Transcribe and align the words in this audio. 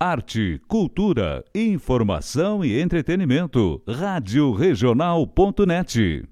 arte, 0.00 0.60
cultura, 0.68 1.44
informação 1.52 2.64
e 2.64 2.80
entretenimento. 2.80 3.82
Rádio 3.88 4.52
Regional.net. 4.52 6.24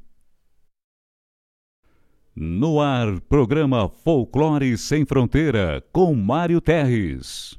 No 2.34 2.80
ar, 2.80 3.20
programa 3.22 3.88
Folclore 3.88 4.76
Sem 4.78 5.04
Fronteira, 5.04 5.82
com 5.90 6.14
Mário 6.14 6.60
Terres. 6.60 7.58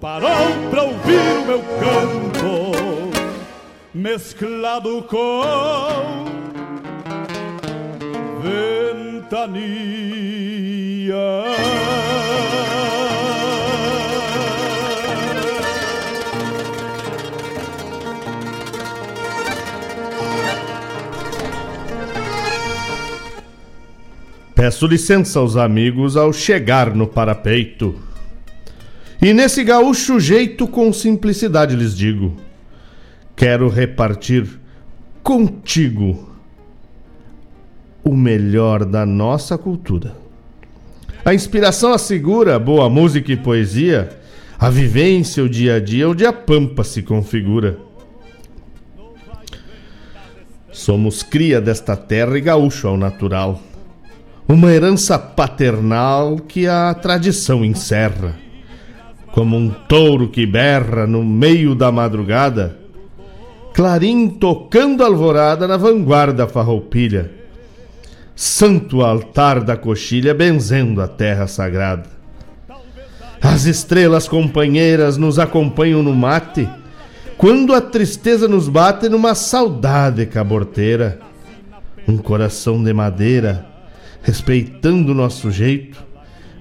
parou 0.00 0.70
pra 0.70 0.82
ouvir 0.82 1.18
o 1.18 1.46
meu 1.46 1.60
canto, 1.80 2.72
mesclado 3.94 5.02
com 5.02 6.24
ventania. 8.42 9.56
Peço 24.54 24.86
licença 24.86 25.38
aos 25.38 25.56
amigos 25.56 26.16
ao 26.16 26.32
chegar 26.32 26.94
no 26.94 27.06
parapeito. 27.06 28.05
E 29.20 29.32
nesse 29.32 29.64
gaúcho 29.64 30.20
jeito, 30.20 30.68
com 30.68 30.92
simplicidade 30.92 31.74
lhes 31.74 31.96
digo: 31.96 32.36
quero 33.34 33.68
repartir 33.68 34.46
contigo 35.22 36.30
o 38.04 38.16
melhor 38.16 38.84
da 38.84 39.04
nossa 39.04 39.58
cultura. 39.58 40.14
A 41.24 41.34
inspiração 41.34 41.92
assegura 41.92 42.56
boa 42.56 42.88
música 42.88 43.32
e 43.32 43.36
poesia, 43.36 44.16
a 44.56 44.70
vivência, 44.70 45.42
o 45.42 45.48
dia 45.48 45.74
a 45.74 45.80
dia, 45.80 46.08
onde 46.08 46.24
a 46.24 46.32
pampa 46.32 46.84
se 46.84 47.02
configura. 47.02 47.78
Somos 50.70 51.24
cria 51.24 51.60
desta 51.60 51.96
terra 51.96 52.38
e 52.38 52.40
gaúcho 52.40 52.86
ao 52.86 52.96
natural. 52.96 53.60
Uma 54.46 54.70
herança 54.70 55.18
paternal 55.18 56.36
que 56.38 56.68
a 56.68 56.94
tradição 56.94 57.64
encerra. 57.64 58.45
Como 59.36 59.54
um 59.54 59.68
touro 59.68 60.30
que 60.30 60.46
berra 60.46 61.06
no 61.06 61.22
meio 61.22 61.74
da 61.74 61.92
madrugada, 61.92 62.78
clarim 63.74 64.30
tocando 64.30 65.04
alvorada 65.04 65.68
na 65.68 65.76
vanguarda 65.76 66.48
farroupilha. 66.48 67.30
Santo 68.34 69.02
altar 69.02 69.62
da 69.62 69.76
coxilha 69.76 70.32
benzendo 70.32 71.02
a 71.02 71.06
terra 71.06 71.46
sagrada. 71.46 72.08
As 73.38 73.66
estrelas 73.66 74.26
companheiras 74.26 75.18
nos 75.18 75.38
acompanham 75.38 76.02
no 76.02 76.14
mate, 76.14 76.66
quando 77.36 77.74
a 77.74 77.80
tristeza 77.82 78.48
nos 78.48 78.70
bate 78.70 79.06
numa 79.06 79.34
saudade 79.34 80.24
caborteira. 80.24 81.20
Um 82.08 82.16
coração 82.16 82.82
de 82.82 82.94
madeira, 82.94 83.66
respeitando 84.22 85.12
o 85.12 85.14
nosso 85.14 85.50
jeito, 85.50 86.02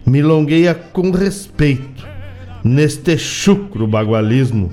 milongueia 0.05 0.75
com 0.75 1.09
respeito 1.11 2.14
neste 2.65 3.15
chucro 3.15 3.85
bagualismo 3.85 4.71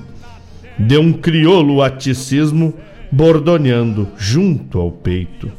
de 0.78 0.96
um 0.96 1.12
crioulo 1.12 1.82
aticismo 1.82 2.72
bordoneando 3.10 4.08
junto 4.16 4.80
ao 4.80 4.90
peito. 4.90 5.52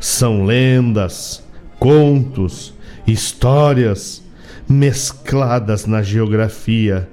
São 0.00 0.46
lendas, 0.46 1.44
contos, 1.78 2.72
histórias 3.06 4.22
mescladas 4.66 5.84
na 5.84 6.02
geografia. 6.02 7.06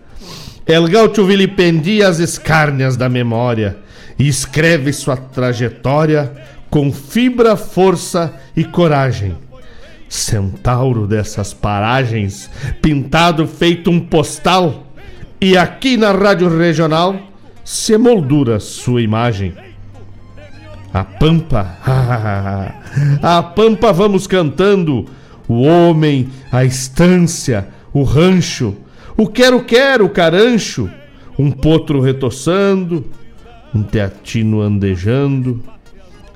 El 0.66 0.88
Gaucho 0.88 1.26
vilipendia 1.26 2.08
as 2.08 2.20
escárnias 2.20 2.96
da 2.96 3.10
memória 3.10 3.80
e 4.18 4.30
escreve 4.30 4.94
sua 4.94 5.18
trajetória 5.18 6.32
com 6.70 6.90
fibra, 6.90 7.58
força 7.58 8.34
e 8.56 8.64
coragem. 8.64 9.36
Centauro 10.14 11.08
dessas 11.08 11.56
paragens, 11.56 12.48
pintado 12.84 13.48
feito 13.48 13.90
um 13.90 14.00
postal, 14.00 14.86
e 15.42 15.58
aqui 15.58 15.98
na 15.98 16.12
Rádio 16.12 16.56
Regional 16.56 17.18
se 17.66 17.98
moldura 17.98 18.60
sua 18.60 19.02
imagem. 19.02 19.56
A 20.94 21.04
Pampa, 21.04 21.80
a 23.24 23.42
Pampa 23.42 23.92
vamos 23.92 24.28
cantando, 24.28 25.06
o 25.48 25.64
homem, 25.64 26.30
a 26.52 26.64
estância, 26.64 27.70
o 27.92 28.04
rancho, 28.04 28.76
o 29.18 29.26
quero-quero, 29.26 30.06
o 30.06 30.10
carancho, 30.10 30.88
um 31.40 31.50
potro 31.50 32.00
retoçando, 32.00 33.04
um 33.74 33.82
teatino 33.82 34.62
andejando, 34.62 35.64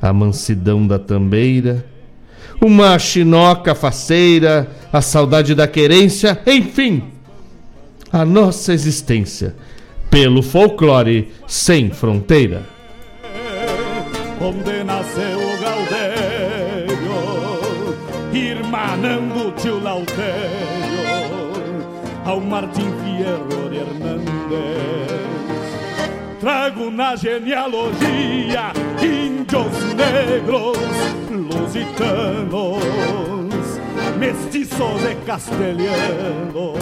a 0.01 0.11
mansidão 0.11 0.87
da 0.87 0.97
tambeira, 0.97 1.85
uma 2.61 2.97
chinoca 2.97 3.75
faceira, 3.75 4.67
a 4.91 5.01
saudade 5.01 5.53
da 5.53 5.67
querência, 5.67 6.39
enfim, 6.45 7.03
a 8.11 8.25
nossa 8.25 8.73
existência 8.73 9.55
pelo 10.09 10.41
folclore 10.41 11.31
sem 11.47 11.89
fronteira. 11.91 12.63
onde 14.39 14.83
nasceu 14.83 15.39
o 15.39 15.57
Gaudério, 15.59 16.97
irmanando 18.33 19.51
tio 19.57 19.79
Lautério, 19.79 20.27
ao 22.25 22.39
Martim 22.39 22.91
Fierro 23.03 23.69
de 23.69 23.77
Hernández. 23.77 24.96
Trago 26.47 26.89
na 26.89 27.13
genealogia 27.13 28.71
índios 29.01 29.67
negros 29.95 30.77
lusitanos, 31.29 32.81
mestiços 34.17 35.01
de 35.01 35.15
castelhano, 35.25 36.73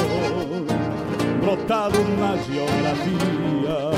brotado 1.42 1.98
na 2.20 2.38
geografia 2.38 3.90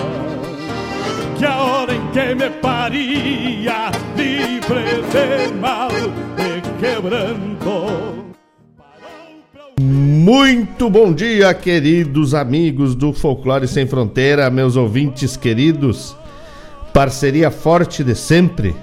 que 1.38 1.46
a 1.46 1.58
hora 1.58 1.94
em 1.94 2.12
que 2.12 2.34
me 2.34 2.50
paria, 2.62 3.92
livre 4.16 5.02
de 5.12 5.54
mal 5.54 5.92
e 5.92 6.62
quebranto. 6.80 8.27
Muito 10.30 10.90
bom 10.90 11.14
dia, 11.14 11.54
queridos 11.54 12.34
amigos 12.34 12.94
do 12.94 13.14
Folclore 13.14 13.66
Sem 13.66 13.88
Fronteira, 13.88 14.50
meus 14.50 14.76
ouvintes 14.76 15.38
queridos. 15.38 16.18
Parceria 16.94 17.50
forte 17.50 18.04
de 18.04 18.14
sempre. 18.14 18.76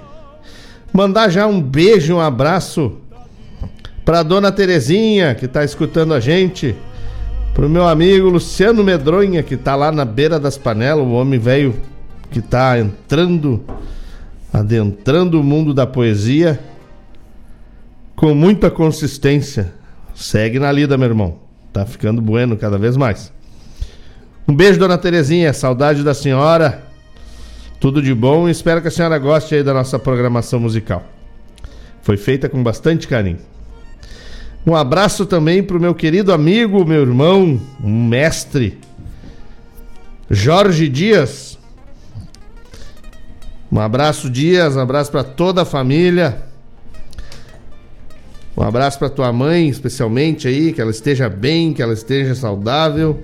Mandar 0.91 1.29
já 1.29 1.45
um 1.45 1.61
beijo, 1.61 2.15
um 2.15 2.19
abraço 2.19 2.93
para 4.03 4.23
dona 4.23 4.51
Terezinha, 4.51 5.35
que 5.35 5.45
está 5.45 5.63
escutando 5.63 6.15
a 6.15 6.19
gente. 6.19 6.75
Pro 7.53 7.69
meu 7.69 7.87
amigo 7.87 8.27
Luciano 8.27 8.83
Medronha, 8.83 9.43
que 9.43 9.55
tá 9.55 9.75
lá 9.75 9.91
na 9.91 10.03
beira 10.03 10.39
das 10.39 10.57
panelas, 10.57 11.05
o 11.05 11.11
homem 11.11 11.39
velho 11.39 11.75
que 12.31 12.41
tá 12.41 12.79
entrando, 12.79 13.63
adentrando 14.51 15.39
o 15.39 15.43
mundo 15.43 15.75
da 15.75 15.85
poesia 15.85 16.59
com 18.15 18.33
muita 18.33 18.71
consistência. 18.71 19.84
Segue 20.15 20.57
na 20.57 20.71
lida, 20.71 20.97
meu 20.97 21.09
irmão. 21.09 21.39
Tá 21.73 21.85
ficando 21.85 22.21
bueno 22.21 22.55
cada 22.55 22.77
vez 22.77 22.95
mais. 22.95 23.31
Um 24.47 24.55
beijo, 24.55 24.79
dona 24.79 24.97
Terezinha. 24.97 25.51
Saudade 25.53 26.03
da 26.03 26.13
senhora. 26.13 26.83
Tudo 27.79 28.01
de 28.01 28.13
bom 28.13 28.47
e 28.47 28.51
espero 28.51 28.81
que 28.81 28.87
a 28.87 28.91
senhora 28.91 29.19
goste 29.19 29.53
aí 29.53 29.61
da 29.61 29.73
nossa 29.73 29.99
programação 29.99 30.59
musical. 30.59 31.03
Foi 32.01 32.15
feita 32.15 32.47
com 32.47 32.63
bastante 32.63 33.07
carinho. 33.07 33.39
Um 34.65 34.75
abraço 34.75 35.25
também 35.25 35.61
para 35.61 35.77
o 35.77 35.79
meu 35.79 35.93
querido 35.93 36.33
amigo, 36.33 36.83
meu 36.85 37.01
irmão, 37.01 37.61
um 37.83 38.07
mestre, 38.07 38.79
Jorge 40.29 40.89
Dias. 40.89 41.59
Um 43.71 43.79
abraço, 43.79 44.29
Dias, 44.29 44.75
um 44.75 44.79
abraço 44.79 45.11
para 45.11 45.23
toda 45.23 45.61
a 45.61 45.65
família. 45.65 46.44
Um 48.57 48.63
abraço 48.63 48.97
para 48.97 49.09
tua 49.09 49.33
mãe, 49.33 49.67
especialmente 49.67 50.47
aí, 50.47 50.71
que 50.71 50.79
ela 50.79 50.91
esteja 50.91 51.27
bem, 51.27 51.73
que 51.73 51.81
ela 51.81 51.93
esteja 51.93 52.33
saudável. 52.33 53.21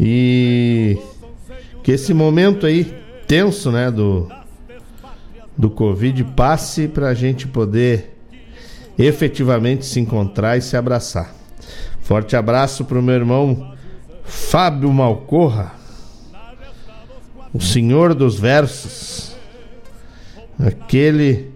E 0.00 0.98
que 1.82 1.92
esse 1.92 2.12
momento 2.14 2.66
aí 2.66 2.94
tenso, 3.26 3.70
né, 3.70 3.90
do 3.90 4.28
do 5.56 5.70
Covid 5.70 6.22
passe 6.24 6.86
para 6.86 7.08
a 7.08 7.14
gente 7.14 7.48
poder 7.48 8.14
efetivamente 8.98 9.86
se 9.86 9.98
encontrar 9.98 10.56
e 10.56 10.62
se 10.62 10.76
abraçar. 10.76 11.34
Forte 12.02 12.36
abraço 12.36 12.84
para 12.84 12.98
o 12.98 13.02
meu 13.02 13.14
irmão 13.14 13.74
Fábio 14.22 14.92
Malcorra, 14.92 15.72
o 17.54 17.60
senhor 17.60 18.14
dos 18.14 18.38
versos, 18.38 19.34
aquele 20.58 21.52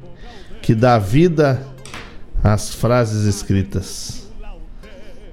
que 0.71 0.75
dá 0.77 1.01
vida 1.01 1.67
às 2.45 2.73
frases 2.73 3.25
escritas. 3.25 4.31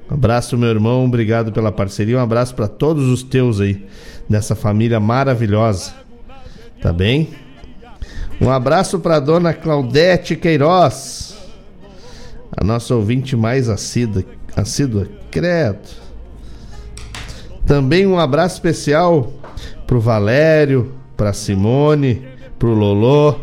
Um 0.09 0.15
abraço, 0.15 0.57
meu 0.57 0.67
irmão, 0.67 1.05
obrigado 1.05 1.51
pela 1.51 1.71
parceria. 1.71 2.17
Um 2.17 2.21
abraço 2.23 2.55
para 2.55 2.67
todos 2.67 3.07
os 3.07 3.21
teus 3.21 3.61
aí, 3.61 3.85
nessa 4.27 4.55
família 4.55 4.99
maravilhosa. 4.99 5.93
Tá 6.81 6.91
bem? 6.91 7.29
Um 8.41 8.49
abraço 8.49 8.97
para 8.97 9.19
dona 9.19 9.53
Claudete 9.53 10.35
Queiroz 10.35 11.37
a 12.59 12.63
nossa 12.63 12.95
ouvinte 12.95 13.35
mais 13.35 13.69
assídua, 13.69 14.25
assídua 14.55 15.07
credo. 15.29 15.87
Também 17.63 18.07
um 18.07 18.17
abraço 18.17 18.55
especial 18.55 19.31
pro 19.85 20.01
Valério, 20.01 20.93
pra 21.15 21.31
Simone, 21.31 22.27
pro 22.57 22.73
Lolô, 22.73 23.35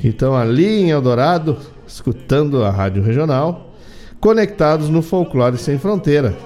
que 0.00 0.08
estão 0.08 0.36
ali 0.36 0.82
em 0.82 0.90
Eldorado, 0.90 1.56
escutando 1.86 2.64
a 2.64 2.70
Rádio 2.70 3.02
Regional, 3.02 3.74
conectados 4.18 4.88
no 4.88 5.02
Folclore 5.02 5.58
Sem 5.58 5.78
Fronteira. 5.78 6.36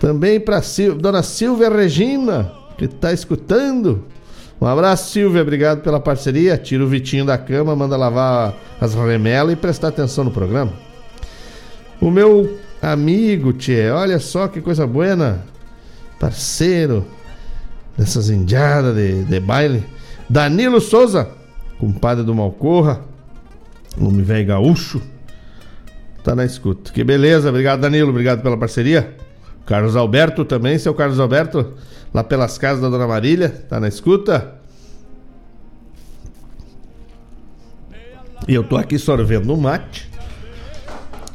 Também 0.00 0.40
para 0.40 0.60
Dona 0.98 1.22
Silvia 1.22 1.70
Regina, 1.70 2.52
que 2.76 2.86
está 2.86 3.12
escutando 3.12 4.04
um 4.60 4.66
abraço, 4.66 5.10
Silvia. 5.10 5.42
Obrigado 5.42 5.82
pela 5.82 6.00
parceria. 6.00 6.56
Tira 6.56 6.84
o 6.84 6.88
Vitinho 6.88 7.24
da 7.24 7.36
cama, 7.36 7.74
manda 7.76 7.96
lavar 7.96 8.54
as 8.80 8.94
remelas 8.94 9.52
e 9.52 9.56
prestar 9.56 9.88
atenção 9.88 10.24
no 10.24 10.30
programa. 10.30 10.72
O 12.00 12.10
meu 12.10 12.58
amigo, 12.80 13.52
Tchê, 13.52 13.90
olha 13.90 14.18
só 14.18 14.48
que 14.48 14.60
coisa 14.60 14.86
buena. 14.86 15.44
Parceiro 16.18 17.04
dessas 17.96 18.30
indiadas 18.30 18.94
de, 18.94 19.24
de 19.24 19.40
baile. 19.40 19.84
Danilo 20.30 20.80
Souza, 20.80 21.28
compadre 21.84 22.24
do 22.24 22.34
Malcorra. 22.34 23.02
Homem 24.00 24.22
velho 24.22 24.46
gaúcho. 24.46 25.02
Tá 26.22 26.34
na 26.34 26.46
escuta. 26.46 26.90
Que 26.90 27.04
beleza. 27.04 27.50
Obrigado, 27.50 27.80
Danilo. 27.80 28.08
Obrigado 28.08 28.42
pela 28.42 28.56
parceria. 28.56 29.14
Carlos 29.66 29.94
Alberto 29.94 30.46
também, 30.46 30.78
seu 30.78 30.94
Carlos 30.94 31.20
Alberto 31.20 31.74
lá 32.12 32.24
pelas 32.24 32.56
casas 32.56 32.80
da 32.80 32.88
Dona 32.88 33.06
Marília, 33.06 33.48
tá 33.68 33.80
na 33.80 33.88
escuta? 33.88 34.54
E 38.46 38.54
eu 38.54 38.62
tô 38.62 38.76
aqui 38.76 38.98
sorvendo 38.98 39.52
um 39.52 39.56
mate. 39.56 40.10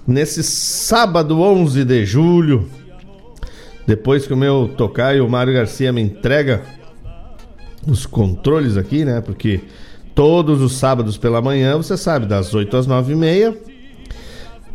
Nesse 0.08 0.42
sábado 0.44 1.42
11 1.42 1.84
de 1.84 2.06
julho, 2.06 2.70
depois 3.86 4.26
que 4.26 4.34
o 4.34 4.38
meu 4.38 4.74
tocaio, 4.78 5.26
o 5.26 5.30
Mário 5.30 5.54
Garcia, 5.54 5.92
me 5.92 6.02
entrega 6.02 6.64
os 7.88 8.06
controles 8.06 8.78
aqui, 8.78 9.04
né? 9.06 9.22
Porque 9.22 9.62
todos 10.20 10.62
os 10.62 10.74
sábados 10.74 11.18
pela 11.18 11.42
manhã, 11.42 11.78
você 11.78 11.96
sabe, 11.96 12.26
das 12.26 12.54
8 12.54 12.76
às 12.76 12.86
9 12.86 13.14
e 13.14 13.16
meia, 13.16 13.58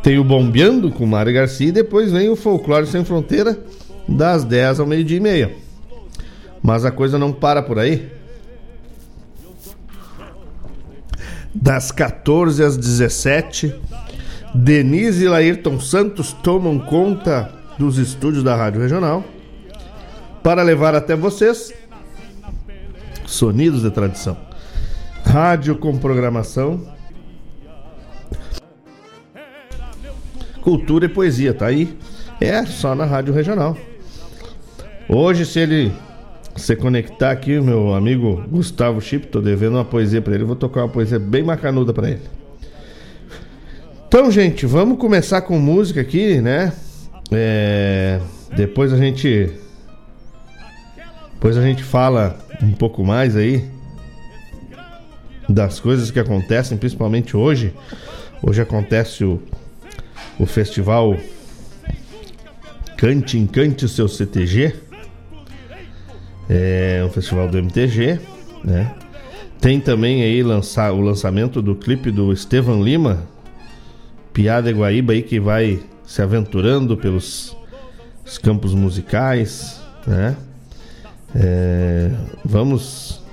tem 0.02 0.19
o 0.19 0.25
Bombeando 0.25 0.91
com 0.91 1.05
Mário 1.05 1.35
Garcia 1.35 1.69
e 1.69 1.73
depois 1.73 2.11
vem 2.11 2.31
o 2.31 2.35
Folclore 2.35 2.87
Sem 2.87 3.05
Fronteira 3.05 3.58
das 4.08 4.43
10 4.43 4.81
ao 4.81 4.87
meio-dia 4.87 5.19
e 5.19 5.20
meia. 5.20 5.55
Mas 6.62 6.87
a 6.87 6.91
coisa 6.91 7.19
não 7.19 7.31
para 7.31 7.62
por 7.62 7.79
aí. 7.79 8.11
Das 11.55 11.93
14 11.93 12.64
às 12.64 12.79
17, 12.79 13.75
Denise 14.55 15.26
e 15.26 15.29
Laírton 15.29 15.79
Santos 15.79 16.32
tomam 16.32 16.79
conta 16.79 17.52
dos 17.79 17.99
estúdios 17.99 18.43
da 18.43 18.56
Rádio 18.56 18.81
Regional 18.81 19.23
para 20.43 20.62
levar 20.62 20.94
até 20.94 21.14
vocês 21.14 21.75
sonidos 23.26 23.82
de 23.82 23.90
tradição. 23.90 24.53
Rádio 25.25 25.76
com 25.76 25.97
programação. 25.99 26.81
Cultura 30.61 31.06
e 31.06 31.09
poesia, 31.09 31.53
tá 31.53 31.67
aí. 31.67 31.97
É 32.41 32.64
só 32.64 32.95
na 32.95 33.04
Rádio 33.04 33.35
Regional. 33.35 33.76
Hoje, 35.09 35.45
se 35.45 35.59
ele 35.59 35.93
você 36.54 36.76
conectar 36.76 37.33
aqui, 37.33 37.61
meu 37.61 37.95
amigo 37.95 38.45
Gustavo 38.49 39.00
Chip, 39.00 39.26
tô 39.26 39.40
devendo 39.40 39.75
uma 39.75 39.85
poesia 39.85 40.23
para 40.23 40.35
ele, 40.35 40.45
vou 40.45 40.54
tocar 40.54 40.83
uma 40.83 40.88
poesia 40.88 41.19
bem 41.19 41.43
macanuda 41.43 41.93
para 41.93 42.11
ele. 42.11 42.23
Então, 44.07 44.31
gente, 44.31 44.64
vamos 44.64 44.99
começar 44.99 45.43
com 45.43 45.59
música 45.59 46.00
aqui, 46.00 46.40
né? 46.40 46.73
É... 47.33 48.21
Depois 48.54 48.93
a 48.93 48.97
gente 48.97 49.50
depois 51.35 51.59
a 51.59 51.62
gente 51.62 51.83
fala 51.83 52.38
um 52.62 52.71
pouco 52.71 53.04
mais 53.04 53.37
aí 53.37 53.74
das 55.54 55.78
coisas 55.78 56.11
que 56.11 56.18
acontecem, 56.18 56.76
principalmente 56.76 57.37
hoje. 57.37 57.73
Hoje 58.42 58.61
acontece 58.61 59.25
o, 59.25 59.40
o 60.38 60.44
festival 60.44 61.16
Cante 62.96 63.38
Encante 63.38 63.84
o 63.84 63.88
seu 63.88 64.08
CTG 64.08 64.75
é 66.49 67.02
um 67.04 67.11
festival 67.11 67.49
do 67.49 67.58
MTG, 67.58 68.20
né? 68.62 68.94
Tem 69.61 69.80
também 69.80 70.23
aí 70.23 70.42
lançar, 70.42 70.92
o 70.92 71.00
lançamento 71.00 71.62
do 71.62 71.75
clipe 71.75 72.11
do 72.11 72.32
Estevan 72.32 72.82
Lima, 72.82 73.23
Piada 74.32 74.70
Guaíba 74.70 75.14
aí 75.14 75.23
que 75.23 75.40
vai 75.40 75.80
se 76.04 76.20
aventurando 76.20 76.96
pelos 76.96 77.56
campos 78.42 78.75
musicais, 78.75 79.80
né? 80.06 80.37
É, 81.34 82.11
vamos 82.44 83.24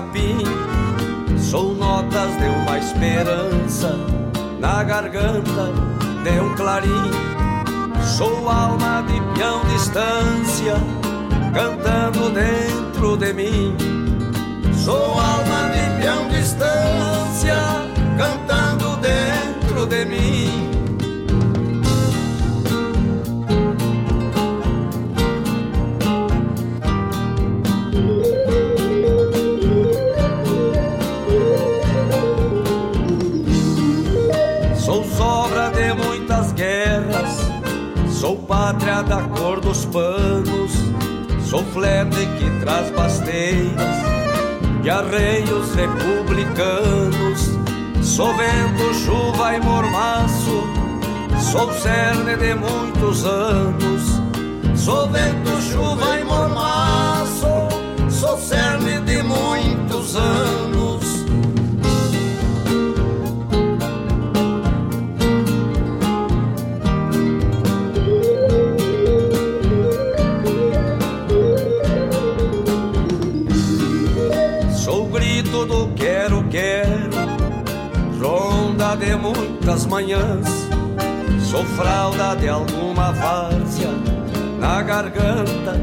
capim. 0.01 1.37
Sou 1.37 1.73
notas 1.75 2.37
de 2.37 2.45
uma 2.45 2.77
esperança 2.77 3.95
na 4.59 4.83
garganta 4.83 5.71
de 6.23 6.39
um 6.39 6.55
clarim. 6.55 7.11
Sou 8.03 8.49
alma 8.49 9.03
de 9.03 9.19
pião 9.33 9.61
distância 9.73 10.75
cantando 11.53 12.29
dentro 12.29 13.17
de 13.17 13.33
mim. 13.33 13.75
Sou 14.73 15.19
alma 15.19 15.69
de 15.73 16.01
pião 16.01 16.27
distância 16.29 17.57
cantando 18.17 18.97
dentro 18.97 19.85
de 19.85 20.05
mim. 20.05 20.80
da 39.03 39.21
cor 39.23 39.59
dos 39.59 39.85
panos, 39.85 40.71
sou 41.49 41.63
flete 41.65 42.25
que 42.37 42.59
traz 42.59 42.89
basteiras 42.91 43.95
e 44.83 44.89
arreios 44.89 45.73
republicanos, 45.75 47.57
sou 48.01 48.33
vento, 48.35 48.93
chuva 48.93 49.55
e 49.55 49.61
mormaço, 49.61 50.63
sou 51.51 51.71
cerne 51.73 52.35
de 52.35 52.53
muitos 52.55 53.25
anos, 53.25 54.21
sou 54.75 55.07
vento, 55.09 55.61
chuva 55.61 56.19
e 56.19 56.23
mormaço. 56.23 57.20
Muitas 79.61 79.85
manhãs. 79.85 80.47
Sou 81.39 81.63
fralda 81.63 82.35
de 82.35 82.49
alguma 82.49 83.11
várzea 83.11 83.91
na 84.59 84.81
garganta 84.81 85.73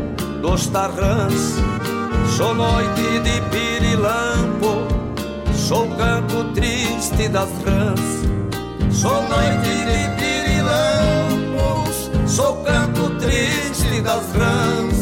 dos 0.43 0.67
tarrãs. 0.67 1.55
Sou 2.37 2.55
noite 2.55 3.21
de 3.21 3.41
pirilampo, 3.51 4.89
sou 5.55 5.87
canto 5.97 6.53
triste 6.55 7.29
das 7.29 7.51
rãs. 7.65 8.01
Sou 8.91 9.23
noite 9.29 9.85
de 9.87 10.09
pirilampos, 10.19 12.11
sou 12.27 12.57
canto 12.65 13.11
triste 13.21 14.01
das 14.01 14.33
rãs. 14.33 14.98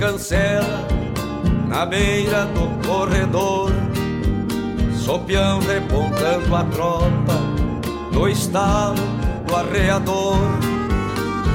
Cancela 0.00 0.88
na 1.68 1.84
beira 1.84 2.46
do 2.46 2.88
corredor. 2.88 3.70
Sou 4.94 5.18
peão 5.20 5.60
repontando 5.60 6.56
a 6.56 6.64
tropa 6.64 7.34
no 8.10 8.26
estalo 8.26 8.96
do 9.46 9.54
arreador. 9.54 10.38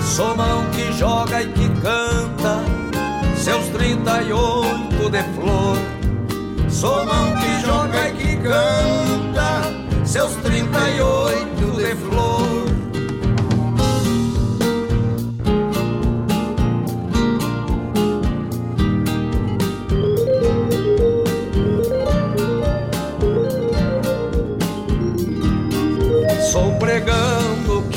Sou 0.01 0.37
mão 0.37 0.63
que 0.69 0.93
joga 0.93 1.41
e 1.41 1.47
que 1.47 1.67
canta 1.81 2.63
seus 3.35 3.65
38 3.69 5.09
de 5.09 5.23
flor. 5.33 5.77
Sou 6.69 7.03
mão 7.03 7.35
que 7.37 7.65
joga 7.65 8.09
e 8.09 8.11
que 8.13 8.37
canta 8.37 10.05
seus 10.05 10.35
38 10.35 11.71
de 11.77 11.95
flor. 11.95 12.64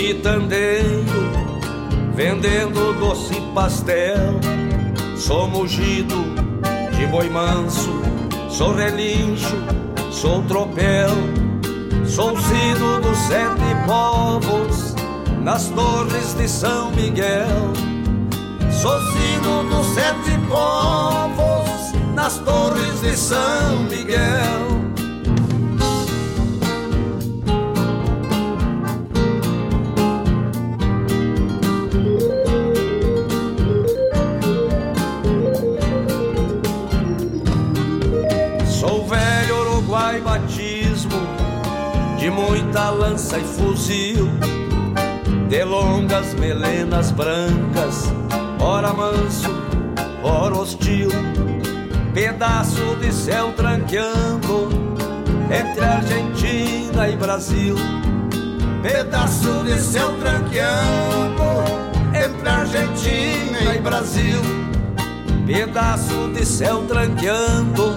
Quitandeiro, 0.08 1.30
vendendo 2.14 2.94
doce 2.94 3.34
pastel. 3.54 4.40
Sou 5.18 5.46
mugido 5.48 6.16
de 6.96 7.06
boi 7.08 7.28
manso, 7.28 7.90
sou 8.48 8.72
relincho, 8.72 9.56
sou 10.10 10.42
tropel. 10.44 11.10
Sou 12.06 12.34
sido 12.38 13.00
dos 13.02 13.18
sete 13.18 13.86
povos, 13.86 14.94
nas 15.42 15.66
torres 15.68 16.32
de 16.34 16.48
São 16.48 16.90
Miguel. 16.92 17.72
Sou 18.70 18.98
sino 19.12 19.64
dos 19.64 19.86
sete 19.88 20.38
povos, 20.48 21.92
nas 22.14 22.38
torres 22.38 23.02
de 23.02 23.14
São 23.14 23.82
Miguel. 23.90 24.77
E 43.38 43.44
fuzil, 43.44 44.28
de 45.48 45.64
longas 45.64 46.34
melenas 46.34 47.12
brancas, 47.12 48.12
ora 48.60 48.92
manso, 48.92 49.48
ora 50.22 50.56
hostil, 50.56 51.08
pedaço 52.12 52.96
de 53.00 53.12
céu 53.12 53.52
tranqueando 53.52 54.68
entre 55.50 55.84
Argentina 55.84 57.08
e 57.08 57.16
Brasil, 57.16 57.76
pedaço 58.82 59.62
de 59.64 59.78
céu 59.78 60.12
tranqueando 60.18 61.44
entre 62.12 62.48
Argentina 62.48 63.74
e 63.76 63.78
Brasil, 63.80 64.40
pedaço 65.46 66.28
de 66.34 66.44
céu 66.44 66.82
tranqueando 66.88 67.96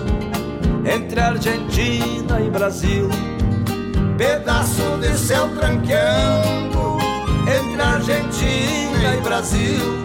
entre 0.86 1.20
Argentina 1.20 2.40
e 2.40 2.50
Brasil 2.50 3.10
pedaço 4.22 5.00
de 5.00 5.18
céu 5.18 5.50
tranqueando 5.56 7.00
entre 7.42 7.82
Argentina 7.82 9.16
e 9.18 9.22
Brasil. 9.22 10.02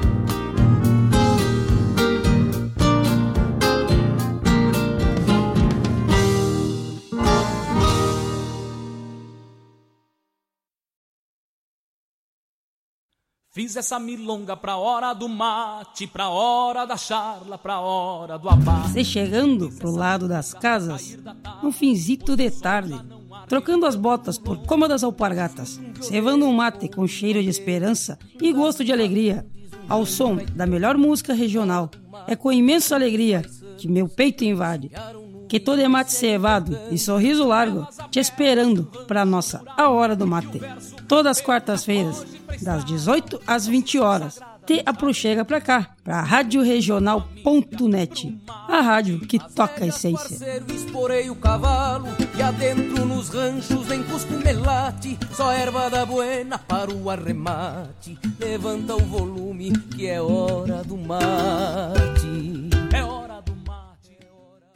Fiz 13.50 13.76
essa 13.76 13.98
milonga 13.98 14.56
pra 14.56 14.76
hora 14.78 15.12
do 15.12 15.28
mate, 15.28 16.06
pra 16.06 16.30
hora 16.30 16.86
da 16.86 16.96
charla, 16.96 17.58
pra 17.58 17.80
hora 17.80 18.38
do 18.38 18.48
abate. 18.48 18.92
Você 18.92 19.04
chegando 19.04 19.70
pro 19.72 19.90
lado 19.90 20.26
das 20.26 20.54
casas, 20.54 21.18
um 21.62 21.70
finzito 21.70 22.34
de 22.34 22.50
tarde 22.50 22.98
trocando 23.48 23.86
as 23.86 23.94
botas 23.94 24.38
por 24.38 24.58
cômodas 24.66 25.04
alpargatas, 25.04 25.80
cevando 26.00 26.46
um 26.46 26.52
mate 26.52 26.88
com 26.88 27.06
cheiro 27.06 27.42
de 27.42 27.48
esperança 27.48 28.18
e 28.40 28.52
gosto 28.52 28.84
de 28.84 28.92
alegria, 28.92 29.46
ao 29.88 30.04
som 30.04 30.38
da 30.54 30.66
melhor 30.66 30.96
música 30.96 31.32
regional. 31.32 31.90
É 32.26 32.34
com 32.34 32.52
imensa 32.52 32.94
alegria 32.94 33.42
que 33.78 33.88
meu 33.88 34.08
peito 34.08 34.44
invade, 34.44 34.90
que 35.48 35.60
todo 35.60 35.80
é 35.80 35.86
mate 35.86 36.12
cevado 36.12 36.76
e 36.90 36.98
sorriso 36.98 37.46
largo, 37.46 37.86
te 38.10 38.18
esperando 38.18 38.84
para 39.06 39.24
nossa 39.24 39.62
A 39.76 39.88
Hora 39.88 40.16
do 40.16 40.26
Mate. 40.26 40.60
Todas 41.06 41.38
as 41.38 41.44
quartas-feiras, 41.44 42.26
das 42.60 42.84
18 42.84 43.40
às 43.46 43.66
20 43.66 43.98
horas 43.98 44.40
te 44.66 44.82
aproxega 44.84 45.44
pra 45.44 45.60
cá, 45.60 45.94
pra 46.02 46.22
radioregional.net, 46.22 48.36
a 48.48 48.80
rádio 48.80 49.20
que 49.20 49.38
toca 49.38 49.84
a 49.84 49.86
essência. 49.86 50.36
Esporei 50.74 51.30
o 51.30 51.36
cavalo 51.36 52.08
e 52.36 52.42
adentro 52.42 53.06
nos 53.06 53.28
ranchos 53.28 53.86
nem 53.86 54.02
cusco 54.02 54.32
melate, 54.44 55.16
só 55.32 55.52
erva 55.52 55.88
da 55.88 56.04
buena 56.04 56.58
para 56.58 56.92
o 56.92 57.08
arremate. 57.08 58.18
Levanta 58.40 58.96
o 58.96 59.06
volume 59.06 59.70
que 59.94 60.08
é 60.08 60.20
hora 60.20 60.82
do 60.82 60.96
mate. 60.96 62.68
É 62.92 63.04
hora 63.04 63.40
do 63.42 63.54
mate, 63.64 64.16
é 64.20 64.26
hora 64.32 64.66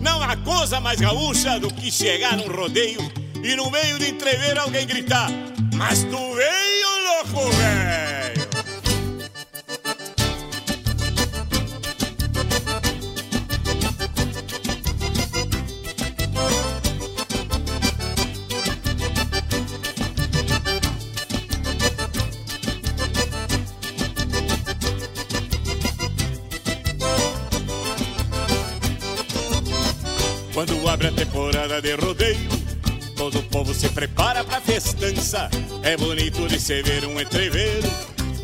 Não 0.00 0.22
há 0.22 0.36
coisa 0.36 0.78
mais 0.78 1.00
gaúcha 1.00 1.58
do 1.58 1.74
que 1.74 1.90
chegar 1.90 2.36
num 2.36 2.46
rodeio 2.46 3.27
e 3.42 3.56
no 3.56 3.70
meio 3.70 3.98
de 3.98 4.10
entrever 4.10 4.58
alguém 4.58 4.86
gritar: 4.86 5.30
Mas 5.74 6.04
tu 6.04 6.34
veio, 6.34 6.88
louco, 7.04 7.50
velho! 7.52 8.48
Quando 30.52 30.88
abre 30.88 31.06
a 31.06 31.12
temporada 31.12 31.80
de 31.80 31.94
rodeio 31.94 32.57
Todo 33.28 33.40
o 33.40 33.42
povo 33.42 33.74
se 33.74 33.90
prepara 33.90 34.42
pra 34.42 34.58
festança. 34.58 35.50
É 35.82 35.98
bonito 35.98 36.48
de 36.48 36.58
se 36.58 36.82
ver 36.82 37.04
um 37.04 37.20
entreveiro. 37.20 37.86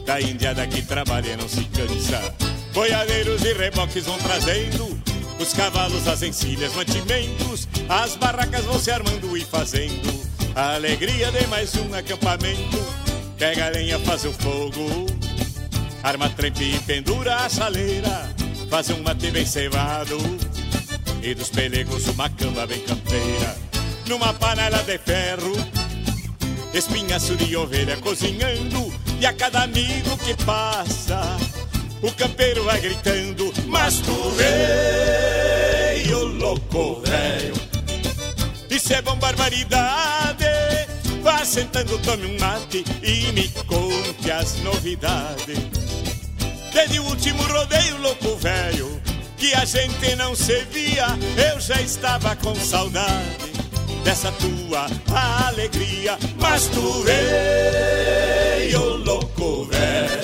Da 0.05 0.21
indiada 0.21 0.67
que 0.67 0.83
trabalha 0.83 1.31
e 1.31 1.37
não 1.39 1.49
se 1.49 1.65
cansa. 1.65 2.35
Boiadeiros 2.75 3.43
e 3.45 3.55
reboques 3.55 4.05
vão 4.05 4.19
trazendo. 4.19 5.01
Os 5.41 5.55
cavalos, 5.55 6.07
as 6.07 6.23
encilhas, 6.23 6.75
mantimentos. 6.75 7.67
As 7.89 8.15
barracas 8.17 8.67
vão 8.67 8.79
se 8.79 8.91
armando 8.91 9.35
e 9.39 9.41
fazendo. 9.43 10.13
A 10.55 10.75
alegria 10.75 11.33
de 11.33 11.47
mais 11.47 11.75
um 11.77 11.95
acampamento. 11.95 12.79
Pega 13.39 13.69
a 13.69 13.71
lenha, 13.71 13.99
faz 14.01 14.27
o 14.27 14.35
fogo. 14.35 15.07
Arma 16.03 16.29
trempe 16.29 16.75
e 16.75 16.79
pendura 16.81 17.37
a 17.37 17.49
chaleira. 17.49 18.29
Faz 18.69 18.91
um 18.91 19.03
mate 19.03 19.31
bem 19.31 19.47
cevado. 19.47 20.19
E 21.23 21.35
dos 21.35 21.49
pelegos 21.49 22.07
uma 22.07 22.29
cama 22.29 22.67
bem 22.67 22.81
campeira 22.81 23.64
numa 24.07 24.33
panela 24.35 24.83
de 24.83 24.99
ferro. 24.99 25.53
Espinhaço 26.73 27.37
de 27.37 27.57
ovelha 27.57 27.97
cozinhando, 27.99 28.93
e 29.21 29.27
a 29.27 29.33
cada 29.33 29.63
amigo 29.63 30.17
que 30.19 30.35
passa, 30.45 31.37
o 32.03 32.11
campeiro 32.13 32.65
vai 32.65 32.81
gritando: 32.81 33.53
Mas 33.67 34.01
tu 34.01 34.15
veio, 34.31 36.25
louco 36.25 37.01
velho. 37.03 37.55
Isso 38.69 38.93
é 38.93 39.01
bom 39.03 39.17
barbaridade. 39.17 40.45
Vá 41.23 41.45
sentando, 41.45 41.99
tome 42.01 42.27
um 42.27 42.39
mate 42.39 42.85
e 43.03 43.33
me 43.33 43.49
conte 43.67 44.31
as 44.31 44.57
novidades. 44.59 45.59
Desde 46.73 46.99
o 46.99 47.05
último 47.05 47.43
rodeio, 47.45 47.99
louco 47.99 48.37
velho, 48.37 49.01
que 49.39 49.55
a 49.55 49.65
gente 49.65 50.17
não 50.17 50.35
se 50.35 50.65
via, 50.65 51.07
eu 51.53 51.61
já 51.61 51.81
estava 51.81 52.35
com 52.37 52.55
saudade 52.57 53.54
dessa 54.05 54.31
tua 54.33 54.87
alegria. 55.49 56.17
Mas 56.39 56.67
tu 56.69 57.03
veio 57.03 58.97
louco, 58.99 59.65
velho. 59.65 60.24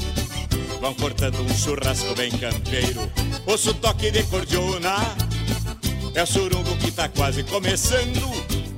vão 0.81 0.93
cortando 0.95 1.39
um 1.39 1.55
churrasco 1.55 2.13
bem 2.15 2.31
campeiro. 2.31 3.09
Ouço 3.45 3.73
toque 3.75 4.09
de 4.09 4.23
cordiona, 4.23 4.95
é 6.15 6.23
o 6.23 6.27
surungo 6.27 6.75
que 6.77 6.91
tá 6.91 7.07
quase 7.07 7.43
começando. 7.43 8.29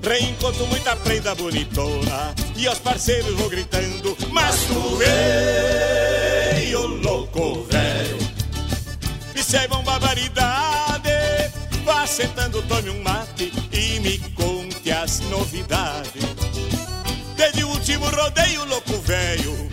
Reencontro 0.04 0.68
muita 0.68 0.98
prenda 0.98 1.34
bonitona 1.34 2.36
e 2.58 2.68
aos 2.68 2.80
parceiros 2.80 3.34
vou 3.36 3.50
gritando: 3.50 4.18
Mas 4.30 4.56
tu 4.66 4.98
veio, 4.98 6.86
louco 6.88 7.63
velho, 7.63 8.18
é 9.54 9.68
bom 9.70 9.82
barbaridade. 9.84 11.10
Vá 11.86 12.06
sentando, 12.06 12.62
tome 12.63 12.89
um 12.89 13.02
mate 13.02 13.52
e 13.72 14.00
me 14.02 14.18
conte 14.36 14.92
as 14.92 15.22
novidades. 15.22 16.24
Desde 17.38 17.63
o 17.63 17.70
último 17.70 18.06
rodeio, 18.08 18.66
louco 18.66 18.98
velho 19.00 19.73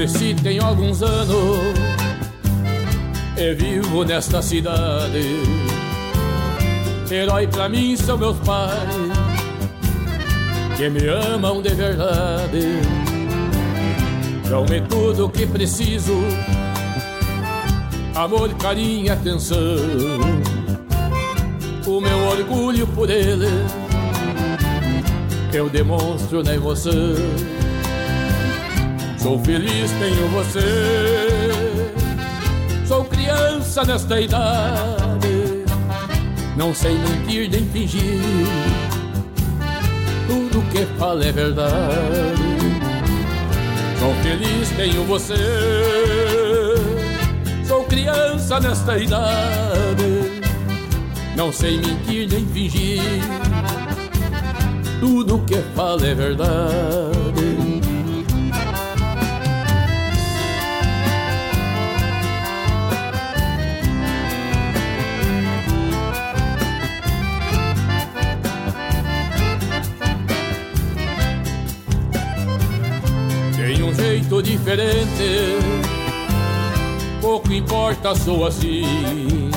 Cresci 0.00 0.34
tem 0.34 0.58
alguns 0.58 1.02
anos 1.02 1.58
e 3.36 3.54
vivo 3.54 4.02
nesta 4.02 4.40
cidade. 4.40 5.42
Herói 7.10 7.46
pra 7.46 7.68
mim 7.68 7.94
são 7.96 8.16
meus 8.16 8.38
pais 8.38 8.88
que 10.78 10.88
me 10.88 11.06
amam 11.06 11.60
de 11.60 11.74
verdade. 11.74 12.80
Dão-me 14.48 14.80
tudo 14.88 15.26
o 15.26 15.28
que 15.28 15.46
preciso: 15.46 16.14
amor, 18.14 18.54
carinho 18.54 19.04
e 19.04 19.10
atenção. 19.10 19.58
O 21.86 22.00
meu 22.00 22.18
orgulho 22.20 22.86
por 22.86 23.10
ele 23.10 23.48
eu 25.52 25.68
demonstro 25.68 26.42
na 26.42 26.54
emoção. 26.54 27.59
Sou 29.22 29.38
feliz, 29.40 29.90
tenho 29.92 30.28
você. 30.30 31.50
Sou 32.86 33.04
criança 33.04 33.84
nesta 33.84 34.18
idade. 34.18 35.64
Não 36.56 36.74
sei 36.74 36.96
mentir 36.96 37.50
nem 37.50 37.66
fingir. 37.66 38.22
Tudo 40.26 40.62
que 40.72 40.86
falo 40.98 41.22
é 41.22 41.32
verdade. 41.32 41.70
Sou 43.98 44.14
feliz, 44.22 44.70
tenho 44.70 45.04
você. 45.04 45.34
Sou 47.68 47.84
criança 47.84 48.58
nesta 48.58 48.96
idade. 48.96 50.40
Não 51.36 51.52
sei 51.52 51.78
mentir 51.78 52.26
nem 52.26 52.46
fingir. 52.46 53.02
Tudo 54.98 55.40
que 55.40 55.56
falo 55.76 56.06
é 56.06 56.14
verdade. 56.14 57.19
Diferente, 74.42 75.58
pouco 77.20 77.52
importa, 77.52 78.14
sou 78.14 78.46
assim. 78.46 79.50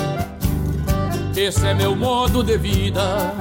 Esse 1.36 1.66
é 1.66 1.74
meu 1.74 1.96
modo 1.96 2.44
de 2.44 2.58
vida, 2.58 3.34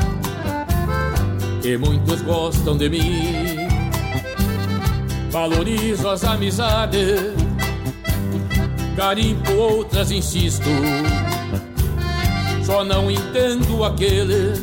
e 1.63 1.77
muitos 1.77 2.23
gostam 2.23 2.77
de 2.77 2.89
mim. 2.89 3.57
Valorizo 5.31 6.09
as 6.09 6.25
amizades, 6.25 7.21
garimpo 8.97 9.53
outras, 9.53 10.11
insisto. 10.11 10.69
Só 12.65 12.85
não 12.85 13.11
entendo 13.11 13.85
aqueles 13.85 14.63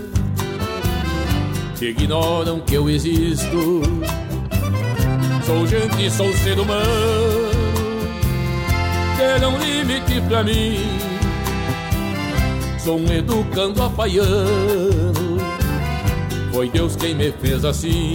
que 1.77 1.89
ignoram 1.89 2.59
que 2.59 2.75
eu 2.75 2.89
existo. 2.89 3.81
Sou 5.49 5.65
gente, 5.65 6.11
sou 6.11 6.31
ser 6.31 6.59
humano. 6.59 7.49
Ter 9.17 9.43
um 9.47 9.57
limite 9.57 10.21
pra 10.27 10.43
mim. 10.43 10.77
Sou 12.77 12.99
um 12.99 13.11
educando 13.11 13.83
apaiano 13.83 15.37
Foi 16.53 16.69
Deus 16.69 16.95
quem 16.95 17.15
me 17.15 17.31
fez 17.31 17.65
assim. 17.65 18.13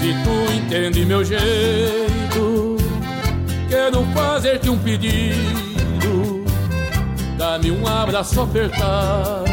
Se 0.00 0.14
tu 0.24 0.54
entende 0.54 1.04
meu 1.04 1.22
jeito 1.22 2.78
Quero 3.68 4.04
fazer-te 4.14 4.70
um 4.70 4.78
pedido. 4.78 6.42
Dá-me 7.36 7.70
um 7.70 7.86
abraço 7.86 8.40
apertado. 8.40 9.44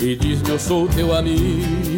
E 0.00 0.16
diz-me 0.16 0.50
eu 0.50 0.58
sou 0.58 0.88
teu 0.88 1.14
amigo 1.14 1.97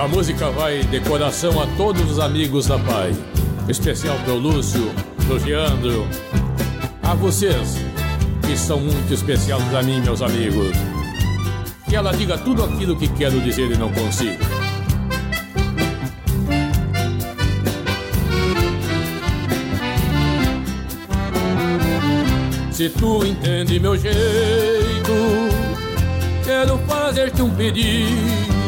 Essa 0.00 0.08
música 0.08 0.50
vai 0.50 0.82
de 0.82 0.98
coração 1.00 1.60
a 1.60 1.66
todos 1.76 2.10
os 2.10 2.18
amigos 2.18 2.66
da 2.66 2.78
Pai. 2.78 3.14
Especial 3.68 4.16
pro 4.24 4.34
Lúcio, 4.34 4.90
pro 5.26 5.36
Leandro. 5.44 6.08
A 7.02 7.14
vocês, 7.14 7.76
que 8.46 8.56
são 8.56 8.80
muito 8.80 9.12
especiais 9.12 9.62
para 9.64 9.82
mim, 9.82 10.00
meus 10.00 10.22
amigos. 10.22 10.74
Que 11.86 11.96
ela 11.96 12.12
diga 12.12 12.38
tudo 12.38 12.64
aquilo 12.64 12.96
que 12.96 13.08
quero 13.08 13.42
dizer 13.42 13.70
e 13.72 13.76
não 13.76 13.92
consigo. 13.92 14.42
Se 22.72 22.88
tu 22.88 23.22
entende 23.26 23.78
meu 23.78 23.98
jeito, 23.98 25.12
quero 26.42 26.78
fazer-te 26.88 27.42
um 27.42 27.50
pedido 27.50 28.59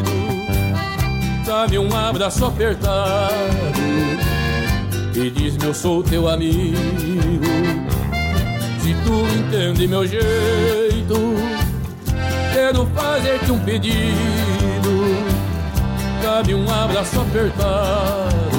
dá-me 1.53 1.79
um 1.79 1.95
abraço 1.95 2.47
apertado 2.47 3.37
e 5.15 5.29
diz-me 5.29 5.67
eu 5.67 5.75
sou 5.75 6.03
teu 6.03 6.27
amigo. 6.27 6.79
Se 8.81 8.95
tu 9.05 9.27
entende 9.38 9.87
meu 9.87 10.07
jeito, 10.07 11.37
quero 12.55 12.87
fazer-te 12.95 13.53
um 13.53 13.59
pedido. 13.59 13.93
Dá-me 16.23 16.55
um 16.55 16.73
abraço 16.73 17.21
apertado 17.21 18.51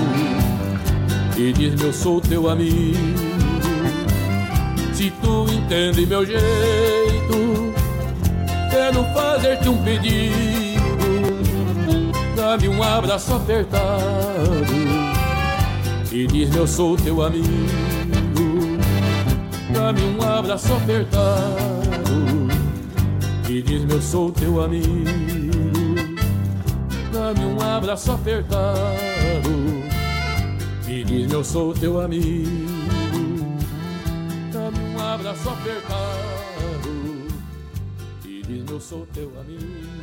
e 1.36 1.52
diz-me 1.52 1.88
eu 1.88 1.94
sou 1.94 2.22
teu 2.22 2.48
amigo. 2.48 3.00
Se 4.94 5.10
tu 5.20 5.48
entende 5.52 6.06
meu 6.06 6.24
jeito, 6.24 7.74
quero 8.70 9.04
fazer-te 9.16 9.68
um 9.68 9.84
pedido 9.84 10.63
dá-me 12.54 12.68
um 12.68 12.84
abraço 12.84 13.34
apertado 13.34 14.64
e 16.12 16.28
diz-me 16.28 16.58
eu 16.58 16.68
sou 16.68 16.96
teu 16.96 17.24
amigo. 17.24 17.48
Dá-me 19.74 20.02
um 20.04 20.22
abraço 20.22 20.72
apertado 20.74 22.48
e 23.50 23.62
diz-me 23.64 23.94
eu 23.94 24.02
sou 24.04 24.32
teu 24.32 24.64
amigo. 24.64 24.86
Dá-me 27.12 27.44
um 27.44 27.60
abraço 27.60 28.12
apertado 28.12 28.80
e 30.88 31.04
diz-me 31.04 31.34
eu 31.34 31.44
sou 31.44 31.74
teu 31.74 32.00
amigo. 32.00 33.58
Dá-me 34.54 34.80
um 34.94 35.02
abraço 35.02 35.50
apertado 35.50 36.94
e 38.24 38.44
diz-me 38.44 38.72
eu 38.72 38.80
sou 38.80 39.08
teu 39.08 39.32
amigo. 39.40 40.03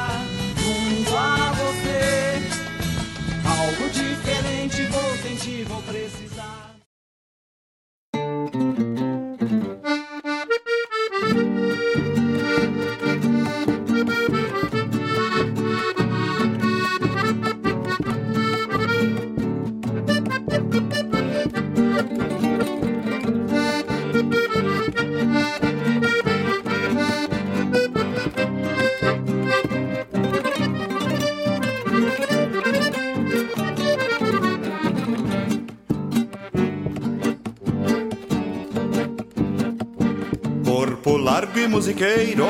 E 41.63 41.67
musiqueiro, 41.67 42.47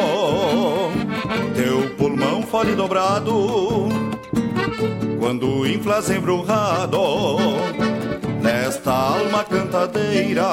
teu 1.54 1.90
pulmão 1.98 2.42
fole 2.44 2.76
dobrado, 2.76 3.90
quando 5.20 5.68
inflas 5.68 6.10
embrulhado, 6.10 7.38
nesta 8.42 8.92
alma 8.92 9.44
cantadeira, 9.44 10.46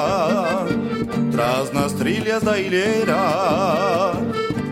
traz 1.31 1.71
nas 1.71 1.93
trilhas 1.93 2.43
da 2.43 2.59
ilheira, 2.59 4.13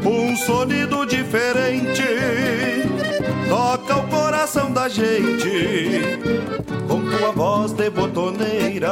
um 0.05 0.35
sonido 0.35 1.05
diferente, 1.05 2.03
toca 3.47 3.95
o 3.95 4.07
coração 4.07 4.71
da 4.71 4.89
gente, 4.89 6.01
com 6.89 7.09
tua 7.09 7.31
voz 7.31 7.71
de 7.71 7.89
botoneira, 7.89 8.91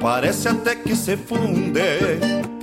parece 0.00 0.48
até 0.48 0.74
que 0.74 0.96
se 0.96 1.18
funde 1.18 2.55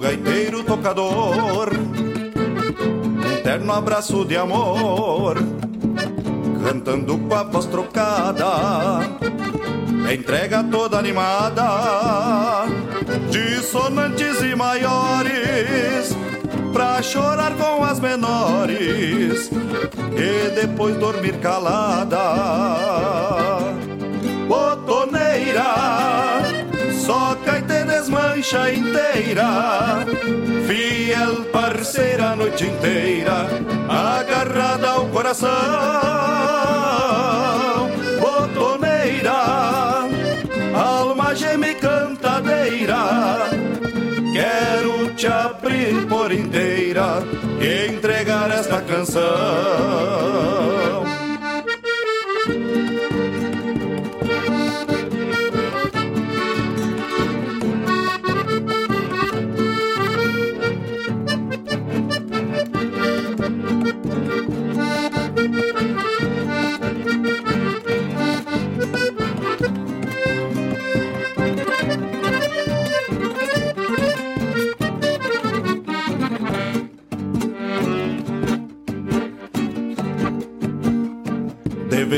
gaiteiro 0.00 0.64
tocador, 0.64 1.68
um 1.74 3.42
terno 3.42 3.72
abraço 3.72 4.24
de 4.24 4.34
amor, 4.34 5.36
cantando 6.64 7.18
com 7.18 7.34
a 7.34 7.42
voz 7.42 7.66
trocada, 7.66 9.00
entrega 10.10 10.64
toda 10.64 10.98
animada, 10.98 12.64
dissonantes 13.30 14.40
e 14.40 14.56
maiores, 14.56 16.16
pra 16.72 17.02
chorar 17.02 17.54
com 17.56 17.84
as 17.84 18.00
menores 18.00 19.50
e 20.16 20.50
depois 20.54 20.96
dormir 20.96 21.36
calada. 21.40 23.59
Inteira, 28.40 30.06
fiel 30.66 31.44
parceira 31.52 32.30
a 32.30 32.36
noite 32.36 32.64
inteira, 32.64 33.46
agarrada 33.86 34.88
ao 34.88 35.06
coração. 35.08 35.50
Botoneira, 38.18 40.08
alma 40.74 41.34
geme 41.34 41.74
cantadeira, 41.74 43.50
quero 44.32 45.14
te 45.14 45.26
abrir 45.26 46.06
por 46.08 46.32
inteira 46.32 47.22
e 47.60 47.88
entregar 47.94 48.50
esta 48.50 48.80
canção. 48.80 49.20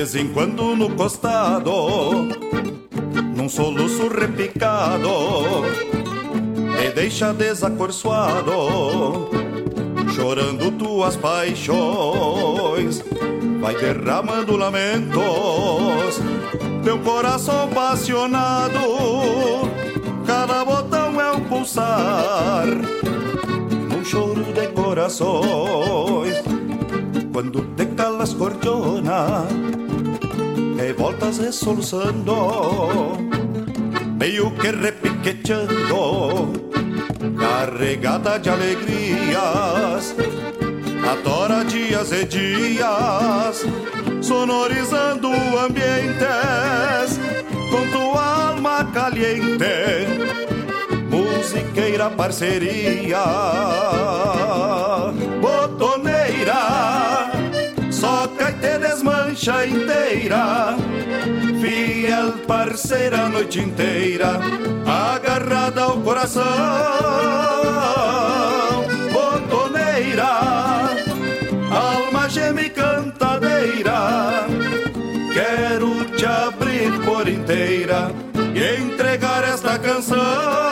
Vez 0.03 0.17
em 0.17 0.27
quando 0.33 0.75
no 0.75 0.91
costado, 0.97 2.27
num 3.37 3.49
soluço 3.49 4.09
repicado, 4.09 5.09
me 6.55 6.91
deixa 6.93 7.33
desacorçoado, 7.33 9.31
chorando 10.13 10.73
tuas 10.73 11.15
paixões, 11.15 13.01
vai 13.61 13.77
derramando 13.77 14.57
lamentos, 14.57 16.21
teu 16.83 16.99
coração 16.99 17.63
apaixonado, 17.67 18.81
cada 20.27 20.65
botão 20.65 21.21
é 21.21 21.31
um 21.31 21.41
pulsar, 21.45 22.67
num 23.89 24.05
choro 24.05 24.43
de 24.53 24.67
corações, 24.69 26.43
quando 27.33 27.63
te 27.77 27.87
calas 27.95 28.35
cordiona, 28.35 29.47
voltas 30.91 31.39
resoluçando, 31.39 32.35
meio 34.19 34.51
que 34.53 34.69
repiqueteando, 34.69 36.53
carregada 37.39 38.39
de 38.39 38.51
alegrias, 38.51 40.17
atora 41.09 41.65
dias 41.65 42.11
e 42.11 42.25
dias, 42.25 43.65
sonorizando 44.21 45.29
ambientes 45.59 47.21
com 47.71 47.87
tua 47.93 48.49
alma 48.49 48.85
caliente, 48.93 50.07
musiqueira 51.11 52.11
parceria, 52.11 53.23
desmancha 59.33 59.67
inteira, 59.67 60.77
fiel 61.61 62.33
parceira 62.47 63.23
a 63.23 63.29
noite 63.29 63.61
inteira, 63.61 64.39
agarrada 64.87 65.83
ao 65.83 66.01
coração, 66.03 66.43
botoneira, 69.13 70.29
alma 71.71 72.29
geme 72.29 72.69
cantadeira, 72.69 74.47
quero 75.33 76.05
te 76.17 76.27
abrir 76.27 76.93
por 77.05 77.27
inteira 77.27 78.11
e 78.55 78.83
entregar 78.83 79.45
esta 79.45 79.79
canção, 79.79 80.72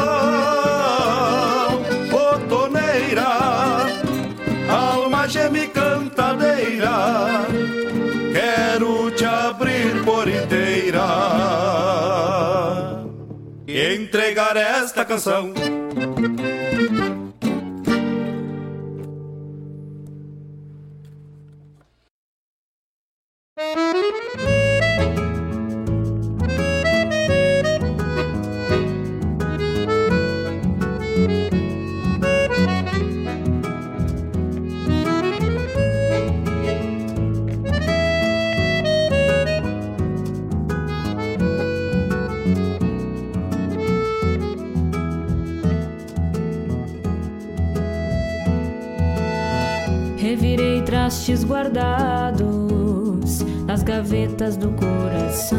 esta 14.91 15.05
canção. 15.05 15.53
Trastes 51.11 51.43
guardados 51.43 52.45
nas 53.67 53.83
gavetas 53.83 54.57
do 54.57 54.69
coração. 54.71 55.59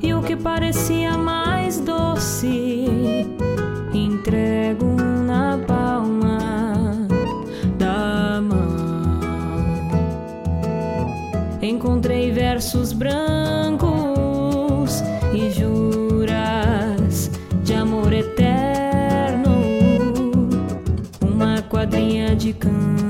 E 0.00 0.14
o 0.14 0.22
que 0.22 0.34
parecia 0.34 1.18
mais 1.18 1.78
doce, 1.78 2.86
entrego 3.92 4.96
na 5.26 5.58
palma 5.58 7.06
da 7.78 8.40
mão. 8.40 9.20
Encontrei 11.60 12.32
versos 12.32 12.94
brancos 12.94 13.89
de 22.50 22.58
campo, 22.58 23.09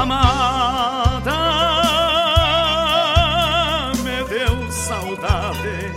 amada 0.00 1.38
me 4.02 4.24
deu 4.28 4.72
saudade. 4.72 5.92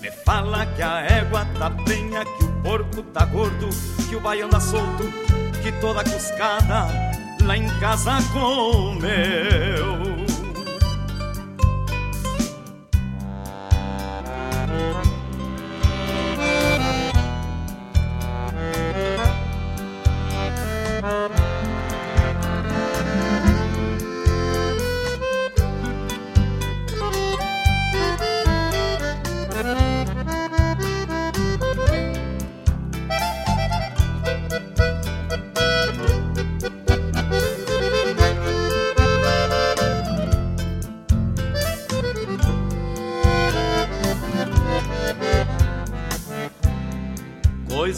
Me 0.00 0.10
fala 0.10 0.66
que 0.66 0.82
a 0.82 1.00
égua 1.02 1.46
tá 1.58 1.70
penha, 1.84 2.24
que 2.24 2.44
o 2.44 2.62
porco 2.62 3.02
tá 3.02 3.24
gordo, 3.26 3.68
que 4.08 4.16
o 4.16 4.20
baiano 4.20 4.46
anda 4.46 4.60
solto, 4.60 5.04
que 5.62 5.70
toda 5.80 6.02
cuscada 6.02 6.86
lá 7.44 7.56
em 7.56 7.68
casa 7.78 8.18
comeu. 8.32 10.20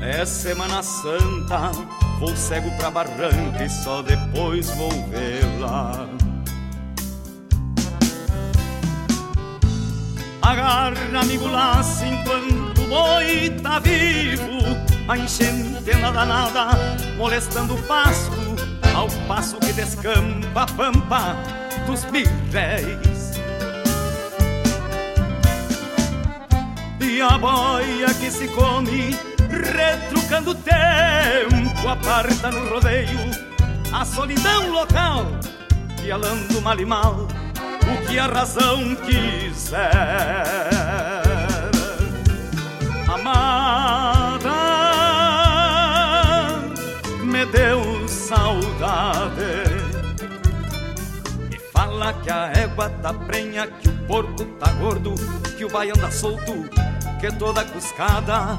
é 0.00 0.24
Semana 0.24 0.82
Santa 0.82 1.70
Vou 2.18 2.34
cego 2.34 2.70
pra 2.78 2.90
barranca 2.90 3.64
e 3.64 3.68
só 3.68 4.00
depois 4.00 4.70
vou 4.70 4.90
vê-la. 5.08 6.08
Agarra, 10.40 11.20
amigo, 11.20 11.46
laço 11.46 12.04
enquanto 12.04 12.82
o 12.82 12.88
boi 12.88 13.50
tá 13.62 13.78
vivo. 13.80 14.46
A 15.08 15.18
enchente 15.18 15.90
anda 15.92 16.10
danada, 16.10 16.68
molestando 17.18 17.74
o 17.74 17.82
pasto. 17.82 18.32
Ao 18.94 19.08
passo 19.28 19.58
que 19.58 19.74
descampa 19.74 20.62
a 20.62 20.66
pampa 20.66 21.36
dos 21.86 22.02
birréis 22.04 23.16
E 26.98 27.20
a 27.20 27.36
boia 27.36 28.14
que 28.14 28.30
se 28.30 28.48
come, 28.48 29.14
retrucando 29.62 30.50
o 30.50 30.54
tempo 30.54 31.88
Aparta 31.88 32.50
no 32.50 32.68
rodeio 32.68 33.18
a 33.92 34.04
solidão 34.04 34.70
local 34.70 35.26
Pialando 36.02 36.60
mal 36.60 36.78
e 36.78 36.84
mal 36.84 37.28
o 37.86 38.06
que 38.06 38.18
a 38.18 38.26
razão 38.26 38.96
quiser. 38.96 39.78
Amada, 43.08 44.50
me 47.22 47.46
deu 47.46 48.08
saudade. 48.08 49.30
Me 51.48 51.58
fala 51.72 52.12
que 52.14 52.30
a 52.30 52.52
égua 52.54 52.90
tá 53.02 53.12
prenha, 53.14 53.66
que 53.68 53.88
o 53.88 53.92
porco 54.06 54.44
tá 54.58 54.72
gordo, 54.72 55.14
que 55.56 55.64
o 55.64 55.70
baiano 55.70 56.00
anda 56.00 56.10
solto, 56.10 56.68
que 57.20 57.30
toda 57.32 57.64
cuscada 57.64 58.58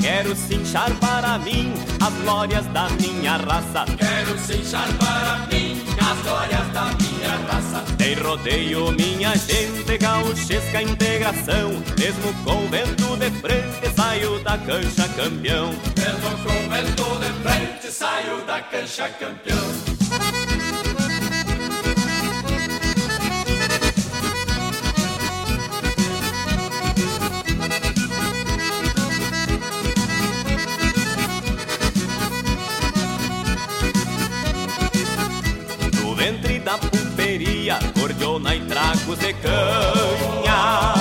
Quero 0.00 0.36
cinchar 0.36 0.94
para 1.00 1.38
mim 1.38 1.74
as 2.00 2.12
glórias 2.22 2.64
da 2.66 2.88
minha 2.90 3.36
raça. 3.38 3.84
Quero 3.98 4.38
cinchar 4.38 4.86
para 4.98 5.46
mim 5.48 5.82
as 5.98 6.22
glórias 6.22 6.68
da 6.68 6.84
minha 6.84 7.36
raça. 7.48 7.84
Tem 7.98 8.14
rodeio, 8.14 8.92
minha 8.92 9.34
gente, 9.36 9.98
gauchesca 9.98 10.80
integração. 10.80 11.70
Mesmo 11.98 12.32
com 12.44 12.68
vento 12.68 13.16
de 13.16 13.30
frente, 13.40 13.94
saio 13.96 14.38
da 14.44 14.56
cancha 14.58 15.08
campeão. 15.08 15.70
Mesmo 15.98 16.30
com 16.44 16.68
vento 16.68 17.18
de 17.18 17.32
frente, 17.42 17.92
saio 17.92 18.40
da 18.46 18.60
cancha 18.60 19.08
campeão. 19.08 19.89
Tragos 39.30 39.30
de 39.30 39.34
canha. 39.34 40.94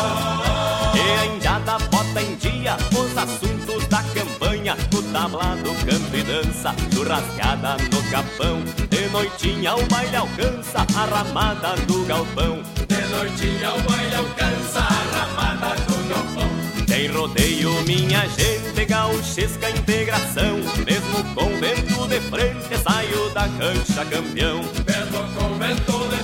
E 0.95 1.19
ainda 1.21 1.59
da 1.59 1.79
bota 1.79 2.21
em 2.21 2.35
dia 2.35 2.77
os 2.91 3.17
assuntos 3.17 3.87
da 3.87 4.03
campanha, 4.03 4.77
no 4.91 5.01
tablado, 5.03 5.73
canto 5.85 6.15
e 6.15 6.23
dança, 6.23 6.75
churrascada 6.93 7.77
no 7.91 8.03
capão. 8.11 8.61
De 8.89 9.09
noitinha 9.09 9.75
o 9.75 9.85
baile 9.87 10.15
alcança 10.15 10.85
a 10.95 11.05
ramada 11.05 11.75
do 11.87 12.05
galpão. 12.05 12.61
De 12.87 13.01
noitinha 13.07 13.73
o 13.73 13.81
baile 13.81 14.15
alcança 14.15 14.79
a 14.79 15.17
ramada 15.17 15.75
do 15.83 16.09
galpão. 16.09 16.49
Tem 16.85 17.07
rodeio, 17.07 17.71
minha 17.85 18.27
gente, 18.29 18.85
gauchesca 18.85 19.69
integração. 19.69 20.57
Mesmo 20.85 21.23
com 21.35 21.49
vento 21.59 22.07
de 22.07 22.19
frente, 22.29 22.77
saio 22.83 23.29
da 23.31 23.47
cancha 23.47 24.05
campeão. 24.05 24.61
Mesmo 24.85 25.23
com 25.35 25.57
vento 25.57 26.07
de 26.09 26.18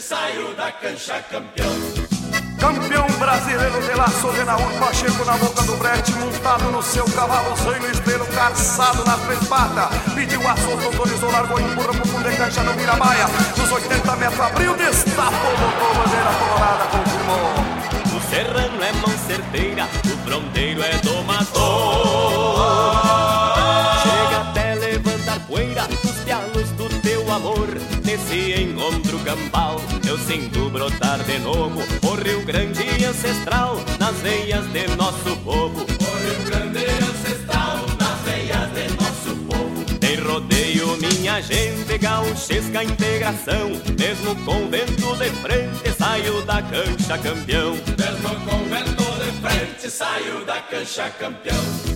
saio 0.00 0.54
da 0.54 0.72
cancha 0.72 1.22
campeão. 1.30 1.68
Campeão 2.58 3.06
brasileiro 3.18 3.82
de 3.82 3.94
laço 3.94 4.32
de 4.32 4.44
Naur 4.44 4.72
Pacheco 4.78 5.24
na 5.24 5.36
boca 5.36 5.62
do 5.62 5.76
brete, 5.76 6.12
montado 6.12 6.70
no 6.70 6.82
seu 6.82 7.04
cavalo, 7.04 7.54
zanho 7.56 7.90
estrelo, 7.90 8.26
calçado 8.26 9.04
na 9.04 9.16
três 9.18 9.46
patas. 9.46 10.14
Pediu 10.14 10.40
a 10.48 10.56
solta, 10.56 10.84
autorizou, 10.86 11.30
largou, 11.30 11.60
empurra 11.60 11.92
pro 11.92 12.08
fundo 12.08 12.30
de 12.30 12.36
cancha 12.36 12.62
no 12.62 12.74
Mirabaia. 12.74 13.26
Nos 13.56 13.70
80 13.70 14.16
metros 14.16 14.40
abriu, 14.40 14.74
destapou, 14.76 15.56
botou 15.56 15.94
bandeira 15.94 16.30
colorada, 16.38 16.84
confirmou. 16.86 17.80
Serrano 18.30 18.80
é 18.80 18.92
mão 18.92 19.18
certeira, 19.26 19.88
o 20.04 20.28
fronteiro 20.28 20.82
é 20.84 20.96
domador. 20.98 22.39
Nesse 28.10 28.60
encontro 28.60 29.18
gambal, 29.20 29.80
eu 30.04 30.18
sinto 30.18 30.68
brotar 30.68 31.22
de 31.22 31.38
novo 31.38 31.80
o 32.02 32.14
Rio 32.16 32.44
Grande 32.44 33.04
ancestral 33.04 33.76
nas 34.00 34.16
veias 34.16 34.66
de 34.72 34.88
nosso 34.96 35.36
povo. 35.44 35.82
O 35.82 36.18
Rio 36.18 36.44
Grande 36.46 36.86
ancestral 36.86 37.76
nas 38.00 38.20
veias 38.22 38.68
de 38.72 38.96
nosso 39.00 39.36
povo. 39.46 39.84
Tem 40.00 40.16
rodeio, 40.16 40.96
minha 40.96 41.40
gente, 41.40 41.96
gauchesca 41.98 42.82
integração. 42.82 43.70
Mesmo 43.96 44.34
com 44.44 44.68
vento 44.68 45.16
de 45.16 45.30
frente, 45.40 45.96
saio 45.96 46.42
da 46.42 46.60
cancha 46.62 47.16
campeão. 47.16 47.74
Mesmo 47.74 48.40
com 48.44 48.64
vento 48.64 49.04
de 49.24 49.30
frente, 49.40 49.88
saio 49.88 50.44
da 50.44 50.60
cancha 50.62 51.08
campeão. 51.10 51.89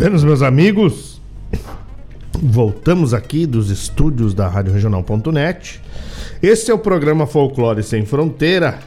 Buenos, 0.00 0.24
meus 0.24 0.40
amigos. 0.40 1.20
Voltamos 2.42 3.12
aqui 3.12 3.44
dos 3.44 3.68
estúdios 3.68 4.32
da 4.32 4.48
Rádio 4.48 4.72
Regional.net. 4.72 5.78
Este 6.40 6.70
é 6.70 6.74
o 6.74 6.78
programa 6.78 7.26
Folclore 7.26 7.82
Sem 7.82 8.06
Fronteira, 8.06 8.78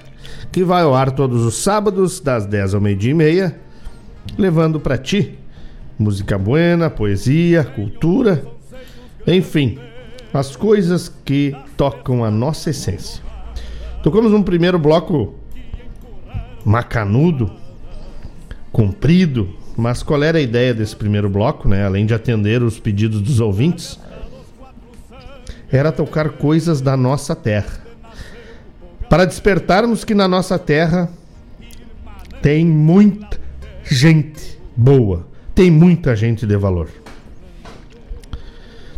que 0.51 0.63
vai 0.63 0.81
ao 0.81 0.95
ar 0.95 1.11
todos 1.11 1.43
os 1.43 1.53
sábados, 1.53 2.19
das 2.19 2.47
10 2.47 2.73
ao 2.73 2.81
meio-dia 2.81 3.11
e 3.11 3.13
meia, 3.13 3.59
levando 4.39 4.79
para 4.79 4.97
ti 4.97 5.37
música 5.99 6.35
buena, 6.35 6.89
poesia, 6.89 7.63
cultura, 7.63 8.43
enfim, 9.27 9.77
as 10.33 10.55
coisas 10.55 11.13
que 11.23 11.55
tocam 11.77 12.25
a 12.25 12.31
nossa 12.31 12.71
essência. 12.71 13.21
Tocamos 14.01 14.33
um 14.33 14.41
primeiro 14.41 14.79
bloco 14.79 15.35
macanudo, 16.65 17.51
comprido, 18.71 19.61
mas 19.75 20.03
qual 20.03 20.21
era 20.23 20.37
a 20.37 20.41
ideia 20.41 20.73
desse 20.73 20.95
primeiro 20.95 21.29
bloco, 21.29 21.67
né? 21.67 21.85
Além 21.85 22.05
de 22.05 22.13
atender 22.13 22.61
os 22.61 22.79
pedidos 22.79 23.21
dos 23.21 23.39
ouvintes, 23.39 23.99
era 25.71 25.91
tocar 25.91 26.29
coisas 26.29 26.81
da 26.81 26.95
nossa 26.95 27.35
terra. 27.35 27.81
Para 29.09 29.25
despertarmos 29.25 30.03
que 30.03 30.13
na 30.13 30.27
nossa 30.27 30.59
terra 30.59 31.09
tem 32.41 32.65
muita 32.65 33.39
gente 33.83 34.59
boa, 34.75 35.27
tem 35.55 35.71
muita 35.71 36.15
gente 36.15 36.45
de 36.45 36.57
valor. 36.57 36.89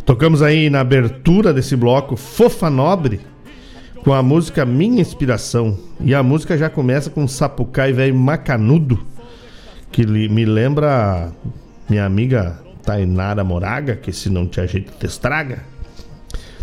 Tocamos 0.04 0.42
aí 0.42 0.70
na 0.70 0.80
abertura 0.80 1.52
desse 1.52 1.74
bloco 1.74 2.16
Fofa 2.16 2.70
Nobre 2.70 3.20
com 4.04 4.12
a 4.12 4.22
música 4.22 4.64
Minha 4.64 5.00
Inspiração. 5.00 5.76
E 6.00 6.14
a 6.14 6.22
música 6.22 6.56
já 6.56 6.70
começa 6.70 7.10
com 7.10 7.26
Sapucai 7.26 7.92
Velho 7.92 8.14
Macanudo 8.14 9.15
que 9.96 10.04
me 10.06 10.44
lembra 10.44 11.32
minha 11.88 12.04
amiga 12.04 12.58
Tainara 12.84 13.42
Moraga, 13.42 13.96
que 13.96 14.12
se 14.12 14.28
não 14.28 14.46
te 14.46 14.60
ajeita, 14.60 14.92
te 14.92 15.06
estraga. 15.06 15.64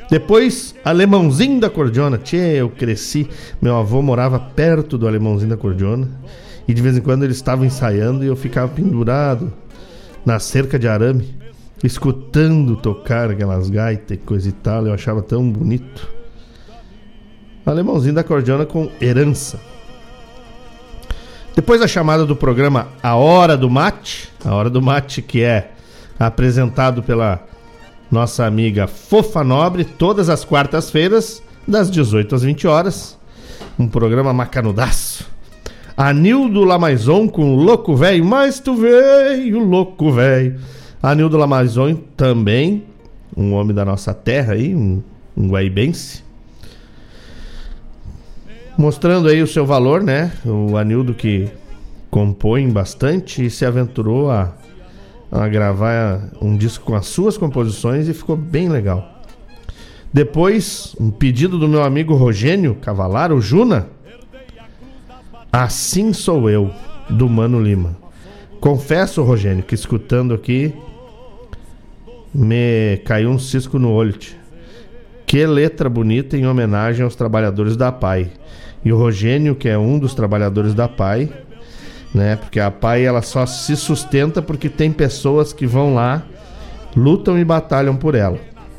Depois, 0.08 0.76
Alemãozinho 0.86 1.60
da 1.60 1.68
Cordiona. 1.68 2.20
Tchê, 2.20 2.58
eu 2.58 2.70
cresci. 2.70 3.28
Meu 3.60 3.76
avô 3.76 4.04
morava 4.04 4.40
perto 4.40 5.00
do 5.00 5.08
Alemãozinho 5.08 5.50
da 5.50 5.58
Cordiona. 5.58 6.08
E 6.68 6.76
de 6.76 6.82
vez 6.84 6.96
em 6.96 7.02
quando 7.02 7.24
ele 7.24 7.32
estava 7.32 7.66
ensaiando 7.66 8.24
e 8.24 8.28
eu 8.28 8.36
ficava 8.36 8.72
pendurado 8.72 9.52
na 10.24 10.38
cerca 10.38 10.78
de 10.78 10.88
arame, 10.88 11.36
escutando 11.84 12.76
tocar 12.76 13.32
aquelas 13.32 13.68
gaitas 13.68 14.16
e 14.16 14.20
coisa 14.20 14.48
e 14.48 14.52
tal. 14.52 14.86
Eu 14.86 14.94
achava 14.94 15.24
tão 15.24 15.50
bonito. 15.50 16.08
Alemãozinho 17.66 18.14
da 18.14 18.24
Cordiona 18.24 18.64
com 18.64 18.92
herança. 19.02 19.73
Depois 21.56 21.84
a 21.84 21.88
chamada 21.88 22.26
do 22.26 22.36
programa 22.36 22.88
A 23.02 23.16
Hora 23.16 23.56
do 23.56 23.70
Mate, 23.70 24.28
A 24.44 24.56
Hora 24.56 24.72
do 24.72 24.82
Mate 24.82 25.22
que 25.22 25.44
é 25.44 25.72
apresentado 26.20 27.04
pela 27.04 27.46
nossa 28.10 28.46
amiga 28.46 28.88
Fofa 28.88 29.44
Nobre 29.44 29.86
todas 29.86 30.30
as 30.30 30.44
quartas-feiras, 30.44 31.44
das 31.68 31.92
18 31.92 32.34
às 32.34 32.42
20 32.42 32.68
horas. 32.68 33.20
Um 33.78 33.88
programa 33.88 34.34
macanudaço. 34.34 35.30
Anildo 35.96 36.64
Lamaison 36.64 37.28
com 37.28 37.56
Louco 37.56 37.96
Velho, 37.96 38.26
mas 38.26 38.60
tu 38.60 38.76
veio, 38.76 39.60
louco 39.60 40.12
velho. 40.12 40.60
Anildo 41.04 41.38
Lamaison 41.38 41.94
também, 42.18 42.84
um 43.38 43.54
homem 43.54 43.76
da 43.76 43.86
nossa 43.86 44.12
terra 44.12 44.54
aí, 44.54 44.76
um, 44.76 45.04
um 45.38 45.50
guaibense 45.50 46.23
mostrando 48.78 49.28
aí 49.28 49.42
o 49.42 49.48
seu 49.48 49.66
valor, 49.66 50.02
né? 50.02 50.32
O 50.46 50.78
Anildo 50.78 51.14
que 51.14 51.50
compõe 52.10 52.70
bastante 52.70 53.46
e 53.46 53.50
se 53.50 53.66
aventurou 53.66 54.30
a, 54.30 54.54
a 55.32 55.48
gravar 55.48 56.30
um 56.42 56.56
disco 56.56 56.86
com 56.86 56.96
as 56.96 57.08
suas 57.08 57.38
composições 57.38 58.08
e 58.08 58.14
ficou 58.14 58.36
bem 58.36 58.70
legal. 58.70 59.22
Depois, 60.12 60.96
um 61.00 61.10
pedido 61.10 61.58
do 61.58 61.68
meu 61.68 61.84
amigo 61.84 62.14
Rogênio 62.14 62.76
Cavalaro 62.76 63.42
Juna. 63.42 63.88
Assim 65.52 66.14
sou 66.14 66.50
eu, 66.50 66.72
do 67.10 67.28
Mano 67.30 67.62
Lima. 67.62 67.96
Confesso, 68.60 69.24
Rogênio, 69.24 69.64
que 69.64 69.76
escutando 69.76 70.34
aqui 70.34 70.74
me 72.34 72.98
caiu 73.06 73.30
um 73.30 73.40
cisco 73.40 73.78
no 73.78 73.92
olho. 73.92 74.16
Que 75.26 75.46
letra 75.46 75.90
bonita 75.90 76.38
em 76.38 76.46
homenagem 76.46 77.04
aos 77.04 77.16
trabalhadores 77.16 77.76
da 77.76 77.92
PAI 77.92 78.32
e 78.84 78.92
o 78.92 78.98
Rogênio, 78.98 79.56
que 79.56 79.70
é 79.70 79.78
um 79.78 79.98
dos 79.98 80.14
trabalhadores 80.14 80.74
da 80.74 80.88
PAI, 80.88 81.30
né? 82.14 82.36
Porque 82.36 82.60
a 82.60 82.70
PAI 82.70 83.06
ela 83.06 83.22
só 83.22 83.46
se 83.46 83.76
sustenta 83.76 84.42
porque 84.42 84.70
tem 84.70 84.92
pessoas 84.92 85.54
que 85.54 85.66
vão 85.66 85.96
lá, 85.96 86.24
lutam 86.96 87.40
e 87.40 87.46
batalham 87.46 87.96
por 87.96 88.14
ela. 88.14 88.38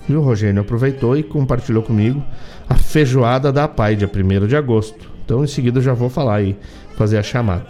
E 0.09 0.15
o 0.15 0.21
Rogênio 0.21 0.61
aproveitou 0.61 1.17
e 1.17 1.23
compartilhou 1.23 1.83
comigo 1.83 2.23
a 2.69 2.75
feijoada 2.75 3.51
da 3.51 3.67
PAI, 3.67 3.97
dia 3.97 4.11
1 4.13 4.47
de 4.47 4.57
agosto. 4.57 5.11
Então 5.25 5.43
em 5.43 5.47
seguida 5.47 5.79
eu 5.79 5.83
já 5.83 5.95
vou 5.95 6.11
falar 6.11 6.43
e 6.43 6.57
fazer 6.97 7.19
a 7.19 7.23
chamada. 7.23 7.67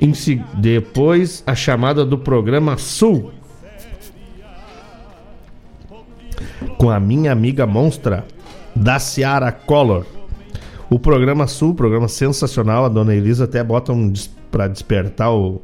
Em, 0.00 0.12
depois 0.58 1.42
a 1.46 1.54
chamada 1.54 2.04
do 2.04 2.18
programa 2.18 2.76
Sul. 2.76 3.32
Com 6.76 6.90
a 6.90 7.00
minha 7.00 7.32
amiga 7.32 7.66
monstra 7.66 8.24
da 8.76 8.98
Ciara 8.98 9.50
Color. 9.50 10.06
O 10.90 10.98
programa 10.98 11.46
Sul, 11.46 11.72
programa 11.72 12.08
sensacional, 12.08 12.84
a 12.84 12.88
dona 12.88 13.14
Elisa 13.14 13.44
até 13.44 13.62
bota 13.62 13.92
um 13.92 14.12
para 14.50 14.66
despertar 14.66 15.30
o, 15.30 15.62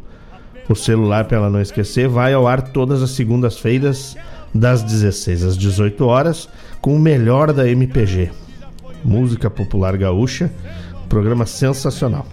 o 0.68 0.74
celular 0.76 1.24
para 1.24 1.38
ela 1.38 1.50
não 1.50 1.60
esquecer, 1.60 2.06
vai 2.06 2.32
ao 2.32 2.46
ar 2.46 2.62
todas 2.62 3.02
as 3.02 3.10
segundas-feiras 3.10 4.16
das 4.54 4.84
16 4.84 5.42
às 5.42 5.56
18 5.56 6.06
horas 6.06 6.48
com 6.80 6.94
o 6.94 6.98
melhor 7.00 7.52
da 7.52 7.68
MPG. 7.68 8.30
Música 9.04 9.50
popular 9.50 9.96
gaúcha, 9.96 10.48
programa 11.08 11.44
sensacional. 11.44 12.24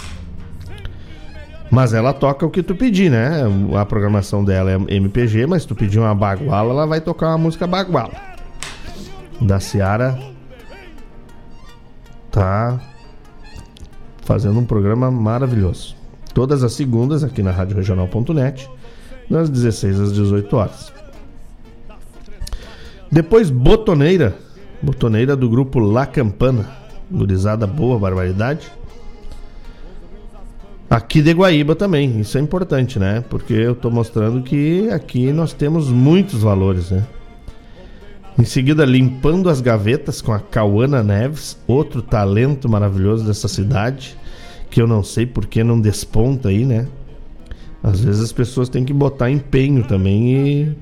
Mas 1.72 1.96
ela 1.96 2.14
toca 2.14 2.46
o 2.46 2.52
que 2.52 2.62
tu 2.62 2.76
pedir, 2.76 3.10
né? 3.10 3.42
A 3.76 3.84
programação 3.88 4.46
dela 4.46 4.72
é 4.72 4.96
MPG, 4.96 5.48
mas 5.48 5.66
tu 5.66 5.74
pedir 5.74 5.98
uma 5.98 6.14
baguala, 6.14 6.70
ela 6.70 6.86
vai 6.86 7.02
tocar 7.02 7.30
uma 7.30 7.40
música 7.40 7.66
baguala. 7.66 8.14
Da 9.42 9.60
Ciara 9.60 10.33
tá 12.34 12.82
fazendo 14.24 14.60
um 14.60 14.66
programa 14.66 15.12
maravilhoso. 15.12 15.96
Todas 16.34 16.64
as 16.64 16.74
segundas 16.74 17.24
aqui 17.24 17.44
na 17.44 17.52
Rádio 17.52 17.78
Regional.net, 17.78 18.68
das 19.30 19.50
16 19.50 20.00
às 20.00 20.14
18 20.14 20.56
horas. 20.58 20.92
Depois 23.12 23.52
Botoneira, 23.52 24.36
Botoneira 24.82 25.36
do 25.36 25.48
grupo 25.48 25.78
La 25.78 26.08
Campana, 26.08 26.68
gurizada 27.10 27.68
boa, 27.68 28.00
barbaridade. 28.00 28.72
Aqui 30.90 31.22
de 31.22 31.34
Guaíba 31.34 31.76
também, 31.76 32.20
isso 32.20 32.38
é 32.38 32.42
importante, 32.42 32.98
né? 32.98 33.24
Porque 33.30 33.54
eu 33.54 33.76
tô 33.76 33.92
mostrando 33.92 34.42
que 34.42 34.90
aqui 34.90 35.32
nós 35.32 35.54
temos 35.54 35.90
muitos 35.90 36.42
valores, 36.42 36.90
né? 36.90 37.06
Em 38.38 38.46
seguida, 38.46 38.84
limpando 38.84 39.48
as 39.48 39.62
gavetas 39.62 40.20
com 40.20 40.32
a 40.32 40.40
Cauana 40.40 41.04
Neves, 41.04 41.56
outro 41.68 42.02
talento 42.02 42.68
maravilhoso 42.68 43.24
dessa 43.24 43.48
cidade, 43.48 44.18
que 44.72 44.82
eu 44.82 44.88
não 44.88 45.04
sei 45.04 45.26
por 45.26 45.46
que 45.46 45.64
não 45.64 45.80
desponta 45.80 46.50
aí, 46.50 46.66
né? 46.66 46.88
Às 47.84 48.00
vezes 48.00 48.24
as 48.24 48.32
pessoas 48.32 48.70
têm 48.70 48.84
que 48.84 48.94
botar 48.94 49.30
empenho 49.30 49.84
também 49.84 50.36
e, 50.36 50.78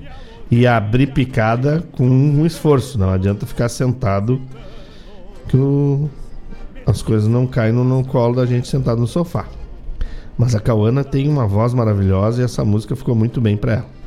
e 0.50 0.66
abrir 0.66 1.08
picada 1.08 1.84
com 1.92 2.08
um 2.08 2.46
esforço. 2.46 2.98
Não 2.98 3.10
adianta 3.10 3.44
ficar 3.44 3.68
sentado 3.68 4.40
que 5.48 5.56
o, 5.56 6.08
as 6.86 7.02
coisas 7.02 7.28
não 7.28 7.46
caem 7.46 7.72
no, 7.72 7.84
no 7.84 8.02
colo 8.02 8.36
da 8.36 8.46
gente 8.46 8.66
sentado 8.66 8.98
no 8.98 9.06
sofá. 9.06 9.46
Mas 10.38 10.54
a 10.54 10.60
Cauana 10.60 11.04
tem 11.04 11.28
uma 11.28 11.46
voz 11.46 11.74
maravilhosa 11.74 12.40
e 12.40 12.44
essa 12.44 12.64
música 12.64 12.96
ficou 12.96 13.14
muito 13.14 13.42
bem 13.42 13.58
para 13.58 13.72
ela. 13.74 14.01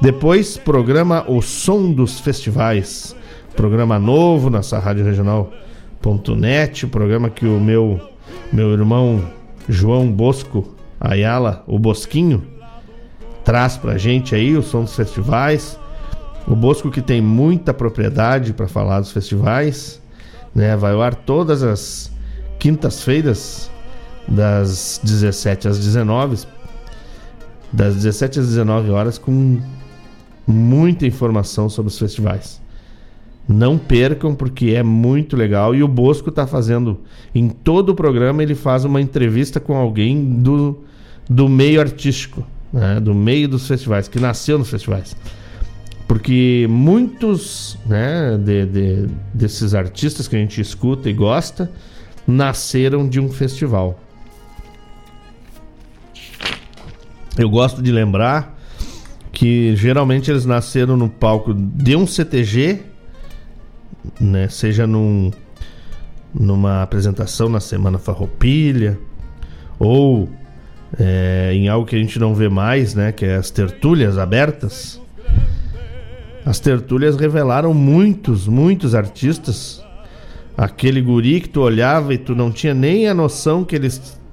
Depois, 0.00 0.56
programa 0.56 1.24
O 1.26 1.42
Som 1.42 1.92
dos 1.92 2.20
Festivais. 2.20 3.16
Programa 3.56 3.98
novo 3.98 4.48
nessa 4.48 4.78
rádio 4.78 5.04
regional.net. 5.04 6.86
Programa 6.86 7.28
que 7.28 7.44
o 7.44 7.58
meu, 7.58 8.00
meu 8.52 8.70
irmão 8.70 9.24
João 9.68 10.08
Bosco 10.08 10.72
Ayala, 11.00 11.64
o 11.66 11.80
Bosquinho, 11.80 12.44
traz 13.44 13.76
pra 13.76 13.98
gente 13.98 14.36
aí 14.36 14.56
o 14.56 14.62
som 14.62 14.84
dos 14.84 14.94
festivais. 14.94 15.76
O 16.46 16.54
Bosco 16.54 16.92
que 16.92 17.02
tem 17.02 17.20
muita 17.20 17.74
propriedade 17.74 18.52
para 18.52 18.68
falar 18.68 19.00
dos 19.00 19.10
festivais, 19.10 20.00
né? 20.54 20.76
Vai 20.76 20.92
ao 20.92 21.02
ar 21.02 21.16
todas 21.16 21.64
as 21.64 22.12
quintas-feiras 22.60 23.68
das 24.28 25.00
17 25.02 25.66
às 25.66 25.78
19 25.78 26.46
das 27.72 27.96
17 27.96 28.40
às 28.40 28.46
19 28.46 28.90
horas, 28.90 29.18
com 29.18 29.60
muita 30.48 31.06
informação 31.06 31.68
sobre 31.68 31.90
os 31.92 31.98
festivais. 31.98 32.60
Não 33.46 33.78
percam, 33.78 34.34
porque 34.34 34.70
é 34.70 34.82
muito 34.82 35.36
legal. 35.36 35.74
E 35.74 35.82
o 35.82 35.88
Bosco 35.88 36.30
está 36.30 36.46
fazendo, 36.46 37.00
em 37.34 37.48
todo 37.48 37.90
o 37.90 37.94
programa, 37.94 38.42
ele 38.42 38.54
faz 38.54 38.84
uma 38.84 39.00
entrevista 39.00 39.60
com 39.60 39.76
alguém 39.76 40.40
do, 40.40 40.78
do 41.28 41.48
meio 41.48 41.80
artístico, 41.80 42.46
né? 42.72 42.98
do 42.98 43.14
meio 43.14 43.48
dos 43.48 43.66
festivais, 43.68 44.08
que 44.08 44.18
nasceu 44.18 44.58
nos 44.58 44.70
festivais. 44.70 45.14
Porque 46.06 46.66
muitos 46.70 47.78
né, 47.84 48.38
de, 48.38 48.64
de, 48.64 49.08
desses 49.32 49.74
artistas 49.74 50.26
que 50.26 50.36
a 50.36 50.38
gente 50.38 50.58
escuta 50.58 51.10
e 51.10 51.12
gosta 51.12 51.70
nasceram 52.26 53.06
de 53.06 53.20
um 53.20 53.30
festival. 53.30 53.98
Eu 57.36 57.50
gosto 57.50 57.82
de 57.82 57.92
lembrar 57.92 58.57
que 59.38 59.76
geralmente 59.76 60.30
eles 60.30 60.44
nasceram 60.44 60.96
no 60.96 61.08
palco 61.08 61.54
de 61.54 61.94
um 61.94 62.06
CTG 62.06 62.80
né? 64.20 64.48
Seja 64.48 64.86
num, 64.86 65.30
numa 66.34 66.82
apresentação 66.82 67.48
na 67.48 67.60
Semana 67.60 67.98
Farroupilha 67.98 68.98
ou 69.78 70.28
é, 70.98 71.50
em 71.52 71.68
algo 71.68 71.86
que 71.86 71.96
a 71.96 71.98
gente 71.98 72.18
não 72.18 72.34
vê 72.34 72.48
mais, 72.48 72.94
né? 72.94 73.12
Que 73.12 73.26
é 73.26 73.36
as 73.36 73.50
tertúlias 73.50 74.18
abertas. 74.18 75.00
As 76.44 76.58
tertúlias 76.58 77.16
revelaram 77.16 77.74
muitos, 77.74 78.46
muitos 78.46 78.94
artistas. 78.94 79.84
Aquele 80.56 81.00
guri 81.00 81.40
que 81.40 81.48
tu 81.48 81.60
olhava 81.60 82.14
e 82.14 82.18
tu 82.18 82.34
não 82.34 82.50
tinha 82.50 82.74
nem 82.74 83.06
a 83.06 83.14
noção 83.14 83.64
que 83.64 83.76
ele 83.76 83.88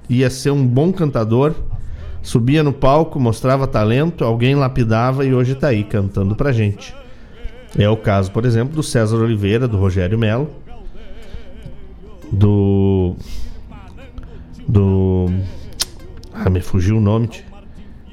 ia 0.10 0.30
ser 0.30 0.52
um 0.52 0.66
bom 0.66 0.92
cantador. 0.92 1.54
Subia 2.26 2.64
no 2.64 2.74
palco, 2.74 3.20
mostrava 3.20 3.68
talento, 3.68 4.24
alguém 4.24 4.56
lapidava 4.56 5.24
e 5.24 5.32
hoje 5.32 5.54
tá 5.54 5.68
aí 5.68 5.84
cantando 5.84 6.36
pra 6.36 6.52
gente. 6.52 6.92
É 7.78 7.88
o 7.88 7.96
caso, 7.96 8.32
por 8.32 8.46
exemplo, 8.46 8.76
do 8.76 8.82
César 8.82 9.18
Oliveira, 9.18 9.68
do 9.68 9.78
Rogério 9.78 10.18
Melo, 10.18 10.50
do. 12.32 13.16
Do. 14.68 15.28
Ah, 16.34 16.50
me 16.50 16.62
fugiu 16.62 16.98
o 16.98 17.00
nome, 17.00 17.30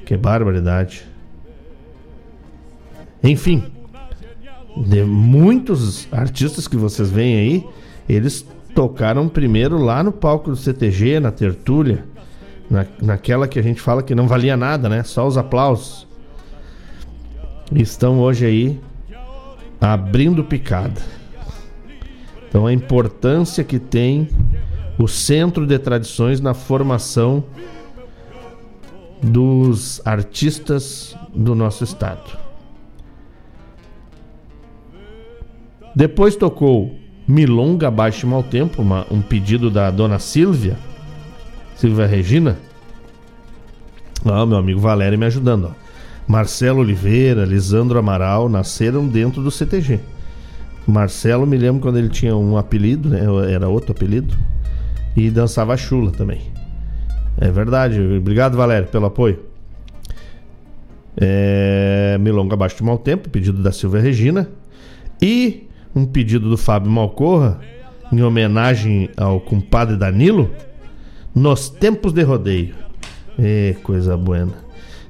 que 0.05 0.15
barbaridade. 0.15 1.07
Enfim, 3.23 3.63
de 4.77 5.03
muitos 5.03 6.07
artistas 6.11 6.67
que 6.67 6.77
vocês 6.77 7.09
veem 7.09 7.35
aí, 7.37 7.67
eles 8.07 8.45
tocaram 8.75 9.27
primeiro 9.27 9.79
lá 9.79 10.03
no 10.03 10.11
palco 10.11 10.51
do 10.51 10.55
CTG, 10.55 11.19
na 11.19 11.31
tertúlia, 11.31 12.05
na, 12.73 12.87
naquela 12.99 13.47
que 13.47 13.59
a 13.59 13.61
gente 13.61 13.79
fala 13.79 14.01
que 14.01 14.15
não 14.15 14.27
valia 14.27 14.57
nada, 14.57 14.89
né? 14.89 15.03
Só 15.03 15.27
os 15.27 15.37
aplausos. 15.37 16.07
Estão 17.71 18.19
hoje 18.19 18.45
aí 18.45 18.81
abrindo 19.79 20.43
picada. 20.43 20.99
Então 22.49 22.65
a 22.65 22.73
importância 22.73 23.63
que 23.63 23.77
tem 23.77 24.27
o 24.97 25.07
Centro 25.07 25.67
de 25.67 25.77
Tradições 25.77 26.41
na 26.41 26.53
formação 26.53 27.43
dos 29.21 30.01
artistas 30.05 31.15
do 31.33 31.53
nosso 31.53 31.83
estado. 31.83 32.37
Depois 35.95 36.35
tocou 36.35 36.95
Milonga 37.27 37.91
Baixo 37.91 38.25
Mal 38.25 38.41
Tempo, 38.41 38.81
uma, 38.81 39.05
um 39.11 39.21
pedido 39.21 39.69
da 39.69 39.91
dona 39.91 40.17
Silvia, 40.17 40.75
Silvia 41.83 42.05
Regina. 42.05 42.57
Ah, 44.23 44.45
meu 44.45 44.55
amigo 44.55 44.79
Valério 44.79 45.19
me 45.19 45.25
ajudando. 45.25 45.65
Ó. 45.65 45.71
Marcelo 46.25 46.79
Oliveira, 46.79 47.43
Lisandro 47.43 47.99
Amaral 47.99 48.47
nasceram 48.47 49.05
dentro 49.05 49.43
do 49.43 49.51
CTG. 49.51 49.99
Marcelo, 50.87 51.45
me 51.45 51.57
lembro 51.57 51.81
quando 51.81 51.97
ele 51.97 52.07
tinha 52.07 52.33
um 52.37 52.57
apelido, 52.57 53.09
né? 53.09 53.19
Era 53.51 53.67
outro 53.67 53.91
apelido. 53.91 54.33
E 55.13 55.29
dançava 55.29 55.75
chula 55.75 56.11
também. 56.11 56.39
É 57.37 57.51
verdade. 57.51 57.99
Obrigado, 57.99 58.55
Valério, 58.55 58.87
pelo 58.87 59.07
apoio. 59.07 59.41
É... 61.17 62.17
Milonga 62.17 62.53
Abaixo 62.53 62.77
de 62.77 62.83
Mal 62.83 62.97
Tempo, 62.97 63.29
pedido 63.29 63.61
da 63.61 63.73
Silvia 63.73 63.99
Regina. 63.99 64.47
E 65.21 65.67
um 65.93 66.05
pedido 66.05 66.49
do 66.49 66.55
Fábio 66.55 66.89
Malcorra, 66.89 67.59
em 68.09 68.23
homenagem 68.23 69.09
ao 69.17 69.41
compadre 69.41 69.97
Danilo, 69.97 70.49
Nos 71.33 71.69
Tempos 71.69 72.13
de 72.13 72.21
Rodeio. 72.21 72.75
É, 73.39 73.75
coisa 73.83 74.15
buena. 74.15 74.53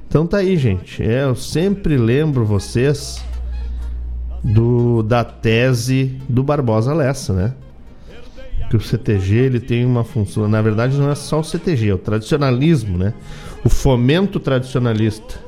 Então 0.08 0.26
tá 0.26 0.38
aí, 0.38 0.56
gente. 0.56 1.02
É, 1.02 1.24
eu 1.24 1.34
sempre 1.34 1.96
lembro 1.96 2.44
vocês 2.44 3.22
do 4.42 5.02
da 5.02 5.24
tese 5.24 6.18
do 6.28 6.42
Barbosa 6.42 6.94
Lessa, 6.94 7.32
né? 7.32 7.54
Que 8.70 8.76
o 8.76 8.80
CTG 8.80 9.34
ele 9.34 9.60
tem 9.60 9.84
uma 9.84 10.04
função. 10.04 10.48
Na 10.48 10.62
verdade, 10.62 10.96
não 10.96 11.10
é 11.10 11.14
só 11.14 11.40
o 11.40 11.44
CTG, 11.44 11.88
é 11.90 11.94
o 11.94 11.98
tradicionalismo, 11.98 12.96
né? 12.96 13.12
O 13.64 13.68
fomento 13.68 14.38
tradicionalista. 14.38 15.38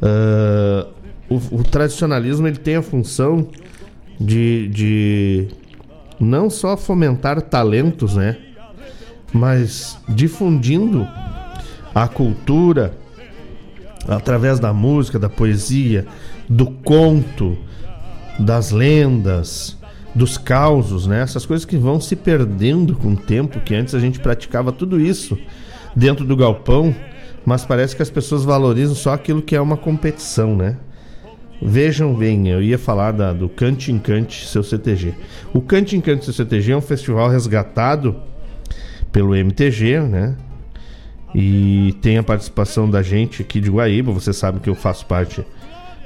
Uh, 0.00 0.88
o, 1.28 1.60
o, 1.60 1.62
tradicionalismo 1.62 2.48
ele 2.48 2.56
tem 2.56 2.76
a 2.76 2.82
função 2.82 3.46
de, 4.18 4.68
de 4.68 5.48
não 6.18 6.48
só 6.48 6.76
fomentar 6.76 7.42
talentos, 7.42 8.16
né? 8.16 8.38
Mas 9.32 9.98
difundindo 10.08 11.06
a 11.94 12.08
cultura, 12.08 12.94
através 14.08 14.58
da 14.58 14.72
música, 14.72 15.18
da 15.18 15.28
poesia, 15.28 16.06
do 16.48 16.66
conto, 16.66 17.56
das 18.38 18.70
lendas, 18.70 19.76
dos 20.14 20.36
causos, 20.36 21.06
né? 21.06 21.22
Essas 21.22 21.46
coisas 21.46 21.64
que 21.64 21.76
vão 21.76 22.00
se 22.00 22.16
perdendo 22.16 22.96
com 22.96 23.12
o 23.12 23.16
tempo, 23.16 23.60
que 23.60 23.74
antes 23.74 23.94
a 23.94 24.00
gente 24.00 24.18
praticava 24.18 24.72
tudo 24.72 25.00
isso 25.00 25.38
dentro 25.94 26.24
do 26.24 26.36
galpão, 26.36 26.94
mas 27.44 27.64
parece 27.64 27.94
que 27.94 28.02
as 28.02 28.10
pessoas 28.10 28.44
valorizam 28.44 28.94
só 28.94 29.12
aquilo 29.12 29.42
que 29.42 29.54
é 29.54 29.60
uma 29.60 29.76
competição, 29.76 30.56
né? 30.56 30.76
Vejam 31.62 32.14
bem, 32.14 32.48
eu 32.48 32.62
ia 32.62 32.78
falar 32.78 33.12
da, 33.12 33.32
do 33.34 33.48
Cante 33.48 33.92
Encante 33.92 34.46
Seu 34.46 34.62
CTG. 34.62 35.14
O 35.52 35.60
Cante 35.60 35.94
Encante 35.94 36.24
Seu 36.24 36.32
CTG 36.32 36.72
é 36.72 36.76
um 36.76 36.80
festival 36.80 37.28
resgatado 37.28 38.16
pelo 39.12 39.34
MTG, 39.34 40.00
né? 40.00 40.36
E 41.34 41.94
tem 42.00 42.18
a 42.18 42.22
participação 42.22 42.90
da 42.90 43.02
gente 43.02 43.42
aqui 43.42 43.60
de 43.60 43.70
Guaíba. 43.70 44.12
Você 44.12 44.32
sabe 44.32 44.60
que 44.60 44.68
eu 44.68 44.74
faço 44.74 45.06
parte 45.06 45.44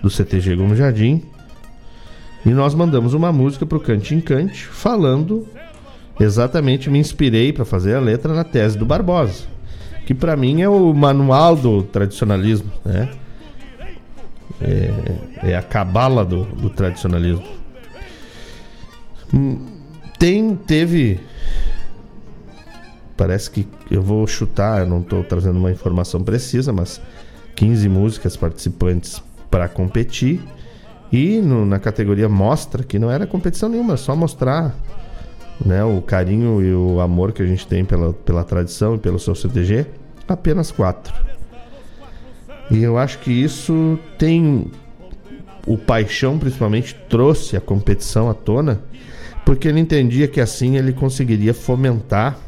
do 0.03 0.11
CTG 0.11 0.57
Gomes 0.57 0.79
Jardim. 0.79 1.23
E 2.45 2.51
nós 2.51 2.75
mandamos 2.75 3.15
uma 3.15 3.33
música 3.33 3.65
pro 3.65 3.81
Cante 3.81 4.15
Encante 4.15 4.67
falando 4.67 5.47
exatamente, 6.21 6.91
me 6.91 6.99
inspirei 6.99 7.53
para 7.53 7.65
fazer 7.65 7.95
a 7.95 8.01
letra 8.01 8.35
na 8.35 8.45
tese 8.45 8.79
do 8.79 8.85
Barbosa, 8.85 9.45
que 10.07 10.15
para 10.15 10.37
mim 10.37 10.63
é 10.63 10.69
o 10.69 10.93
manual 10.93 11.57
do 11.57 11.83
tradicionalismo, 11.83 12.71
né? 12.85 13.11
É, 14.61 15.51
é 15.51 15.57
a 15.57 15.63
cabala 15.63 16.25
do, 16.25 16.45
do 16.45 16.71
tradicionalismo. 16.71 17.45
Hum, 19.33 19.67
tem, 20.19 20.55
teve 20.55 21.19
parece 23.17 23.51
que 23.51 23.67
eu 23.91 24.03
vou 24.03 24.27
chutar, 24.27 24.81
eu 24.81 24.87
não 24.87 25.01
estou 25.01 25.23
trazendo 25.25 25.59
uma 25.59 25.71
informação 25.71 26.23
precisa, 26.23 26.73
mas 26.73 27.01
15 27.55 27.89
músicas 27.89 28.37
participantes 28.37 29.23
para 29.51 29.69
competir. 29.69 30.41
E 31.13 31.41
no, 31.41 31.65
na 31.65 31.79
categoria 31.79 32.29
mostra, 32.29 32.83
que 32.83 32.99
não 32.99 33.11
era 33.11 33.27
competição 33.27 33.69
nenhuma, 33.69 33.97
só 33.97 34.17
mostrar 34.17 34.75
né, 35.65 35.85
o 35.85 36.03
carinho 36.03 36.61
e 36.61 36.75
o 36.75 37.01
amor 37.01 37.33
que 37.33 37.43
a 37.43 37.47
gente 37.47 37.67
tem 37.67 37.85
pela, 37.85 38.13
pela 38.13 38.43
tradição 38.43 38.97
e 38.97 38.99
pelo 38.99 39.19
seu 39.19 39.35
CTG, 39.35 39.87
apenas 40.27 40.71
quatro. 40.71 41.15
E 42.71 42.83
eu 42.83 42.99
acho 42.99 43.19
que 43.19 43.31
isso 43.31 43.99
tem. 44.19 44.71
O 45.67 45.79
Paixão, 45.79 46.39
principalmente, 46.39 46.95
trouxe 47.09 47.57
a 47.57 47.61
competição 47.61 48.29
à 48.29 48.35
tona, 48.35 48.83
porque 49.47 49.69
ele 49.69 49.81
entendia 49.81 50.29
que 50.29 50.41
assim 50.41 50.77
ele 50.77 50.93
conseguiria 50.93 51.55
fomentar 51.55 52.39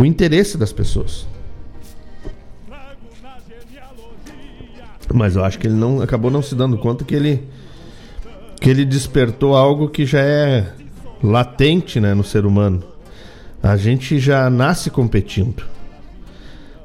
o 0.00 0.06
interesse 0.06 0.56
das 0.56 0.72
pessoas. 0.72 1.26
Mas 5.12 5.36
eu 5.36 5.44
acho 5.44 5.58
que 5.58 5.66
ele 5.66 5.74
não 5.74 6.00
acabou 6.00 6.30
não 6.30 6.40
se 6.40 6.54
dando 6.54 6.78
conta 6.78 7.04
que 7.04 7.14
ele 7.14 7.46
que 8.60 8.70
ele 8.70 8.84
despertou 8.84 9.54
algo 9.54 9.88
que 9.88 10.06
já 10.06 10.20
é 10.20 10.72
latente, 11.22 11.98
né, 11.98 12.14
no 12.14 12.22
ser 12.22 12.46
humano. 12.46 12.82
A 13.62 13.76
gente 13.76 14.18
já 14.18 14.48
nasce 14.48 14.90
competindo. 14.90 15.64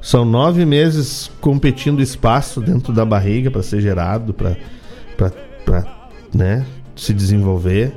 São 0.00 0.24
nove 0.24 0.64
meses 0.64 1.30
competindo 1.40 2.02
espaço 2.02 2.60
dentro 2.60 2.92
da 2.92 3.04
barriga 3.04 3.50
para 3.50 3.62
ser 3.62 3.80
gerado, 3.80 4.34
para 4.34 4.56
né, 6.34 6.66
se 6.94 7.12
desenvolver. 7.12 7.94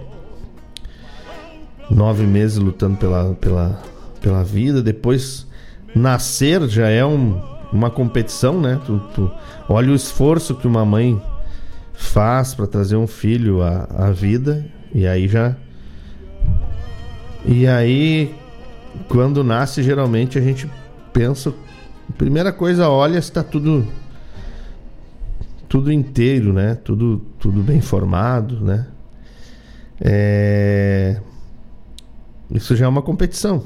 Nove 1.89 2.25
meses 2.25 2.57
lutando 2.57 2.97
pela, 2.97 3.33
pela, 3.35 3.81
pela 4.21 4.43
vida, 4.43 4.81
depois 4.81 5.47
nascer 5.95 6.67
já 6.67 6.87
é 6.87 7.05
um, 7.05 7.41
uma 7.71 7.89
competição, 7.89 8.59
né? 8.59 8.79
Tu, 8.85 8.99
tu 9.13 9.31
olha 9.67 9.91
o 9.91 9.95
esforço 9.95 10.55
que 10.55 10.67
uma 10.67 10.85
mãe 10.85 11.21
faz 11.93 12.53
para 12.53 12.67
trazer 12.67 12.95
um 12.95 13.07
filho 13.07 13.61
à, 13.61 13.87
à 13.89 14.11
vida 14.11 14.65
e 14.93 15.05
aí 15.05 15.27
já 15.27 15.55
e 17.45 17.67
aí 17.67 18.33
quando 19.09 19.43
nasce 19.43 19.83
geralmente 19.83 20.37
a 20.37 20.41
gente 20.41 20.69
pensa 21.11 21.53
primeira 22.17 22.53
coisa 22.53 22.89
olha 22.89 23.21
se 23.21 23.27
está 23.27 23.43
tudo 23.43 23.85
tudo 25.69 25.91
inteiro, 25.91 26.51
né? 26.51 26.75
Tudo 26.83 27.21
tudo 27.39 27.61
bem 27.61 27.79
formado, 27.79 28.59
né? 28.65 28.87
É... 30.01 31.21
Isso 32.49 32.75
já 32.75 32.85
é 32.85 32.87
uma 32.89 33.03
competição. 33.03 33.63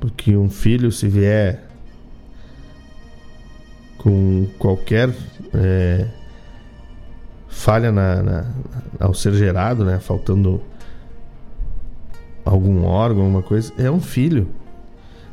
Porque 0.00 0.36
um 0.36 0.48
filho, 0.48 0.92
se 0.92 1.08
vier 1.08 1.64
com 3.98 4.46
qualquer 4.58 5.12
é, 5.52 6.06
falha 7.48 7.90
na, 7.90 8.22
na, 8.22 8.46
ao 9.00 9.12
ser 9.12 9.34
gerado, 9.34 9.84
né? 9.84 9.98
Faltando 9.98 10.62
algum 12.44 12.84
órgão, 12.84 13.24
alguma 13.24 13.42
coisa, 13.42 13.72
é 13.76 13.90
um 13.90 14.00
filho. 14.00 14.48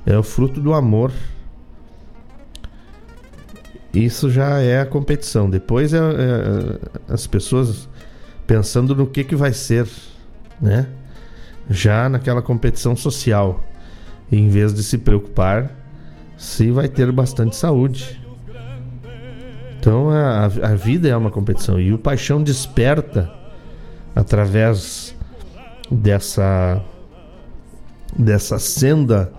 É 0.05 0.17
o 0.17 0.23
fruto 0.23 0.59
do 0.59 0.73
amor. 0.73 1.11
Isso 3.93 4.29
já 4.29 4.59
é 4.59 4.81
a 4.81 4.85
competição. 4.85 5.49
Depois 5.49 5.93
é, 5.93 5.97
é 5.97 7.13
as 7.13 7.25
pessoas 7.25 7.87
pensando 8.45 8.95
no 8.95 9.07
que, 9.07 9.23
que 9.23 9.35
vai 9.35 9.53
ser, 9.53 9.87
né? 10.59 10.87
Já 11.69 12.09
naquela 12.09 12.41
competição 12.41 12.95
social, 12.95 13.63
em 14.31 14.49
vez 14.49 14.73
de 14.73 14.83
se 14.83 14.97
preocupar 14.97 15.71
se 16.37 16.71
vai 16.71 16.87
ter 16.87 17.11
bastante 17.11 17.55
saúde. 17.55 18.21
Então 19.79 20.09
a, 20.09 20.45
a 20.45 20.75
vida 20.75 21.07
é 21.07 21.15
uma 21.15 21.31
competição 21.31 21.79
e 21.79 21.93
o 21.93 21.97
paixão 21.97 22.41
desperta 22.41 23.31
através 24.15 25.15
dessa 25.91 26.81
dessa 28.17 28.57
senda 28.57 29.31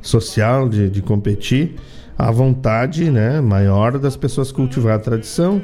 social 0.00 0.68
de, 0.68 0.88
de 0.90 1.02
competir 1.02 1.76
a 2.18 2.30
vontade 2.30 3.10
né, 3.10 3.40
maior 3.40 3.98
das 3.98 4.16
pessoas 4.16 4.50
cultivar 4.50 4.96
a 4.96 4.98
tradição 4.98 5.62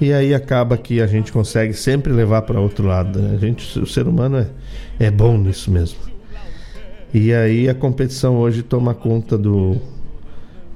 e 0.00 0.12
aí 0.12 0.34
acaba 0.34 0.78
que 0.78 1.00
a 1.00 1.06
gente 1.06 1.30
consegue 1.30 1.74
sempre 1.74 2.12
levar 2.12 2.42
para 2.42 2.58
outro 2.58 2.86
lado. 2.86 3.20
Né? 3.20 3.34
A 3.34 3.38
gente, 3.38 3.78
o 3.78 3.86
ser 3.86 4.08
humano 4.08 4.38
é, 4.38 4.48
é 4.98 5.10
bom 5.10 5.36
nisso 5.36 5.70
mesmo. 5.70 6.09
E 7.12 7.32
aí 7.32 7.68
a 7.68 7.74
competição 7.74 8.36
hoje 8.36 8.62
toma 8.62 8.94
conta 8.94 9.36
do, 9.36 9.76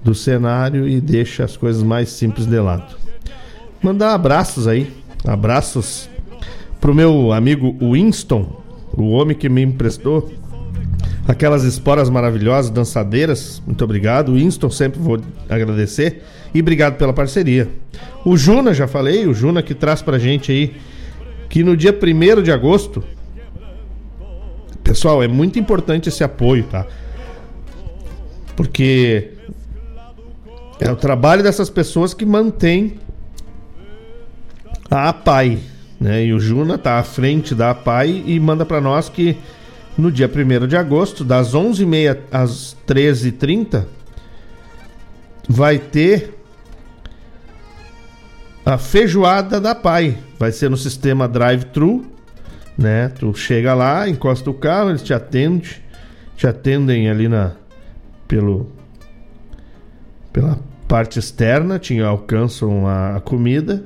do 0.02 0.14
cenário 0.14 0.88
e 0.88 1.00
deixa 1.00 1.44
as 1.44 1.56
coisas 1.56 1.82
mais 1.82 2.08
simples 2.08 2.46
de 2.46 2.58
lado. 2.58 2.96
Mandar 3.82 4.14
abraços 4.14 4.66
aí, 4.66 4.90
abraços 5.24 6.08
pro 6.80 6.94
meu 6.94 7.32
amigo 7.32 7.76
Winston, 7.80 8.62
o 8.92 9.10
homem 9.10 9.36
que 9.36 9.48
me 9.48 9.62
emprestou 9.62 10.32
aquelas 11.26 11.64
esporas 11.64 12.10
maravilhosas, 12.10 12.70
dançadeiras. 12.70 13.62
Muito 13.66 13.82
obrigado. 13.82 14.34
Winston, 14.34 14.70
sempre 14.70 15.00
vou 15.00 15.20
agradecer. 15.48 16.22
E 16.52 16.60
obrigado 16.60 16.96
pela 16.96 17.12
parceria. 17.12 17.68
O 18.24 18.36
Juna, 18.36 18.74
já 18.74 18.86
falei, 18.86 19.26
o 19.26 19.34
Juna 19.34 19.62
que 19.62 19.74
traz 19.74 20.02
pra 20.02 20.18
gente 20.18 20.52
aí 20.52 20.74
que 21.48 21.62
no 21.62 21.76
dia 21.76 21.92
1 21.92 22.42
de 22.42 22.52
agosto. 22.52 23.02
Pessoal, 24.94 25.24
é 25.24 25.26
muito 25.26 25.58
importante 25.58 26.08
esse 26.08 26.22
apoio, 26.22 26.62
tá? 26.70 26.86
Porque 28.54 29.32
é 30.78 30.88
o 30.88 30.94
trabalho 30.94 31.42
dessas 31.42 31.68
pessoas 31.68 32.14
que 32.14 32.24
mantém 32.24 33.00
a 34.88 35.08
APAI, 35.08 35.58
né? 36.00 36.24
E 36.24 36.32
o 36.32 36.38
Juna 36.38 36.78
tá 36.78 37.00
à 37.00 37.02
frente 37.02 37.56
da 37.56 37.70
APAI 37.70 38.22
e 38.24 38.38
manda 38.38 38.64
para 38.64 38.80
nós 38.80 39.08
que 39.08 39.36
no 39.98 40.12
dia 40.12 40.30
1 40.32 40.68
de 40.68 40.76
agosto, 40.76 41.24
das 41.24 41.56
11h30 41.56 42.18
às 42.30 42.76
13h30, 42.86 43.86
vai 45.48 45.80
ter 45.80 46.38
a 48.64 48.78
feijoada 48.78 49.60
da 49.60 49.74
Pai. 49.74 50.16
Vai 50.38 50.52
ser 50.52 50.70
no 50.70 50.76
sistema 50.76 51.26
drive-thru, 51.26 52.13
né? 52.76 53.08
Tu 53.08 53.34
chega 53.34 53.74
lá, 53.74 54.08
encosta 54.08 54.50
o 54.50 54.54
carro, 54.54 54.90
eles 54.90 55.02
te 55.02 55.14
atendem, 55.14 55.70
te 56.36 56.46
atendem 56.46 57.08
ali 57.08 57.28
na 57.28 57.52
pelo 58.26 58.68
pela 60.32 60.58
parte 60.88 61.18
externa, 61.18 61.78
te 61.78 62.00
alcançam 62.00 62.86
a, 62.86 63.16
a 63.16 63.20
comida 63.20 63.84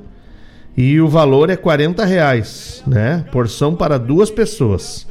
e 0.77 1.01
o 1.01 1.09
valor 1.09 1.51
é 1.51 1.57
40 1.57 2.05
reais, 2.05 2.83
né? 2.87 3.25
Porção 3.33 3.75
para 3.75 3.99
duas 3.99 4.31
pessoas. 4.31 5.07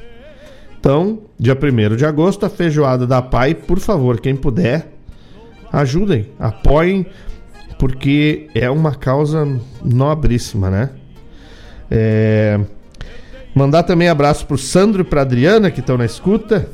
Então, 0.79 1.19
dia 1.37 1.55
1 1.55 1.95
de 1.95 2.05
agosto, 2.05 2.45
a 2.45 2.49
feijoada 2.49 3.05
da 3.05 3.21
Pai, 3.21 3.53
por 3.53 3.79
favor, 3.79 4.19
quem 4.19 4.35
puder, 4.35 4.87
ajudem, 5.71 6.29
apoiem 6.39 7.05
porque 7.77 8.49
é 8.55 8.69
uma 8.69 8.95
causa 8.95 9.45
nobríssima, 9.83 10.69
né? 10.69 10.89
É... 11.91 12.59
Mandar 13.57 13.81
também 13.81 14.07
abraço 14.07 14.45
pro 14.45 14.55
Sandro 14.55 15.01
e 15.01 15.03
pra 15.03 15.21
Adriana 15.21 15.71
que 15.71 15.79
estão 15.79 15.97
na 15.97 16.05
escuta. 16.05 16.69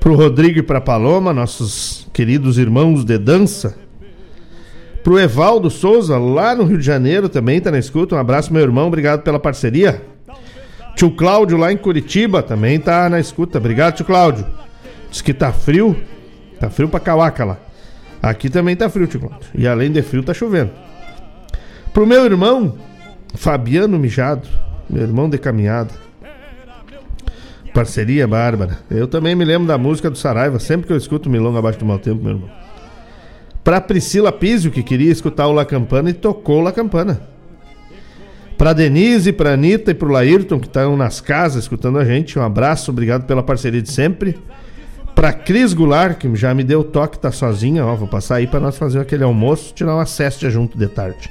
Pro 0.00 0.14
Rodrigo 0.14 0.58
e 0.58 0.62
pra 0.62 0.80
Paloma, 0.80 1.34
nossos 1.34 2.08
queridos 2.14 2.56
irmãos 2.56 3.04
de 3.04 3.18
dança. 3.18 3.76
Pro 5.04 5.20
Evaldo 5.20 5.68
Souza, 5.68 6.16
lá 6.16 6.54
no 6.54 6.64
Rio 6.64 6.78
de 6.78 6.86
Janeiro, 6.86 7.28
também 7.28 7.60
tá 7.60 7.70
na 7.70 7.78
escuta. 7.78 8.14
Um 8.14 8.18
abraço, 8.18 8.54
meu 8.54 8.62
irmão, 8.62 8.86
obrigado 8.86 9.20
pela 9.20 9.38
parceria. 9.38 10.00
Tio 10.96 11.10
Cláudio, 11.10 11.58
lá 11.58 11.70
em 11.70 11.76
Curitiba, 11.76 12.42
também 12.42 12.80
tá 12.80 13.06
na 13.10 13.20
escuta. 13.20 13.58
Obrigado, 13.58 13.96
tio 13.96 14.06
Cláudio. 14.06 14.46
Diz 15.10 15.20
que 15.20 15.34
tá 15.34 15.52
frio. 15.52 15.94
Tá 16.58 16.70
frio 16.70 16.88
pra 16.88 17.00
cavaca 17.00 17.44
lá. 17.44 17.58
Aqui 18.22 18.48
também 18.48 18.74
tá 18.74 18.88
frio, 18.88 19.06
tio 19.06 19.20
Cláudio. 19.20 19.50
E 19.54 19.68
além 19.68 19.92
de 19.92 20.00
frio, 20.00 20.22
tá 20.22 20.32
chovendo. 20.32 20.70
Pro 21.92 22.06
meu 22.06 22.24
irmão, 22.24 22.78
Fabiano 23.34 23.98
Mijado, 23.98 24.48
meu 24.90 25.02
irmão 25.02 25.28
de 25.30 25.38
caminhada. 25.38 25.90
Parceria 27.72 28.26
Bárbara. 28.26 28.78
Eu 28.90 29.06
também 29.06 29.34
me 29.34 29.44
lembro 29.44 29.68
da 29.68 29.78
música 29.78 30.10
do 30.10 30.18
Saraiva, 30.18 30.58
sempre 30.58 30.86
que 30.86 30.92
eu 30.92 30.96
escuto 30.96 31.30
Milonga 31.30 31.60
abaixo 31.60 31.78
do 31.78 31.86
mau 31.86 31.98
tempo, 31.98 32.22
meu 32.22 32.32
irmão. 32.32 32.50
Pra 33.62 33.80
Priscila 33.80 34.32
Pizio, 34.32 34.70
que 34.70 34.82
queria 34.82 35.12
escutar 35.12 35.46
o 35.46 35.52
La 35.52 35.64
Campana 35.64 36.10
e 36.10 36.14
tocou 36.14 36.60
La 36.60 36.72
Campana. 36.72 37.20
Pra 38.58 38.72
Denise, 38.72 39.32
pra 39.32 39.52
Anitta 39.52 39.92
e 39.92 39.94
pro 39.94 40.10
Laírton, 40.10 40.58
que 40.58 40.66
estão 40.66 40.96
nas 40.96 41.20
casas 41.20 41.64
escutando 41.64 41.98
a 41.98 42.04
gente, 42.04 42.38
um 42.38 42.42
abraço, 42.42 42.90
obrigado 42.90 43.24
pela 43.24 43.42
parceria 43.42 43.80
de 43.80 43.90
sempre. 43.90 44.36
Pra 45.14 45.32
Cris 45.32 45.72
Goulart, 45.72 46.18
que 46.18 46.34
já 46.34 46.52
me 46.54 46.64
deu 46.64 46.82
toque, 46.82 47.18
tá 47.18 47.30
sozinha, 47.30 47.84
ó. 47.84 47.94
Vou 47.94 48.08
passar 48.08 48.36
aí 48.36 48.46
para 48.46 48.60
nós 48.60 48.76
fazer 48.76 48.98
aquele 49.00 49.22
almoço, 49.22 49.72
tirar 49.74 49.94
uma 49.94 50.06
cesta 50.06 50.50
junto 50.50 50.76
de 50.76 50.88
tarde. 50.88 51.30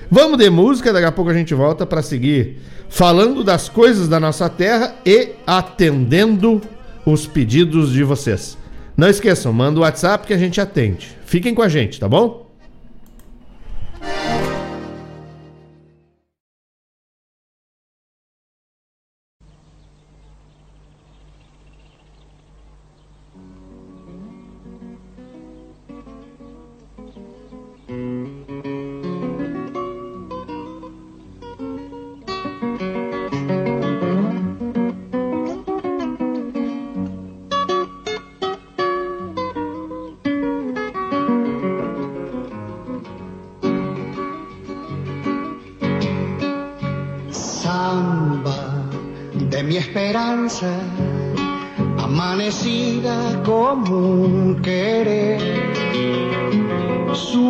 Vamos 0.10 0.38
de 0.38 0.50
música, 0.50 0.94
daqui 0.94 1.06
a 1.06 1.12
pouco 1.12 1.30
a 1.30 1.34
gente 1.34 1.54
volta 1.54 1.86
para 1.86 2.02
seguir 2.02 2.62
falando 2.88 3.44
das 3.44 3.68
coisas 3.68 4.08
da 4.08 4.18
nossa 4.18 4.48
terra 4.48 4.96
e 5.06 5.32
atendendo 5.46 6.62
os 7.06 7.28
pedidos 7.28 7.92
de 7.92 8.02
vocês. 8.02 8.58
Não 8.96 9.10
esqueçam, 9.10 9.52
manda 9.52 9.78
o 9.78 9.84
WhatsApp 9.84 10.26
que 10.26 10.34
a 10.34 10.38
gente 10.38 10.62
atende. 10.62 11.18
Fiquem 11.26 11.54
com 11.54 11.62
a 11.62 11.68
gente, 11.68 12.00
tá 12.00 12.08
bom? 12.08 12.43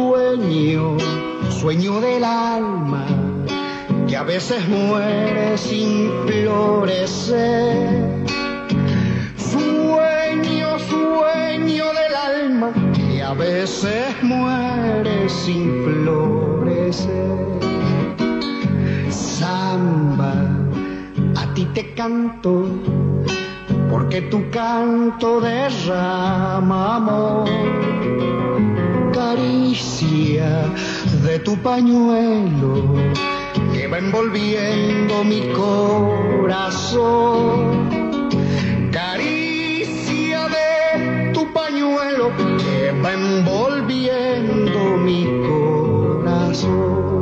Sueño, 0.04 0.98
sueño 1.50 2.02
del 2.02 2.24
alma, 2.24 3.06
que 4.08 4.18
a 4.18 4.24
veces 4.24 4.68
muere 4.68 5.58
sin 5.58 6.12
florecer. 6.26 8.26
Sueño, 9.38 10.68
sueño 10.92 11.86
del 12.00 12.16
alma, 12.32 12.70
que 12.94 13.24
a 13.24 13.34
veces 13.34 14.06
muere 14.22 15.30
sin 15.30 15.64
florecer. 15.86 17.38
Samba, 19.10 20.34
a 21.36 21.54
ti 21.54 21.66
te 21.74 21.94
canto 21.94 22.66
porque 23.90 24.22
tu 24.24 24.50
canto 24.50 25.40
derrama 25.40 26.96
amor, 26.96 27.48
caricia 29.44 30.72
de 31.26 31.40
tu 31.40 31.58
pañuelo 31.58 32.96
que 33.74 33.88
va 33.88 33.98
envolviendo 33.98 35.24
mi 35.26 35.42
corazón, 35.52 37.00
caricia 38.92 40.48
de 40.58 41.32
tu 41.34 41.52
pañuelo 41.52 42.32
que 42.38 42.92
va 43.04 43.14
envolviendo 43.14 44.80
mi 45.08 45.26
corazón, 45.50 47.22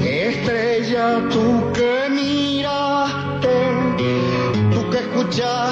estrella 0.00 1.28
tú 1.30 1.72
que 4.90 4.98
escuchaste 4.98 5.71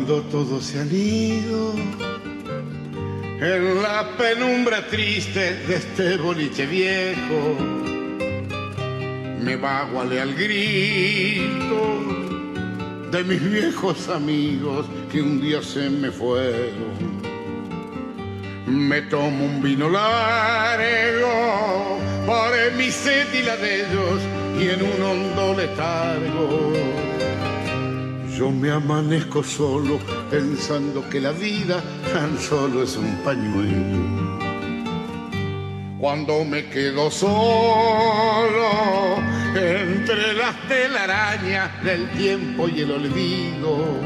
Cuando 0.00 0.22
todos 0.30 0.64
se 0.64 0.80
han 0.80 0.88
ido 0.94 1.74
en 3.40 3.82
la 3.82 4.08
penumbra 4.16 4.86
triste 4.86 5.56
de 5.66 5.74
este 5.74 6.16
boliche 6.16 6.64
viejo 6.64 7.56
me 9.42 9.56
vaguale 9.56 10.20
al 10.22 10.34
grito 10.34 11.98
de 13.10 13.24
mis 13.24 13.42
viejos 13.50 14.08
amigos 14.08 14.86
que 15.12 15.20
un 15.20 15.38
día 15.40 15.60
se 15.62 15.90
me 15.90 16.10
fueron. 16.10 17.20
Me 18.66 19.02
tomo 19.02 19.44
un 19.44 19.60
vino 19.60 19.90
largo 19.90 21.28
por 22.24 22.52
mi 22.76 22.90
sed 22.90 23.26
y 23.34 23.42
la 23.42 23.56
de 23.56 23.80
ellos 23.80 24.20
y 24.58 24.68
en 24.68 24.82
un 24.82 25.02
hondo 25.02 25.54
letargo. 25.56 26.99
Yo 28.40 28.50
me 28.50 28.70
amanezco 28.70 29.42
solo 29.42 29.98
pensando 30.30 31.06
que 31.10 31.20
la 31.20 31.30
vida 31.30 31.84
tan 32.10 32.38
solo 32.38 32.82
es 32.84 32.96
un 32.96 33.14
pañuelo. 33.22 33.98
Cuando 35.98 36.42
me 36.46 36.64
quedo 36.70 37.10
solo 37.10 38.70
entre 39.54 40.32
las 40.32 40.56
telarañas 40.68 41.84
del 41.84 42.08
tiempo 42.12 42.66
y 42.66 42.80
el 42.80 42.92
olvido, 42.92 43.98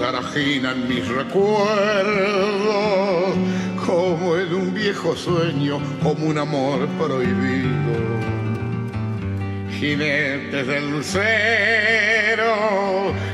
tarajinan 0.00 0.88
mis 0.88 1.06
recuerdos 1.06 1.52
como 3.86 4.36
en 4.36 4.54
un 4.54 4.74
viejo 4.74 5.14
sueño, 5.14 5.78
como 6.02 6.26
un 6.26 6.36
amor 6.36 6.88
prohibido. 6.98 8.41
Jinetes 9.82 10.64
del 10.64 10.90
lucero, 10.92 12.52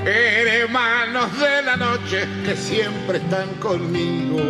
hermanos 0.07 1.38
de 1.38 1.62
la 1.62 1.76
noche 1.76 2.26
que 2.42 2.57
siempre 2.57 3.18
están 3.18 3.53
conmigo. 3.57 4.40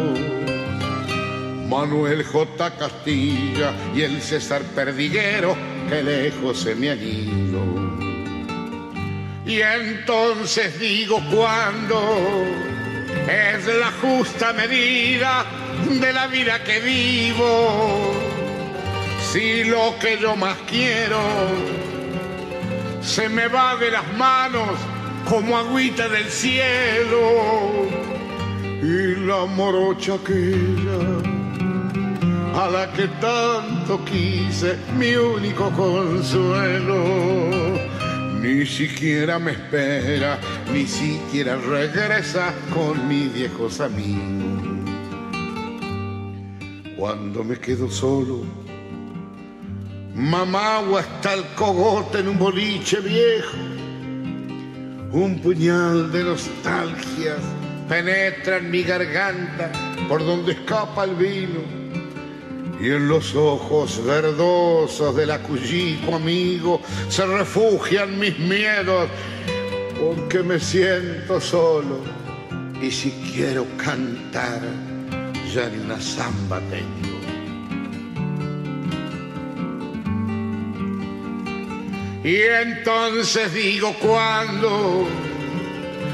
Manuel 1.69 2.23
J. 2.23 2.71
Castilla 2.77 3.73
y 3.97 4.03
el 4.03 4.23
César 4.23 4.63
Perdiguero 4.77 5.57
que 5.89 6.05
lejos 6.05 6.61
se 6.61 6.77
me 6.77 6.91
han 6.91 7.03
ido. 7.03 7.65
Y 9.45 9.61
entonces 9.61 10.79
digo 10.79 11.21
cuando 11.35 12.01
es 13.29 13.67
la 13.67 13.91
justa 14.01 14.53
medida 14.53 15.45
de 16.01 16.13
la 16.13 16.29
vida 16.29 16.63
que 16.63 16.79
vivo. 16.79 18.48
Si 19.33 19.63
lo 19.65 19.95
que 20.01 20.19
yo 20.19 20.35
más 20.37 20.57
quiero 20.67 21.21
se 23.03 23.29
me 23.29 23.47
va 23.47 23.77
de 23.77 23.91
las 23.91 24.11
manos 24.17 24.71
como 25.29 25.59
agüita 25.59 26.09
del 26.09 26.25
cielo 26.31 27.21
y 28.83 29.27
la 29.27 29.45
morocha 29.45 30.15
aquella 30.15 31.39
a 32.55 32.71
la 32.71 32.91
que 32.93 33.07
tanto 33.21 34.03
quise, 34.07 34.79
mi 34.99 35.15
único 35.15 35.71
consuelo. 35.73 37.05
Ni 38.41 38.65
siquiera 38.65 39.39
me 39.39 39.53
espera, 39.53 40.39
ni 40.73 40.87
siquiera 40.87 41.57
regresa 41.57 42.55
con 42.73 43.07
mis 43.07 43.33
viejos 43.35 43.79
amigos. 43.81 44.89
Cuando 46.97 47.45
me 47.45 47.59
quedo 47.61 47.91
solo, 47.91 48.68
mamá 50.19 50.81
o 50.81 50.99
hasta 50.99 51.35
el 51.35 51.45
cogote 51.55 52.19
en 52.19 52.29
un 52.29 52.39
boliche 52.39 52.99
viejo, 52.99 53.57
un 55.13 55.39
puñal 55.41 56.11
de 56.11 56.25
nostalgias 56.25 57.41
penetra 57.89 58.59
en 58.59 58.71
mi 58.71 58.83
garganta 58.83 59.71
por 60.09 60.25
donde 60.25 60.53
escapa 60.53 61.05
el 61.05 61.15
vino. 61.15 61.79
Y 62.81 62.91
en 62.91 63.09
los 63.09 63.35
ojos 63.35 64.05
verdosos 64.05 65.17
del 65.17 65.31
acullico 65.31 66.17
amigo 66.17 66.81
se 67.09 67.25
refugian 67.25 68.19
mis 68.19 68.39
miedos 68.39 69.09
porque 70.01 70.43
me 70.43 70.61
siento 70.61 71.41
solo. 71.41 72.01
Y 72.81 72.91
si 72.91 73.11
quiero 73.33 73.67
cantar 73.77 74.63
ya 75.53 75.69
ni 75.69 75.79
una 75.79 76.01
samba 76.01 76.61
tengo. 76.71 77.18
Y 82.25 82.37
entonces 82.37 83.55
digo 83.55 83.95
cuando 84.01 85.07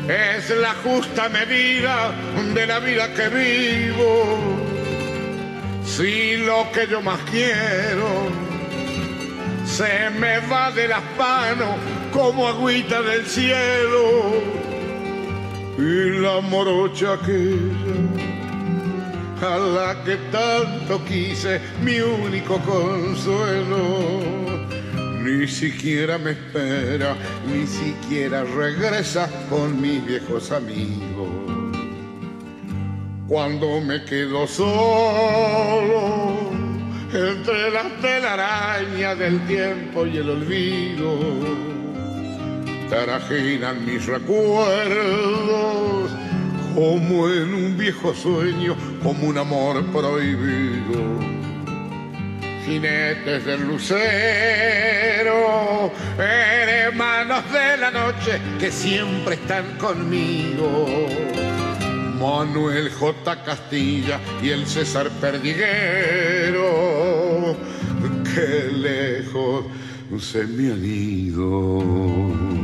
es 0.09 0.51
la 0.51 0.75
justa 0.85 1.31
medida 1.31 2.13
de 2.55 2.67
la 2.67 2.79
vida 2.79 3.15
que 3.15 3.29
vivo 3.31 4.55
si 5.85 6.37
lo 6.37 6.71
que 6.73 6.87
yo 6.89 7.01
más 7.01 7.21
quiero 7.31 8.29
se 9.65 10.11
me 10.19 10.41
va 10.41 10.71
de 10.73 10.89
las 10.89 11.03
manos 11.19 11.77
como 12.13 12.49
agüita 12.49 13.01
del 13.03 13.25
cielo. 13.27 14.33
Y 15.79 16.21
la 16.21 16.41
morocha 16.41 17.15
aquella 17.15 17.95
a 19.43 19.59
la 19.59 20.05
que 20.05 20.17
tanto 20.31 21.05
quise 21.05 21.61
mi 21.83 22.01
único 22.01 22.59
consuelo 22.61 24.64
ni 25.25 25.49
siquiera 25.49 26.19
me 26.19 26.33
espera 26.33 27.17
ni 27.47 27.67
siquiera 27.67 28.45
regresa 28.45 29.31
con 29.49 29.81
mis 29.81 30.05
viejos 30.07 30.53
amigos 30.53 31.31
cuando 33.27 33.81
me 33.81 34.05
quedo 34.05 34.47
solo 34.47 36.45
entre 37.15 37.71
las 37.71 38.01
telarañas 38.01 39.19
del 39.19 39.41
tiempo 39.47 40.05
y 40.05 40.19
el 40.19 40.31
olvido, 40.31 41.17
tarajinan 42.91 43.87
mis 43.87 44.05
recuerdos 44.07 46.11
como 46.75 47.29
en 47.29 47.55
un 47.55 47.79
viejo 47.79 48.13
sueño, 48.15 48.75
como 49.03 49.29
un 49.29 49.39
amor 49.39 49.85
prohibido. 49.93 51.44
Jinetes 52.65 53.45
del 53.45 53.67
lucero, 53.67 53.93
hermanos 56.19 57.45
de 57.53 57.77
la 57.77 57.91
noche 57.91 58.41
que 58.59 58.71
siempre 58.71 59.35
están 59.35 59.77
conmigo 59.77 60.87
Manuel 62.19 62.91
J. 62.91 63.43
Castilla 63.45 64.19
y 64.43 64.49
el 64.49 64.67
César 64.67 65.11
Perdiguero, 65.21 66.65
que 68.35 68.73
lejos 68.73 69.67
se 70.21 70.47
me 70.47 70.73
han 70.73 70.85
ido. 70.85 72.64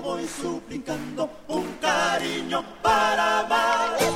voy 0.00 0.26
suplicando 0.26 1.30
un 1.48 1.66
cariño 1.80 2.64
para 2.82 3.40
amar. 3.40 4.15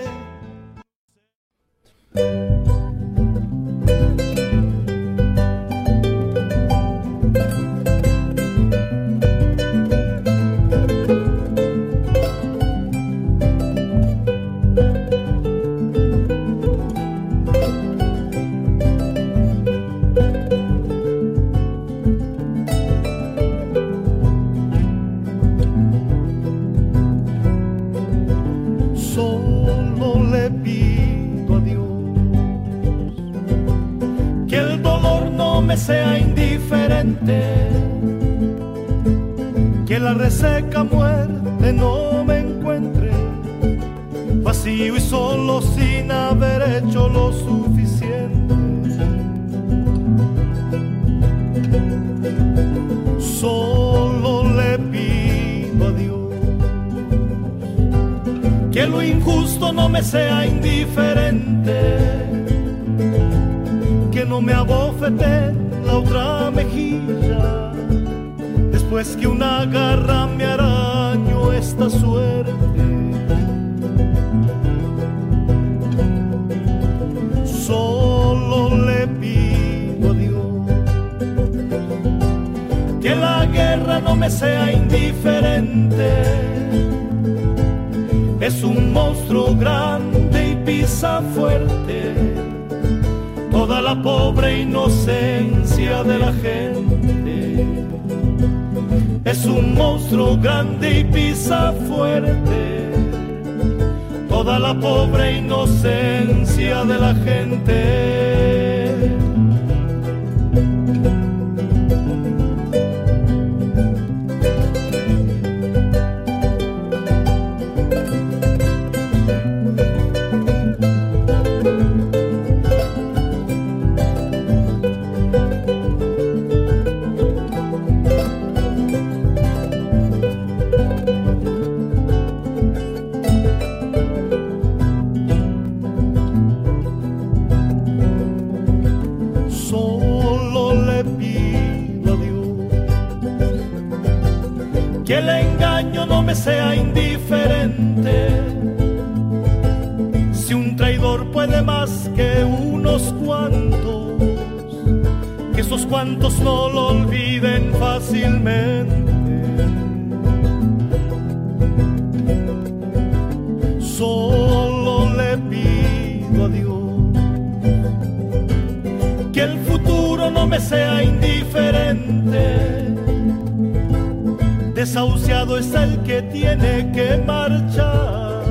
Desahuciado 174.81 175.59
es 175.59 175.71
el 175.75 176.01
que 176.01 176.23
tiene 176.23 176.91
que 176.91 177.15
marchar 177.23 178.41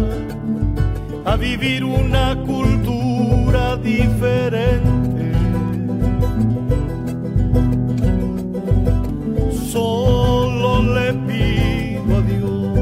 a 1.24 1.34
vivir 1.34 1.82
una 1.82 2.36
cultura 2.46 3.76
diferente. 3.76 5.32
Solo 9.72 10.84
le 10.94 11.14
pido 11.26 12.16
a 12.16 12.20
Dios 12.22 12.78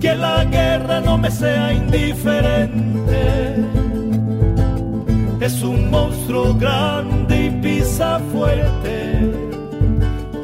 que 0.00 0.16
la 0.16 0.44
guerra 0.46 1.00
no 1.02 1.18
me 1.18 1.30
sea 1.30 1.72
indiferente. 1.72 3.64
Es 5.38 5.62
un 5.62 5.88
monstruo 5.88 6.52
grande 6.56 7.46
y 7.46 7.50
pisa 7.62 8.18
fuerte 8.32 9.21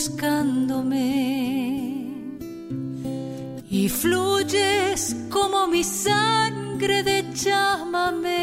buscándome. 0.00 0.96
Y 3.68 3.88
fluyes 3.88 5.14
como 5.28 5.66
mi 5.68 5.84
sangre 5.84 7.02
de 7.02 7.26
chámame. 7.34 8.40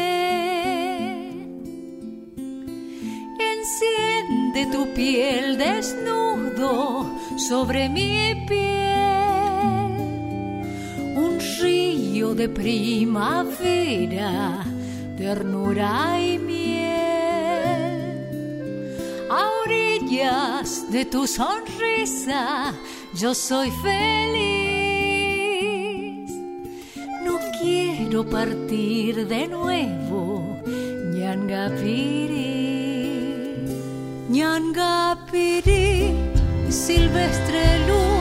Enciende 3.52 4.66
tu 4.70 4.94
piel 4.94 5.58
desnudo 5.58 7.10
sobre 7.48 7.88
mi 7.88 8.34
piel, 8.46 9.92
un 11.16 11.40
río 11.60 12.36
de 12.36 12.48
primavera, 12.48 13.84
ternura 15.16 16.20
y 16.20 16.38
miel 16.38 16.68
de 20.08 21.04
tu 21.04 21.26
sonrisa 21.26 22.72
yo 23.14 23.34
soy 23.34 23.70
feliz. 23.82 24.30
No 27.24 27.38
quiero 27.60 28.24
partir 28.24 29.28
de 29.28 29.48
nuevo, 29.48 30.62
Ñangapiri. 31.12 32.48
Ñangapiri, 34.30 36.14
silvestre 36.70 37.86
luz 37.86 38.17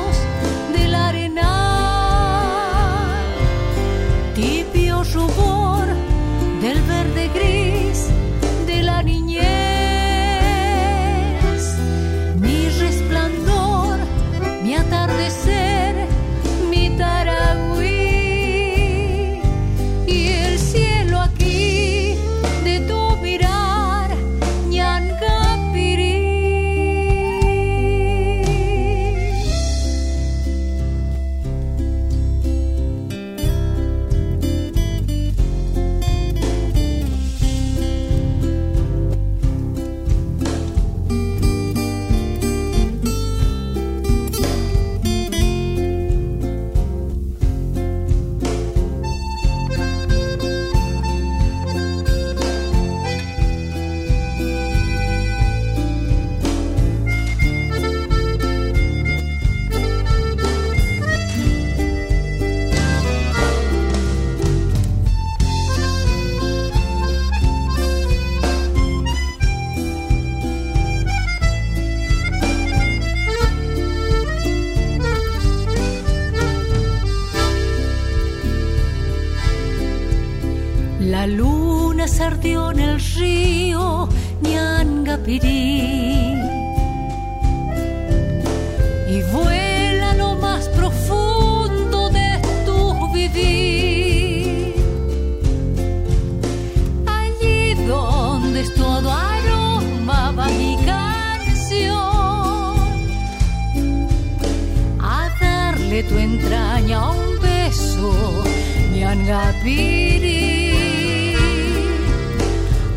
una 109.28 109.52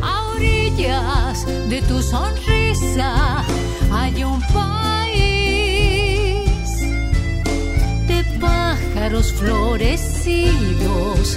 a 0.00 0.22
orillas 0.34 1.44
de 1.68 1.82
tu 1.82 2.00
sonrisa 2.00 3.44
hay 3.92 4.22
un 4.22 4.40
país 4.54 5.10
de 8.06 8.22
pájaros 8.38 9.32
florecidos 9.32 11.36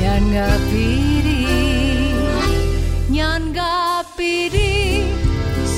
ñangapiri. 0.00 1.46
Ñangapiri 3.10 5.04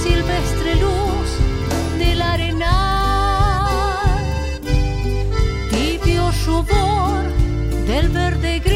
silvestre 0.03 0.77
luz 0.77 1.29
del 1.99 2.23
arenal 2.23 2.96
el 8.07 8.13
verde 8.13 8.61
gris. 8.61 8.76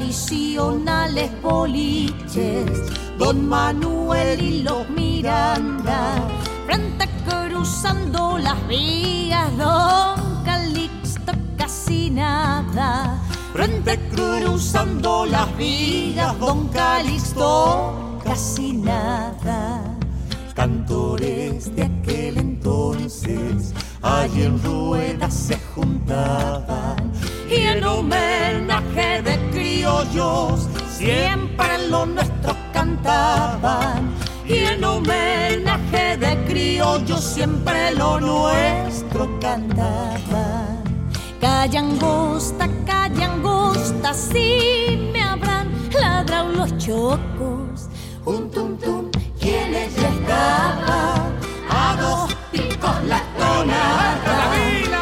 Tradicionales 0.00 1.30
boliches, 1.42 2.70
Don 3.18 3.46
Manuel 3.46 4.40
y 4.40 4.62
los 4.62 4.88
Miranda. 4.88 6.26
Frente 6.64 7.06
cruzando 7.28 8.38
las 8.38 8.66
vías, 8.66 9.54
Don 9.58 10.42
Calixto 10.42 11.32
casi 11.58 12.08
nada. 12.08 13.20
Frente 13.52 13.98
cruzando 14.08 15.26
las 15.26 15.54
vías, 15.58 16.38
Don 16.38 16.68
Calixto 16.68 18.20
casi 18.24 18.72
nada 18.72 19.90
cantores 20.60 21.74
de 21.74 21.84
aquel 21.84 22.36
entonces 22.36 23.72
allí 24.02 24.42
en 24.42 24.62
ruedas 24.62 25.32
se 25.32 25.58
juntaban 25.74 27.12
y 27.50 27.62
en 27.62 27.82
homenaje 27.82 29.22
de 29.22 29.29
criollos 30.00 30.68
siempre 30.88 31.88
lo 31.88 32.06
nuestro 32.06 32.56
cantaban. 32.72 34.14
Y 34.46 34.58
en 34.58 34.82
homenaje 34.84 36.16
de 36.16 36.44
criollos 36.46 37.22
siempre 37.22 37.94
lo 37.94 38.20
nuestro 38.20 39.28
cantaban. 39.40 40.82
Calle 41.40 41.78
angosta 41.78 42.68
calle 42.86 43.24
angosta 43.24 44.12
si 44.12 45.10
me 45.12 45.22
habrán 45.22 45.68
ladrado 46.00 46.48
los 46.50 46.76
chocos. 46.78 47.88
Un 48.24 48.50
tum 48.50 48.76
tum 48.78 49.10
quienes 49.38 49.94
ya 49.96 50.08
estaban. 50.08 51.38
A 51.70 51.96
dos 52.00 52.34
picos 52.50 53.04
la 53.06 53.22
tonada. 53.38 54.50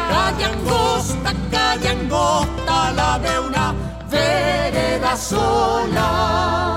Calle 0.09 0.45
angosta, 0.45 1.33
calle 1.51 1.89
angosta, 1.89 2.91
la 2.91 3.19
de 3.19 3.39
una 3.39 3.58
vereda 5.09 5.17
sola. 5.17 6.68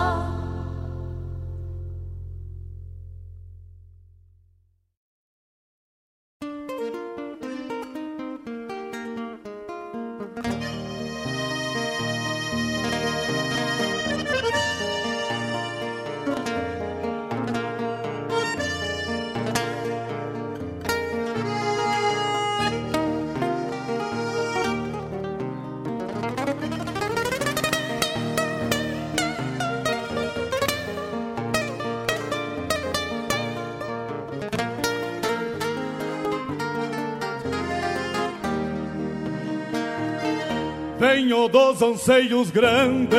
Anseios 41.82 42.50
grandes 42.50 43.18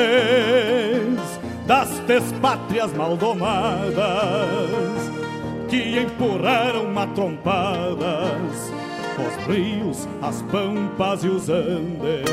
das 1.68 1.90
despátrias 2.00 2.94
maldomadas 2.94 3.96
que 5.70 6.00
empurraram 6.00 6.92
matrompadas 6.92 8.72
os 9.18 9.46
rios, 9.48 10.08
as 10.22 10.42
pampas 10.44 11.24
e 11.24 11.28
os 11.28 11.50
andes. 11.50 12.24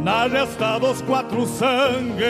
Na 0.00 0.28
gesta 0.28 0.78
dos 0.78 1.02
quatro 1.02 1.46
sangues 1.46 2.26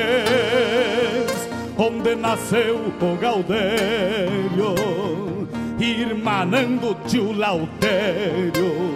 onde 1.77 2.15
nasceu 2.15 2.77
o 2.77 3.17
Gaudério 3.17 4.75
irmanando 5.79 6.97
tio 7.07 7.33
Lautério 7.33 8.96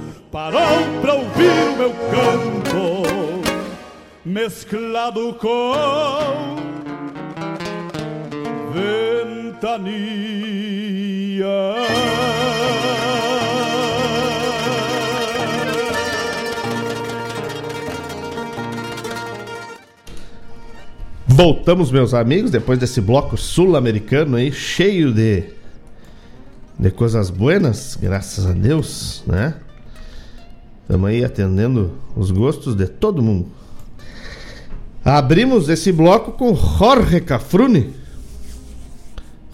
parou 0.31 1.01
pra 1.01 1.13
ouvir 1.15 1.51
o 1.51 1.77
meu 1.77 1.91
canto, 1.91 3.03
mesclado 4.23 5.33
com 5.33 6.55
ventania. 9.53 9.91
Voltamos, 21.27 21.91
meus 21.91 22.13
amigos, 22.13 22.51
depois 22.51 22.79
desse 22.79 23.01
bloco 23.01 23.35
sul-americano 23.35 24.37
aí, 24.37 24.49
cheio 24.51 25.11
de, 25.11 25.43
de 26.79 26.89
coisas 26.91 27.29
buenas, 27.29 27.97
graças 27.99 28.45
a 28.45 28.53
Deus, 28.53 29.23
né? 29.27 29.55
Estamos 30.91 31.09
aí 31.09 31.23
atendendo 31.23 31.93
os 32.17 32.31
gostos 32.31 32.75
de 32.75 32.85
todo 32.85 33.23
mundo. 33.23 33.47
Abrimos 35.05 35.69
esse 35.69 35.89
bloco 35.89 36.33
com 36.33 36.53
Jorge 36.53 37.21
Cafrune. 37.21 37.93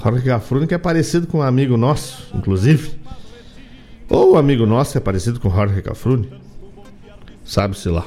Jorge 0.01 0.25
Cafrune 0.25 0.65
que 0.65 0.73
é 0.73 0.79
parecido 0.79 1.27
com 1.27 1.37
um 1.37 1.41
amigo 1.43 1.77
nosso, 1.77 2.27
inclusive. 2.33 2.99
Ou 4.09 4.33
um 4.33 4.35
amigo 4.35 4.65
nosso 4.65 4.93
que 4.93 4.97
é 4.97 5.01
parecido 5.01 5.39
com 5.39 5.51
Jorge 5.51 5.79
Cafrune. 5.83 6.27
Sabe-se 7.45 7.87
lá. 7.87 8.03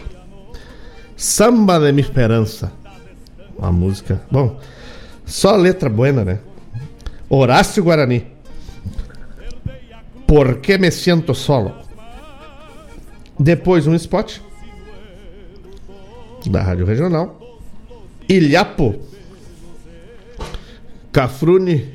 Samba 1.17 1.79
de 1.79 1.93
minha 1.93 2.05
esperança. 2.05 2.73
Uma 3.57 3.71
música. 3.71 4.21
Bom, 4.29 4.59
só 5.25 5.55
letra 5.55 5.89
buena, 5.89 6.25
né? 6.25 6.41
Horácio 7.29 7.85
Guarani. 7.85 8.27
Por 10.27 10.57
que 10.57 10.77
me 10.77 10.91
sinto 10.91 11.33
solo? 11.33 11.90
Depois 13.41 13.87
um 13.87 13.95
spot 13.95 14.37
da 16.45 16.61
Rádio 16.61 16.85
Regional. 16.85 17.41
Ilhapo. 18.29 19.01
Cafrune 21.11 21.89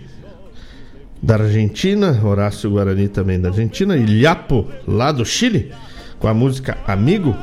da 1.22 1.36
Argentina, 1.36 2.20
Horácio 2.24 2.72
Guarani 2.72 3.08
também 3.08 3.40
da 3.40 3.50
Argentina, 3.50 3.96
Ilhapo 3.96 4.68
lá 4.88 5.12
do 5.12 5.24
Chile, 5.24 5.72
com 6.18 6.28
a 6.28 6.34
música 6.34 6.80
Amigo. 6.88 7.36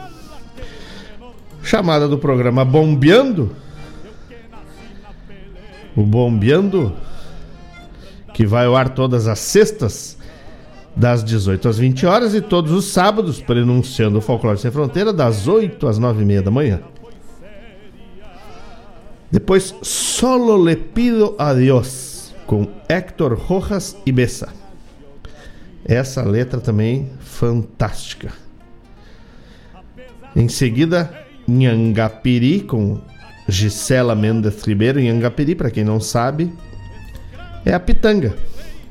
Chamada 1.63 2.09
do 2.09 2.19
programa 2.19 2.65
Bombeando. 2.65 3.55
O 5.95 6.03
Bombeando, 6.03 6.93
que 8.35 8.45
vai 8.45 8.67
ao 8.67 8.75
ar 8.75 8.89
todas 8.89 9.29
as 9.29 9.39
sextas, 9.39 10.19
das 10.95 11.25
18 11.25 11.69
às 11.69 11.79
20 11.79 12.07
horas, 12.07 12.35
e 12.35 12.41
todos 12.41 12.73
os 12.73 12.87
sábados, 12.87 13.41
pronunciando 13.41 14.19
o 14.19 14.21
Folclore 14.21 14.59
Sem 14.59 14.71
Fronteira, 14.71 15.13
das 15.13 15.49
8 15.49 15.87
às 15.87 15.99
9 15.99 16.23
e 16.23 16.25
meia 16.25 16.43
da 16.43 16.51
manhã. 16.51 16.81
Depois, 19.31 19.75
Solo 19.83 20.63
Le 20.63 20.77
Pido 20.77 21.35
Adiós, 21.39 22.35
com 22.47 22.69
Héctor 22.89 23.35
Rojas 23.35 23.97
e 24.05 24.13
Bessa. 24.13 24.49
Essa 25.85 26.23
letra 26.23 26.61
também 26.61 27.11
fantástica. 27.21 28.33
Em 30.37 30.49
seguida, 30.49 31.11
Nhangapiri, 31.49 32.61
com 32.61 33.01
Gisela 33.49 34.15
Mendes 34.15 34.63
Ribeiro. 34.63 35.01
Nhangapiri, 35.01 35.55
para 35.55 35.71
quem 35.71 35.83
não 35.83 35.99
sabe, 35.99 36.53
é 37.65 37.73
a 37.73 37.81
pitanga. 37.81 38.37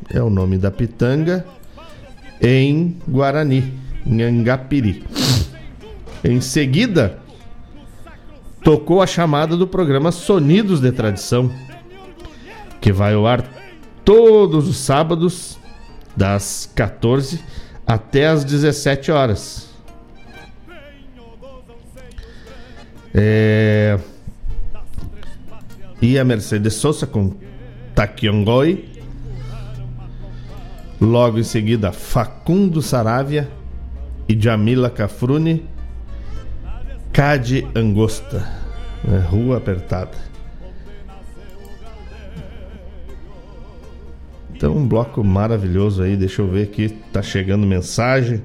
É 0.10 0.22
o 0.22 0.30
nome 0.30 0.58
da 0.58 0.72
pitanga 0.72 1.46
em 2.42 2.98
Guarani, 3.08 3.74
Nhangapiri. 4.06 5.04
Em 6.24 6.42
seguida, 6.42 7.20
tocou 8.64 9.02
a 9.02 9.08
chamada 9.08 9.56
do 9.56 9.68
programa 9.68 10.12
Sonidos 10.12 10.80
de 10.80 10.92
Tradição, 10.92 11.52
que 12.80 12.92
vai 12.92 13.14
ao 13.14 13.28
ar 13.28 13.44
todos 14.04 14.68
os 14.68 14.78
sábados, 14.78 15.60
das 16.16 16.70
14 16.76 17.40
até 17.86 18.28
as 18.28 18.44
17 18.44 19.12
horas. 19.12 19.70
É... 23.14 24.00
E 26.02 26.18
a 26.18 26.24
Mercedes 26.24 26.74
Souza 26.76 27.06
com 27.06 27.34
Taquiongoi. 27.94 28.91
Logo 31.02 31.40
em 31.40 31.44
seguida, 31.44 31.92
Facundo 31.92 32.80
Saravia 32.80 33.50
e 34.30 34.40
Jamila 34.40 34.88
Cafrune. 34.88 35.66
Cade 37.12 37.68
Angosta, 37.76 38.48
né? 39.04 39.18
Rua 39.28 39.58
Apertada. 39.58 40.16
Então, 44.54 44.78
um 44.78 44.88
bloco 44.88 45.24
maravilhoso 45.24 46.04
aí. 46.04 46.16
Deixa 46.16 46.44
eu 46.44 46.48
ver 46.48 46.66
aqui. 46.66 46.90
Tá 47.12 47.24
chegando 47.24 47.66
mensagem. 47.66 48.44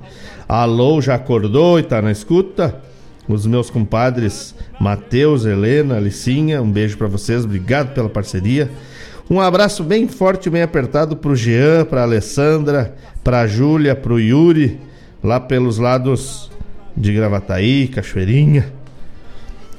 Alô, 0.49 0.99
já 1.03 1.15
acordou 1.15 1.79
e 1.79 1.83
tá 1.83 2.01
na 2.01 2.11
escuta? 2.11 2.81
Os 3.29 3.45
meus 3.45 3.69
compadres 3.69 4.55
Matheus, 4.81 5.45
Helena, 5.45 5.97
Alicinha, 5.97 6.63
um 6.63 6.73
beijo 6.73 6.97
para 6.97 7.07
vocês. 7.07 7.45
Obrigado 7.45 7.93
pela 7.93 8.09
parceria. 8.09 8.71
Um 9.29 9.41
abraço 9.41 9.83
bem 9.83 10.07
forte, 10.07 10.49
bem 10.49 10.63
apertado 10.63 11.17
pro 11.17 11.35
Jean, 11.35 11.85
pra 11.85 12.03
Alessandra, 12.03 12.95
pra 13.25 13.47
Júlia, 13.47 13.97
pro 13.97 14.21
Yuri, 14.21 14.79
lá 15.23 15.41
pelos 15.41 15.79
lados 15.79 16.51
de 16.97 17.13
Gravataí, 17.13 17.89
Cachoeirinha. 17.89 18.73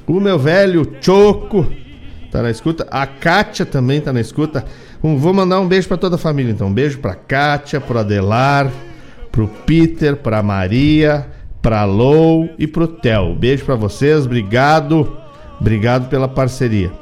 O 0.06 0.20
meu 0.20 0.38
velho 0.38 0.90
Choco 1.00 1.66
tá 2.30 2.42
na 2.42 2.50
escuta. 2.50 2.86
A 2.90 3.06
Kátia 3.06 3.64
também 3.64 4.00
tá 4.00 4.12
na 4.12 4.20
escuta. 4.20 4.64
Um, 5.02 5.16
vou 5.16 5.32
mandar 5.32 5.60
um 5.60 5.68
beijo 5.68 5.88
para 5.88 5.96
toda 5.96 6.16
a 6.16 6.18
família, 6.18 6.52
então. 6.52 6.68
Um 6.68 6.72
beijo 6.72 6.98
pra 6.98 7.14
Kátia, 7.14 7.80
pro 7.80 7.98
Adelar, 7.98 8.70
pro 9.32 9.48
Peter, 9.66 10.16
pra 10.16 10.42
Maria, 10.42 11.26
pra 11.62 11.84
Lou 11.84 12.50
e 12.58 12.66
pro 12.66 12.86
Theo. 12.86 13.34
Beijo 13.34 13.64
para 13.64 13.76
vocês, 13.76 14.26
obrigado. 14.26 15.16
Obrigado 15.58 16.08
pela 16.08 16.28
parceria. 16.28 16.92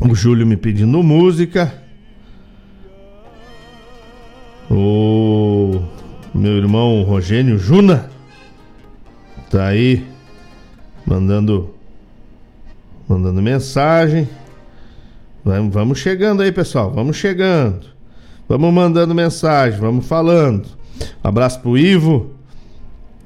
O 0.00 0.14
Júlio 0.14 0.46
me 0.46 0.56
pedindo 0.56 1.02
música. 1.02 1.82
O 4.70 5.80
meu 6.32 6.56
irmão 6.56 7.02
Rogênio 7.02 7.58
Juna 7.58 8.08
tá 9.50 9.66
aí 9.66 10.06
mandando 11.04 11.74
mandando 13.08 13.42
mensagem. 13.42 14.28
Vamos, 15.44 15.98
chegando 15.98 16.42
aí, 16.42 16.52
pessoal. 16.52 16.92
Vamos 16.92 17.16
chegando. 17.16 17.86
Vamos 18.48 18.72
mandando 18.72 19.14
mensagem, 19.14 19.80
vamos 19.80 20.06
falando. 20.06 20.68
abraço 21.22 21.60
pro 21.60 21.76
Ivo, 21.76 22.34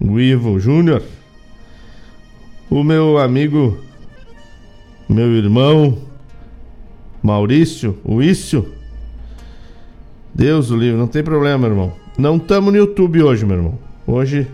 o 0.01 0.19
Ivo 0.19 0.59
Júnior. 0.59 1.03
O 2.71 2.83
meu 2.83 3.19
amigo, 3.19 3.79
meu 5.09 5.33
irmão 5.33 6.12
Maurício, 7.23 7.99
o 8.05 8.23
Ício. 8.23 8.73
Deus 10.35 10.71
o 10.71 10.77
livre, 10.77 10.99
não 10.99 11.07
tem 11.07 11.23
problema, 11.23 11.59
meu 11.59 11.69
irmão. 11.69 11.93
Não 12.19 12.37
estamos 12.37 12.73
no 12.73 12.79
YouTube 12.79 13.23
hoje, 13.23 13.45
meu 13.45 13.57
irmão. 13.57 13.79
Hoje 14.07 14.47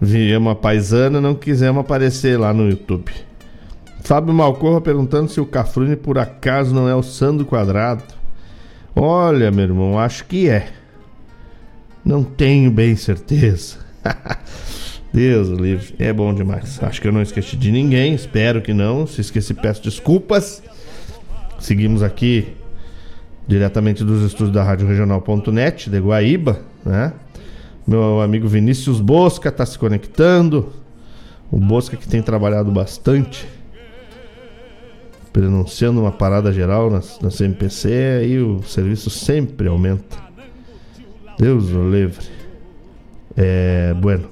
viemos 0.00 0.52
a 0.52 0.54
paisana, 0.54 1.20
não 1.20 1.34
quisemos 1.34 1.80
aparecer 1.80 2.38
lá 2.38 2.52
no 2.52 2.68
YouTube. 2.68 3.12
Fábio 4.02 4.32
Malcorra 4.32 4.80
perguntando 4.80 5.30
se 5.30 5.40
o 5.40 5.46
Cafrune 5.46 5.96
por 5.96 6.18
acaso 6.18 6.74
não 6.74 6.88
é 6.88 6.94
o 6.94 7.02
Sandro 7.02 7.44
Quadrado. 7.44 8.02
Olha, 8.96 9.50
meu 9.50 9.64
irmão, 9.64 9.98
acho 9.98 10.24
que 10.24 10.48
é. 10.48 10.68
Não 12.04 12.24
tenho 12.24 12.70
bem 12.70 12.96
certeza. 12.96 13.76
Deus 15.12 15.48
livre, 15.48 15.94
é 15.98 16.12
bom 16.12 16.32
demais. 16.32 16.82
Acho 16.82 17.00
que 17.00 17.08
eu 17.08 17.12
não 17.12 17.22
esqueci 17.22 17.56
de 17.56 17.70
ninguém, 17.70 18.14
espero 18.14 18.62
que 18.62 18.72
não. 18.72 19.06
Se 19.06 19.20
esqueci, 19.20 19.52
peço 19.52 19.82
desculpas. 19.82 20.62
Seguimos 21.58 22.02
aqui 22.02 22.56
diretamente 23.46 24.04
dos 24.04 24.22
estúdios 24.22 24.54
da 24.54 24.62
Rádio 24.62 24.86
Regional.net 24.86 25.90
de 25.90 25.98
Guaíba, 25.98 26.60
né? 26.84 27.12
Meu 27.86 28.20
amigo 28.20 28.46
Vinícius 28.46 29.00
Bosca 29.00 29.48
está 29.48 29.64
se 29.64 29.78
conectando. 29.78 30.72
O 31.50 31.58
Bosca 31.58 31.96
que 31.96 32.06
tem 32.06 32.20
trabalhado 32.20 32.70
bastante, 32.70 33.48
pronunciando 35.32 36.00
uma 36.00 36.12
parada 36.12 36.52
geral 36.52 36.90
na, 36.90 37.00
na 37.22 37.30
CMPC, 37.30 37.88
aí 38.20 38.38
o 38.38 38.62
serviço 38.62 39.08
sempre 39.08 39.66
aumenta. 39.68 40.18
Deus 41.38 41.70
o 41.70 41.90
livre. 41.90 42.26
É, 43.36 43.94
bueno. 43.94 44.28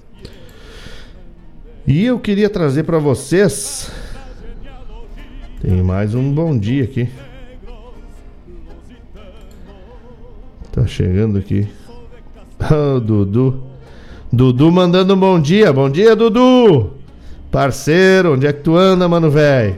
E 1.87 2.05
eu 2.05 2.19
queria 2.19 2.51
trazer 2.51 2.83
para 2.83 2.99
vocês 2.99 3.91
Tem 5.61 5.83
mais 5.83 6.15
um 6.15 6.33
bom 6.33 6.57
dia 6.57 6.85
aqui. 6.85 7.09
Tá 10.73 10.87
chegando 10.87 11.39
aqui. 11.39 11.67
Oh, 12.59 12.99
Dudu. 12.99 13.63
Dudu 14.33 14.73
mandando 14.73 15.15
um 15.15 15.21
bom 15.21 15.39
dia. 15.39 15.71
Bom 15.75 15.91
dia, 15.91 16.17
Dudu. 16.17 16.95
Parceiro, 17.51 18.33
onde 18.33 18.47
é 18.47 18.53
que 18.53 18.63
tu 18.63 18.75
anda, 18.75 19.07
mano, 19.07 19.31
velho? 19.31 19.77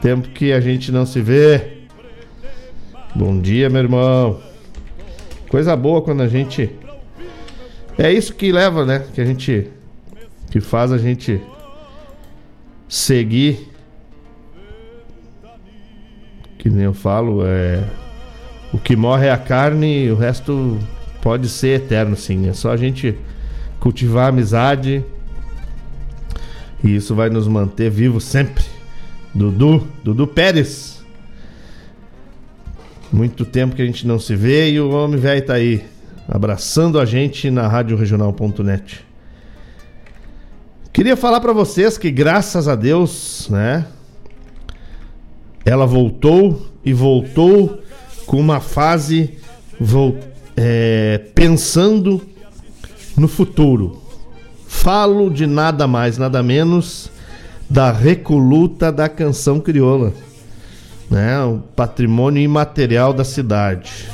Tempo 0.00 0.28
que 0.28 0.52
a 0.52 0.60
gente 0.60 0.92
não 0.92 1.04
se 1.04 1.20
vê. 1.20 1.78
Bom 3.16 3.40
dia, 3.40 3.68
meu 3.68 3.82
irmão. 3.82 4.40
Coisa 5.48 5.74
boa 5.74 6.00
quando 6.00 6.22
a 6.22 6.28
gente. 6.28 6.70
É 7.98 8.12
isso 8.12 8.32
que 8.32 8.52
leva, 8.52 8.86
né? 8.86 9.04
Que 9.12 9.20
a 9.20 9.24
gente. 9.24 9.70
Que 10.50 10.60
faz 10.60 10.92
a 10.92 10.98
gente 10.98 11.42
seguir. 12.88 13.67
Que 16.68 16.74
nem 16.74 16.84
eu 16.84 16.92
falo, 16.92 17.46
é. 17.46 17.82
O 18.70 18.76
que 18.76 18.94
morre 18.94 19.26
é 19.26 19.30
a 19.30 19.38
carne 19.38 20.10
o 20.10 20.16
resto 20.16 20.78
pode 21.22 21.48
ser 21.48 21.80
eterno, 21.80 22.14
sim. 22.14 22.46
É 22.46 22.52
só 22.52 22.70
a 22.70 22.76
gente 22.76 23.16
cultivar 23.80 24.26
a 24.26 24.28
amizade. 24.28 25.02
E 26.84 26.94
isso 26.94 27.14
vai 27.14 27.30
nos 27.30 27.48
manter 27.48 27.90
vivos 27.90 28.24
sempre. 28.24 28.64
Dudu, 29.34 29.88
Dudu 30.04 30.26
Pérez. 30.26 31.02
Muito 33.10 33.46
tempo 33.46 33.74
que 33.74 33.80
a 33.80 33.86
gente 33.86 34.06
não 34.06 34.18
se 34.18 34.36
vê 34.36 34.70
e 34.70 34.78
o 34.78 34.90
homem 34.90 35.18
velho 35.18 35.46
tá 35.46 35.54
aí, 35.54 35.86
abraçando 36.28 37.00
a 37.00 37.06
gente 37.06 37.50
na 37.50 37.66
Rádio 37.66 37.96
Regional.net. 37.96 39.06
Queria 40.92 41.16
falar 41.16 41.40
para 41.40 41.54
vocês 41.54 41.96
que 41.96 42.10
graças 42.10 42.68
a 42.68 42.74
Deus, 42.74 43.48
né? 43.48 43.86
Ela 45.68 45.84
voltou 45.84 46.66
e 46.82 46.94
voltou 46.94 47.82
com 48.24 48.40
uma 48.40 48.58
fase 48.58 49.36
vou, 49.78 50.18
é, 50.56 51.20
pensando 51.34 52.22
no 53.14 53.28
futuro. 53.28 54.00
Falo 54.66 55.28
de 55.28 55.46
nada 55.46 55.86
mais, 55.86 56.16
nada 56.16 56.42
menos 56.42 57.10
da 57.68 57.92
recoluta 57.92 58.90
da 58.90 59.10
canção 59.10 59.60
crioula, 59.60 60.14
né? 61.10 61.38
O 61.42 61.58
patrimônio 61.76 62.42
imaterial 62.42 63.12
da 63.12 63.22
cidade. 63.22 64.08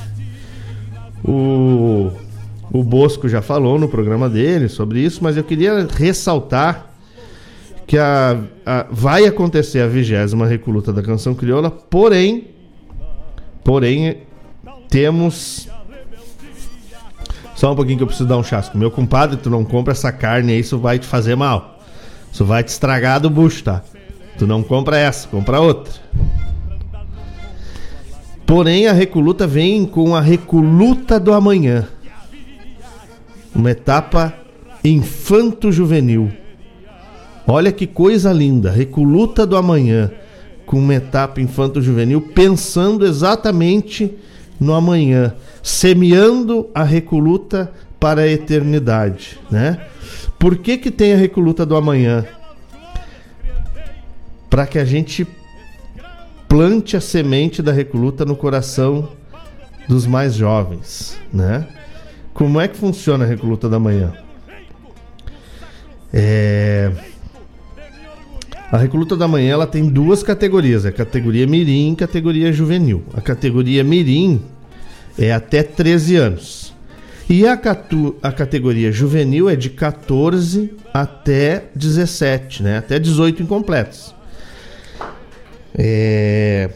O, 1.25 2.11
o 2.73 2.83
Bosco 2.83 3.29
já 3.29 3.41
falou 3.41 3.79
no 3.79 3.89
programa 3.89 4.29
dele 4.29 4.69
sobre 4.69 4.99
isso, 4.99 5.23
mas 5.23 5.37
eu 5.37 5.45
queria 5.45 5.87
ressaltar 5.87 6.94
que 7.87 7.99
a, 7.99 8.39
a 8.65 8.87
vai 8.91 9.27
acontecer 9.27 9.81
a 9.81 9.87
vigésima 9.87 10.47
recoluta 10.47 10.93
da 10.93 11.03
canção 11.03 11.35
crioula, 11.35 11.71
porém, 11.71 12.49
porém 13.63 14.23
temos 14.89 15.69
só 17.55 17.73
um 17.73 17.77
pouquinho 17.77 17.99
que 17.99 18.03
eu 18.03 18.07
preciso 18.07 18.29
dar 18.29 18.37
um 18.37 18.43
chasco. 18.43 18.77
Meu 18.77 18.91
compadre, 18.91 19.37
tu 19.37 19.49
não 19.49 19.65
compra 19.65 19.93
essa 19.93 20.11
carne 20.11 20.53
aí, 20.53 20.61
isso 20.61 20.79
vai 20.79 20.99
te 20.99 21.07
fazer 21.07 21.37
mal. 21.37 21.79
Isso 22.33 22.45
vai 22.45 22.65
te 22.65 22.69
estragar 22.69 23.21
do 23.21 23.31
bucho, 23.31 23.63
tá? 23.63 23.83
Tu 24.37 24.47
não 24.47 24.63
compra 24.63 24.99
essa, 24.99 25.29
compra 25.29 25.61
outra. 25.61 25.95
Porém, 28.45 28.89
a 28.89 28.93
Recoluta 28.93 29.47
vem 29.47 29.87
com 29.87 30.15
a 30.15 30.21
Recoluta 30.21 31.19
do 31.19 31.33
Amanhã. 31.33 31.89
Uma 33.55 33.71
etapa 33.71 34.35
infanto-juvenil. 34.83 36.33
Olha 37.47 37.71
que 37.73 37.87
coisa 37.87 38.33
linda. 38.33 38.71
Recoluta 38.71 39.47
do 39.47 39.57
Amanhã. 39.57 40.11
Com 40.65 40.79
uma 40.79 40.95
etapa 40.95 41.41
infanto-juvenil, 41.41 42.21
pensando 42.21 43.05
exatamente 43.07 44.15
no 44.59 44.73
amanhã. 44.73 45.35
Semeando 45.63 46.71
a 46.75 46.83
Recoluta 46.83 47.71
para 48.01 48.23
a 48.23 48.29
eternidade, 48.29 49.39
né? 49.51 49.79
Por 50.39 50.57
que, 50.57 50.79
que 50.79 50.91
tem 50.91 51.13
a 51.13 51.17
Recoluta 51.17 51.67
do 51.67 51.77
Amanhã? 51.77 52.25
Para 54.49 54.67
que 54.67 54.79
a 54.79 54.85
gente 54.85 55.27
plante 56.49 56.97
a 56.97 57.01
semente 57.01 57.61
da 57.61 57.73
recoluta 57.73 58.25
no 58.25 58.37
coração 58.37 59.09
dos 59.89 60.07
mais 60.07 60.35
jovens, 60.35 61.19
né? 61.33 61.67
Como 62.33 62.61
é 62.61 62.69
que 62.69 62.77
funciona 62.77 63.25
a 63.25 63.27
recoluta 63.27 63.69
da 63.69 63.81
manhã? 63.81 64.13
É... 66.13 66.93
A 68.75 68.77
recoluta 68.77 69.17
da 69.17 69.29
manhã 69.29 69.53
ela 69.53 69.69
tem 69.69 69.89
duas 69.89 70.25
categorias, 70.25 70.85
a 70.85 70.91
categoria 70.91 71.47
mirim 71.47 71.93
e 71.93 71.95
categoria 71.95 72.53
juvenil. 72.53 73.05
A 73.15 73.21
categoria 73.21 73.85
mirim 73.85 74.43
é 75.17 75.33
até 75.33 75.63
13 75.63 76.17
anos. 76.17 76.75
E 77.31 77.47
a, 77.47 77.57
catu, 77.57 78.17
a 78.21 78.33
categoria 78.33 78.91
juvenil 78.91 79.49
é 79.49 79.55
de 79.55 79.71
14 79.71 80.75
até 80.93 81.67
17, 81.73 82.65
né? 82.65 82.79
Até 82.79 82.99
18 82.99 83.45
incompletos. 83.45 84.13
É... 85.79 86.69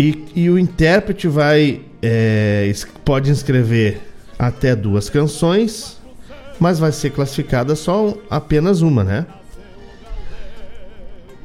E, 0.00 0.24
e, 0.34 0.50
o 0.50 0.58
intérprete 0.58 1.28
vai 1.28 1.82
é, 2.02 2.72
pode 3.04 3.30
inscrever 3.30 4.00
até 4.36 4.74
duas 4.74 5.08
canções, 5.08 5.97
mas 6.58 6.78
vai 6.78 6.92
ser 6.92 7.10
classificada 7.10 7.74
só 7.76 8.14
apenas 8.28 8.80
uma, 8.80 9.04
né? 9.04 9.26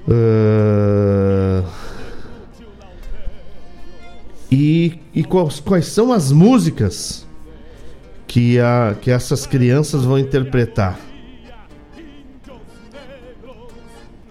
Uh... 0.07 1.64
E, 4.52 4.99
e 5.15 5.23
quais, 5.23 5.60
quais 5.60 5.88
são 5.88 6.14
as 6.14 6.31
músicas 6.31 7.26
que, 8.27 8.60
a, 8.60 8.95
que 9.02 9.10
essas 9.10 9.48
crianças 9.48 10.03
vão 10.03 10.19
interpretar? 10.19 10.99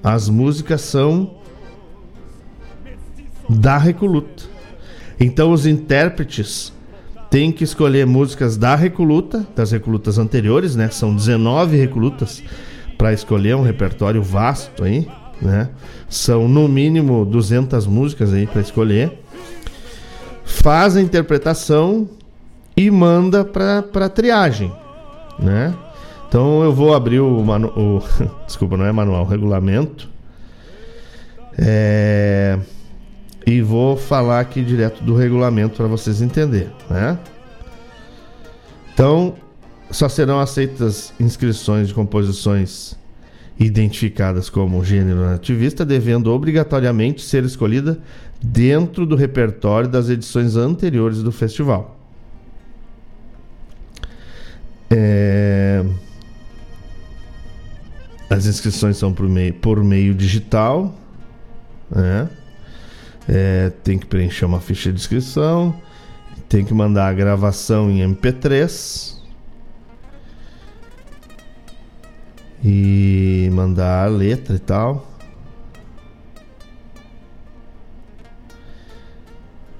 As 0.02 0.28
músicas 0.28 0.80
são 0.80 1.36
da 3.48 3.78
Recoluta. 3.78 4.44
Então 5.18 5.52
os 5.52 5.66
intérpretes 5.66 6.72
têm 7.32 7.50
que 7.50 7.64
escolher 7.64 8.06
músicas 8.06 8.58
da 8.58 8.74
Recoluta, 8.76 9.46
das 9.56 9.72
Recolutas 9.72 10.18
anteriores, 10.18 10.76
né? 10.76 10.90
São 10.90 11.16
19 11.16 11.78
Recolutas 11.78 12.42
para 12.98 13.10
escolher 13.10 13.56
um 13.56 13.62
repertório 13.62 14.22
vasto 14.22 14.84
aí, 14.84 15.08
né? 15.40 15.70
São 16.10 16.46
no 16.46 16.68
mínimo 16.68 17.24
200 17.24 17.86
músicas 17.86 18.34
aí 18.34 18.46
para 18.46 18.60
escolher 18.60 19.18
faz 20.44 20.94
a 20.94 21.00
interpretação 21.00 22.06
e 22.76 22.90
manda 22.90 23.46
para 23.46 24.10
triagem, 24.10 24.70
né? 25.38 25.74
Então 26.28 26.62
eu 26.62 26.72
vou 26.72 26.94
abrir 26.94 27.20
o, 27.20 27.42
manu, 27.42 27.68
o 27.68 28.02
desculpa, 28.46 28.76
não 28.76 28.84
é 28.84 28.92
manual, 28.92 29.24
regulamento. 29.24 30.06
É, 31.56 32.58
e 33.46 33.60
vou 33.60 33.96
falar 33.96 34.40
aqui 34.40 34.62
direto 34.62 35.02
do 35.02 35.14
regulamento 35.14 35.76
para 35.76 35.86
vocês 35.86 36.20
entenderem, 36.22 36.70
né? 36.88 37.18
Então, 38.92 39.34
só 39.90 40.08
serão 40.08 40.38
aceitas 40.38 41.12
inscrições 41.18 41.88
de 41.88 41.94
composições 41.94 42.96
identificadas 43.58 44.48
como 44.48 44.84
gênero 44.84 45.20
nativista, 45.20 45.84
devendo 45.84 46.32
obrigatoriamente 46.32 47.22
ser 47.22 47.44
escolhida 47.44 47.98
dentro 48.42 49.06
do 49.06 49.14
repertório 49.14 49.88
das 49.88 50.08
edições 50.08 50.56
anteriores 50.56 51.22
do 51.22 51.30
festival. 51.30 51.98
É... 54.90 55.84
As 58.28 58.46
inscrições 58.46 58.96
são 58.96 59.12
por 59.12 59.28
meio, 59.28 59.52
por 59.54 59.82
meio 59.84 60.14
digital. 60.14 60.94
Né? 61.90 62.28
É, 63.28 63.70
tem 63.82 63.98
que 63.98 64.06
preencher 64.06 64.44
uma 64.44 64.60
ficha 64.60 64.92
de 64.92 64.98
inscrição. 64.98 65.74
Tem 66.48 66.64
que 66.64 66.74
mandar 66.74 67.08
a 67.08 67.12
gravação 67.12 67.90
em 67.90 68.00
MP3. 68.00 69.16
E 72.64 73.48
mandar 73.52 74.04
a 74.04 74.08
letra 74.08 74.56
e 74.56 74.58
tal. 74.58 75.08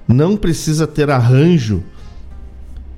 Não 0.07 0.35
precisa 0.35 0.85
ter 0.85 1.09
arranjo 1.09 1.83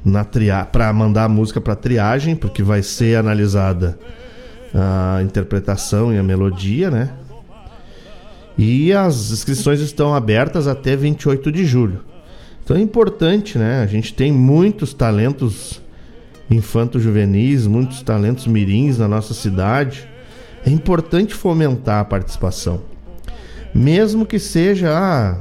na 0.04 0.24
tria 0.24 0.66
para 0.66 0.92
mandar 0.94 1.26
a 1.26 1.30
música 1.30 1.60
para 1.60 1.76
triagem, 1.76 2.36
porque 2.36 2.62
vai 2.62 2.84
ser 2.84 3.18
analisada 3.18 3.98
a 4.74 5.22
interpretação 5.24 6.14
e 6.14 6.18
a 6.18 6.24
melodia, 6.24 6.92
né? 6.92 7.12
E 8.58 8.94
as 8.94 9.32
inscrições 9.32 9.80
estão 9.82 10.14
abertas 10.14 10.68
até 10.68 10.96
28 10.96 11.52
de 11.52 11.66
julho. 11.66 12.02
Então 12.64 12.78
é 12.78 12.82
importante, 12.82 13.58
né? 13.58 13.82
A 13.82 13.86
gente 13.86 14.14
tem 14.14 14.32
muitos 14.32 14.94
talentos 14.94 15.82
infanto-juvenis, 16.50 17.68
muitos 17.68 18.02
talentos 18.02 18.48
mirins 18.48 18.98
na 18.98 19.08
nossa 19.08 19.34
cidade. 19.34 20.08
É 20.66 20.70
importante 20.70 21.34
fomentar 21.34 22.02
a 22.02 22.06
participação. 22.06 22.82
Mesmo 23.74 24.26
que 24.26 24.40
seja 24.40 24.90
ah, 24.92 25.38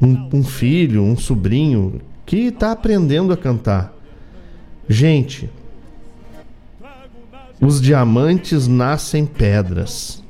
um, 0.00 0.38
um 0.38 0.44
filho, 0.44 1.02
um 1.02 1.16
sobrinho 1.16 2.00
que 2.26 2.48
está 2.48 2.72
aprendendo 2.72 3.32
a 3.32 3.36
cantar. 3.36 3.94
Gente, 4.88 5.48
os 7.60 7.80
diamantes 7.80 8.66
nascem 8.66 9.24
pedras, 9.24 10.21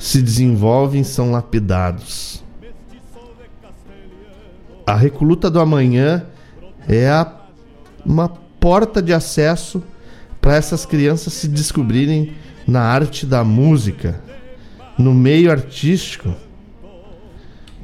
se 0.00 0.22
desenvolvem, 0.22 1.04
são 1.04 1.30
lapidados. 1.30 2.42
A 4.86 4.96
recoluta 4.96 5.50
do 5.50 5.60
amanhã 5.60 6.24
é 6.88 7.08
a, 7.10 7.30
uma 8.04 8.30
porta 8.58 9.02
de 9.02 9.12
acesso 9.12 9.82
para 10.40 10.56
essas 10.56 10.86
crianças 10.86 11.34
se 11.34 11.46
descobrirem 11.46 12.32
na 12.66 12.80
arte 12.80 13.26
da 13.26 13.44
música, 13.44 14.18
no 14.98 15.12
meio 15.12 15.50
artístico. 15.50 16.34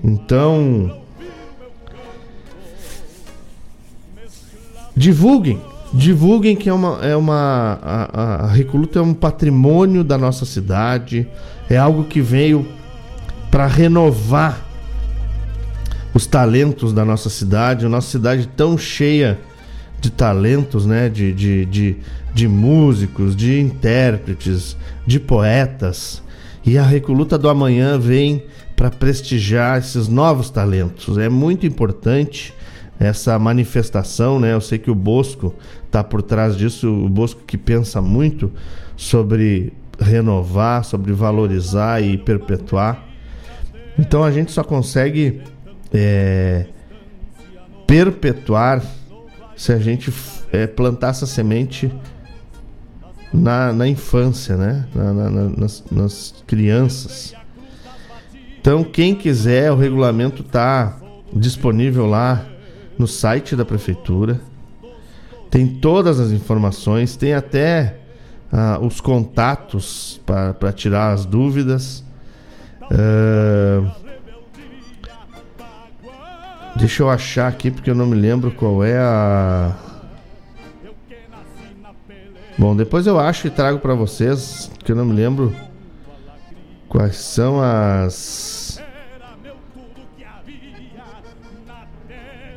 Então, 0.02 1.02
divulguem, 4.96 5.60
divulguem 5.92 6.56
que 6.56 6.70
é 6.70 6.72
uma, 6.72 6.98
é 7.02 7.14
uma 7.14 7.78
a, 7.82 8.44
a 8.44 8.46
Recoluta 8.46 9.00
é 9.00 9.02
um 9.02 9.12
patrimônio 9.12 10.02
da 10.02 10.16
nossa 10.16 10.46
cidade, 10.46 11.28
é 11.68 11.76
algo 11.76 12.04
que 12.04 12.20
veio 12.20 12.66
para 13.50 13.66
renovar 13.66 14.64
os 16.14 16.26
talentos 16.26 16.92
da 16.92 17.04
nossa 17.04 17.28
cidade, 17.28 17.84
a 17.84 17.88
nossa 17.88 18.10
cidade 18.10 18.48
tão 18.56 18.78
cheia 18.78 19.38
de 20.00 20.10
talentos, 20.10 20.86
né? 20.86 21.08
De, 21.08 21.32
de, 21.32 21.66
de, 21.66 21.96
de 22.34 22.48
músicos, 22.48 23.34
de 23.34 23.60
intérpretes, 23.60 24.76
de 25.06 25.20
poetas. 25.20 26.22
E 26.64 26.78
a 26.78 26.82
Recoluta 26.82 27.38
do 27.38 27.48
Amanhã 27.48 27.98
vem 27.98 28.44
para 28.74 28.90
prestigiar 28.90 29.78
esses 29.78 30.08
novos 30.08 30.50
talentos. 30.50 31.16
É 31.18 31.28
muito 31.28 31.66
importante 31.66 32.52
essa 32.98 33.38
manifestação, 33.38 34.40
né? 34.40 34.52
Eu 34.52 34.60
sei 34.60 34.78
que 34.78 34.90
o 34.90 34.94
Bosco 34.94 35.54
está 35.86 36.02
por 36.02 36.22
trás 36.22 36.56
disso, 36.56 36.88
o 36.88 37.08
Bosco 37.08 37.42
que 37.46 37.58
pensa 37.58 38.00
muito 38.00 38.50
sobre 38.96 39.72
renovar, 39.98 40.84
sobre 40.84 41.12
valorizar 41.12 42.02
e 42.02 42.18
perpetuar. 42.18 43.04
Então 43.98 44.22
a 44.22 44.30
gente 44.30 44.52
só 44.52 44.62
consegue 44.62 45.42
é, 45.92 46.66
perpetuar 47.86 48.82
se 49.56 49.72
a 49.72 49.78
gente 49.78 50.12
é, 50.52 50.66
plantar 50.66 51.10
essa 51.10 51.26
semente 51.26 51.90
na, 53.32 53.72
na 53.72 53.88
infância, 53.88 54.56
né? 54.56 54.86
Na, 54.94 55.12
na, 55.12 55.30
nas, 55.30 55.84
nas, 55.90 56.34
crianças. 56.46 57.34
Então, 58.60 58.82
quem 58.82 59.14
quiser, 59.14 59.70
o 59.70 59.76
regulamento 59.76 60.42
está 60.42 60.96
disponível 61.32 62.06
lá 62.06 62.44
no 62.98 63.06
site 63.06 63.54
da 63.54 63.64
prefeitura. 63.64 64.40
Tem 65.50 65.66
todas 65.66 66.18
as 66.18 66.32
informações, 66.32 67.16
tem 67.16 67.34
até 67.34 67.96
ah, 68.52 68.78
os 68.80 69.00
contatos 69.00 70.20
para 70.24 70.72
tirar 70.72 71.12
as 71.12 71.24
dúvidas. 71.24 72.04
Uh, 72.82 74.06
Deixa 76.76 77.02
eu 77.02 77.08
achar 77.08 77.48
aqui 77.48 77.70
porque 77.70 77.88
eu 77.88 77.94
não 77.94 78.04
me 78.04 78.14
lembro 78.14 78.50
qual 78.50 78.84
é 78.84 78.98
a. 78.98 79.74
Bom, 82.58 82.76
depois 82.76 83.06
eu 83.06 83.18
acho 83.18 83.46
e 83.46 83.50
trago 83.50 83.78
para 83.78 83.94
vocês, 83.94 84.70
que 84.84 84.92
eu 84.92 84.96
não 84.96 85.06
me 85.06 85.14
lembro 85.14 85.56
quais 86.86 87.16
são 87.16 87.62
as. 87.62 88.78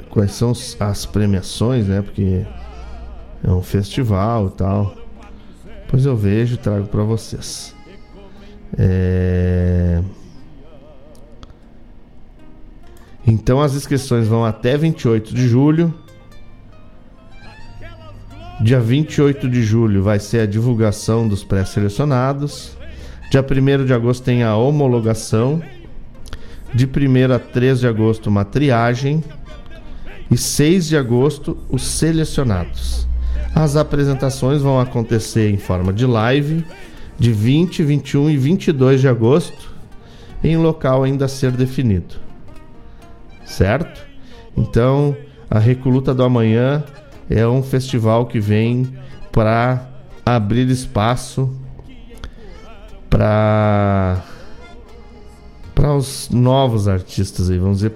Quais 0.09 0.31
são 0.33 0.51
as 0.81 1.05
premiações, 1.05 1.87
né? 1.87 2.01
Porque 2.01 2.45
é 3.41 3.49
um 3.49 3.61
festival 3.61 4.47
e 4.47 4.51
tal. 4.51 4.95
Depois 5.89 6.05
eu 6.05 6.15
vejo 6.15 6.53
e 6.53 6.57
trago 6.57 6.85
para 6.85 7.01
vocês. 7.01 7.75
É. 8.77 10.03
Então 13.25 13.59
as 13.59 13.73
inscrições 13.73 14.27
vão 14.27 14.45
até 14.45 14.77
28 14.77 15.33
de 15.33 15.47
julho. 15.47 15.91
Dia 18.61 18.79
28 18.79 19.49
de 19.49 19.63
julho 19.63 20.03
vai 20.03 20.19
ser 20.19 20.41
a 20.41 20.45
divulgação 20.45 21.27
dos 21.27 21.43
pré-selecionados. 21.43 22.77
Dia 23.31 23.43
1 23.43 23.85
de 23.85 23.91
agosto 23.91 24.23
tem 24.23 24.43
a 24.43 24.55
homologação. 24.55 25.59
De 26.71 26.85
1 26.85 27.33
a 27.33 27.39
3 27.39 27.79
de 27.79 27.87
agosto, 27.87 28.27
uma 28.27 28.45
triagem. 28.45 29.23
E 30.29 30.37
6 30.37 30.89
de 30.89 30.97
agosto, 30.97 31.57
os 31.67 31.81
selecionados. 31.81 33.09
As 33.53 33.75
apresentações 33.75 34.61
vão 34.61 34.79
acontecer 34.79 35.49
em 35.49 35.57
forma 35.57 35.91
de 35.91 36.05
live 36.05 36.65
de 37.17 37.31
20, 37.31 37.83
21 37.83 38.29
e 38.29 38.37
22 38.37 39.01
de 39.01 39.07
agosto, 39.07 39.73
em 40.43 40.55
local 40.55 41.03
ainda 41.03 41.25
a 41.25 41.27
ser 41.27 41.51
definido 41.51 42.29
certo? 43.49 44.05
Então, 44.55 45.15
a 45.49 45.59
Recoluta 45.59 46.13
do 46.13 46.23
Amanhã 46.23 46.83
é 47.29 47.45
um 47.47 47.61
festival 47.63 48.27
que 48.27 48.39
vem 48.39 48.87
para 49.31 49.89
abrir 50.25 50.69
espaço 50.69 51.53
para 53.09 54.23
para 55.73 55.95
os 55.95 56.29
novos 56.29 56.89
artistas 56.89 57.49
aí, 57.49 57.57
vamos 57.57 57.77
dizer 57.77 57.93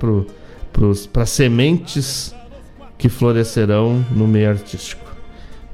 para 1.11 1.25
sementes 1.25 2.33
que 2.97 3.09
florescerão 3.09 4.05
no 4.09 4.25
meio 4.25 4.49
artístico. 4.49 5.02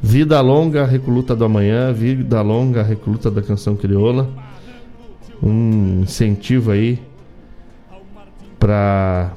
Vida 0.02 0.40
longa, 0.40 0.86
Recoluta 0.86 1.36
do 1.36 1.44
Amanhã, 1.44 1.92
vida 1.92 2.42
longa, 2.42 2.82
Recoluta 2.82 3.30
da 3.30 3.42
Canção 3.42 3.76
Crioula. 3.76 4.30
Um 5.42 6.02
incentivo 6.04 6.72
aí 6.72 7.00
para 8.58 9.34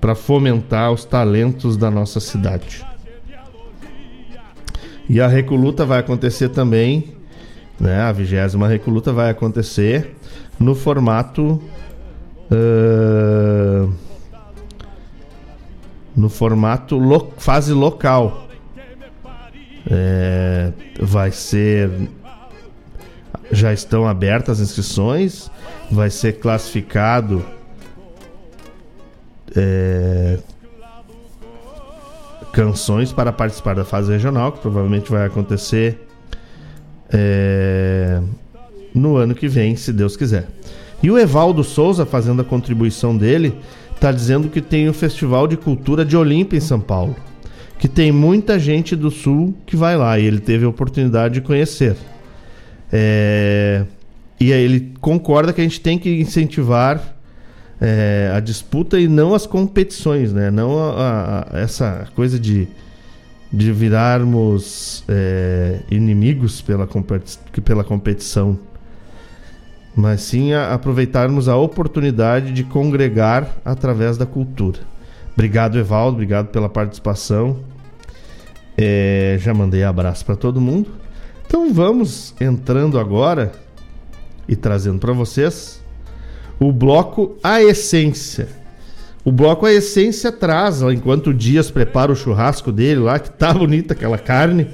para 0.00 0.14
fomentar 0.14 0.92
os 0.92 1.04
talentos 1.04 1.76
da 1.76 1.90
nossa 1.90 2.20
cidade. 2.20 2.86
E 5.08 5.20
a 5.20 5.26
Recoluta 5.26 5.84
vai 5.84 5.98
acontecer 6.00 6.50
também, 6.50 7.14
né? 7.78 8.00
A 8.02 8.12
vigésima 8.12 8.68
Recoluta 8.68 9.12
vai 9.12 9.30
acontecer 9.30 10.14
no 10.58 10.74
formato. 10.74 11.60
Uh, 12.50 13.92
no 16.16 16.28
formato 16.28 16.96
lo, 16.96 17.32
fase 17.36 17.72
local. 17.72 18.45
É, 19.90 20.72
vai 21.00 21.30
ser. 21.30 21.90
Já 23.52 23.72
estão 23.72 24.08
abertas 24.08 24.60
as 24.60 24.70
inscrições, 24.70 25.50
vai 25.90 26.10
ser 26.10 26.40
classificado 26.40 27.44
é, 29.54 30.38
canções 32.52 33.12
para 33.12 33.32
participar 33.32 33.74
da 33.74 33.84
fase 33.84 34.10
regional, 34.10 34.50
que 34.52 34.58
provavelmente 34.58 35.10
vai 35.10 35.26
acontecer 35.26 36.06
é, 37.12 38.20
no 38.94 39.16
ano 39.16 39.34
que 39.34 39.46
vem, 39.46 39.76
se 39.76 39.92
Deus 39.92 40.16
quiser. 40.16 40.48
E 41.02 41.10
o 41.10 41.18
Evaldo 41.18 41.62
Souza, 41.62 42.06
fazendo 42.06 42.40
a 42.42 42.44
contribuição 42.44 43.16
dele, 43.16 43.54
está 43.94 44.10
dizendo 44.10 44.48
que 44.48 44.60
tem 44.60 44.88
o 44.88 44.94
Festival 44.94 45.46
de 45.46 45.56
Cultura 45.56 46.04
de 46.04 46.16
Olímpia 46.16 46.56
em 46.56 46.60
São 46.60 46.80
Paulo, 46.80 47.14
que 47.78 47.88
tem 47.88 48.10
muita 48.10 48.58
gente 48.58 48.96
do 48.96 49.10
Sul 49.10 49.54
que 49.66 49.76
vai 49.76 49.96
lá 49.96 50.18
e 50.18 50.24
ele 50.24 50.40
teve 50.40 50.64
a 50.64 50.68
oportunidade 50.68 51.34
de 51.34 51.40
conhecer. 51.40 51.96
É, 52.92 53.84
e 54.40 54.52
aí 54.52 54.62
ele 54.62 54.94
concorda 55.00 55.52
que 55.52 55.60
a 55.60 55.64
gente 55.64 55.80
tem 55.80 55.98
que 55.98 56.20
incentivar 56.20 57.16
é, 57.80 58.32
a 58.34 58.40
disputa 58.40 58.98
e 58.98 59.08
não 59.08 59.34
as 59.34 59.46
competições, 59.46 60.32
né? 60.32 60.50
Não 60.50 60.78
a, 60.78 61.46
a, 61.52 61.58
essa 61.58 62.06
coisa 62.14 62.38
de, 62.38 62.68
de 63.52 63.72
virarmos 63.72 65.04
é, 65.08 65.80
inimigos 65.90 66.62
pela, 66.62 66.86
competi 66.86 67.38
pela 67.62 67.84
competição, 67.84 68.58
mas 69.94 70.22
sim 70.22 70.52
a, 70.52 70.72
aproveitarmos 70.72 71.48
a 71.48 71.56
oportunidade 71.56 72.52
de 72.52 72.64
congregar 72.64 73.56
através 73.64 74.16
da 74.16 74.24
cultura. 74.24 74.78
Obrigado, 75.36 75.78
Evaldo, 75.78 76.14
obrigado 76.14 76.46
pela 76.48 76.68
participação. 76.68 77.58
É, 78.76 79.36
já 79.38 79.52
mandei 79.52 79.84
abraço 79.84 80.24
para 80.24 80.34
todo 80.34 80.60
mundo. 80.60 80.90
Então 81.46 81.72
vamos 81.72 82.34
entrando 82.40 82.98
agora 82.98 83.52
e 84.48 84.56
trazendo 84.56 84.98
para 84.98 85.12
vocês 85.12 85.80
o 86.58 86.72
bloco 86.72 87.36
A 87.44 87.62
Essência. 87.62 88.48
O 89.24 89.30
bloco 89.30 89.66
A 89.66 89.72
Essência 89.72 90.32
traz, 90.32 90.82
enquanto 90.82 91.28
o 91.28 91.34
Dias 91.34 91.70
prepara 91.70 92.10
o 92.10 92.16
churrasco 92.16 92.72
dele 92.72 93.00
lá, 93.00 93.18
que 93.18 93.30
tá 93.30 93.52
bonita 93.54 93.92
aquela 93.92 94.18
carne, 94.18 94.68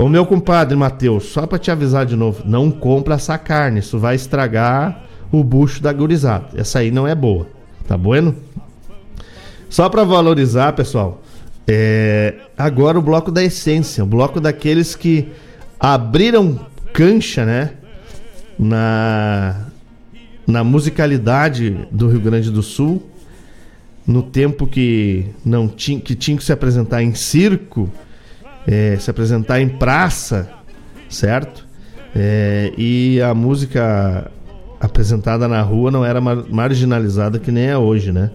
Ô 0.00 0.08
meu 0.08 0.24
compadre 0.24 0.74
Matheus, 0.74 1.24
só 1.24 1.46
pra 1.46 1.58
te 1.58 1.70
avisar 1.70 2.06
de 2.06 2.16
novo, 2.16 2.42
não 2.46 2.70
compra 2.70 3.16
essa 3.16 3.36
carne, 3.36 3.80
isso 3.80 3.98
vai 3.98 4.14
estragar 4.14 5.04
o 5.30 5.44
bucho 5.44 5.82
da 5.82 5.92
gurizada. 5.92 6.46
Essa 6.54 6.78
aí 6.78 6.90
não 6.90 7.06
é 7.06 7.14
boa, 7.14 7.46
tá 7.86 7.98
bueno? 7.98 8.34
Só 9.70 9.88
pra 9.88 10.02
valorizar, 10.02 10.72
pessoal, 10.72 11.22
é, 11.66 12.34
agora 12.58 12.98
o 12.98 13.02
bloco 13.02 13.30
da 13.30 13.42
essência, 13.44 14.02
o 14.02 14.06
bloco 14.06 14.40
daqueles 14.40 14.96
que 14.96 15.28
abriram 15.78 16.58
cancha, 16.92 17.46
né? 17.46 17.70
Na, 18.58 19.68
na 20.44 20.64
musicalidade 20.64 21.86
do 21.92 22.08
Rio 22.08 22.20
Grande 22.20 22.50
do 22.50 22.64
Sul, 22.64 23.08
no 24.04 24.24
tempo 24.24 24.66
que 24.66 25.26
não 25.44 25.68
tinha 25.68 26.00
que 26.00 26.16
tinha 26.16 26.36
que 26.36 26.42
se 26.42 26.52
apresentar 26.52 27.04
em 27.04 27.14
circo, 27.14 27.88
é, 28.66 28.96
se 28.98 29.08
apresentar 29.08 29.60
em 29.60 29.68
praça, 29.68 30.50
certo? 31.08 31.64
É, 32.14 32.72
e 32.76 33.22
a 33.22 33.32
música 33.32 34.28
apresentada 34.80 35.46
na 35.46 35.62
rua 35.62 35.92
não 35.92 36.04
era 36.04 36.20
mar 36.20 36.44
marginalizada 36.50 37.38
que 37.38 37.52
nem 37.52 37.66
é 37.66 37.78
hoje, 37.78 38.10
né? 38.10 38.32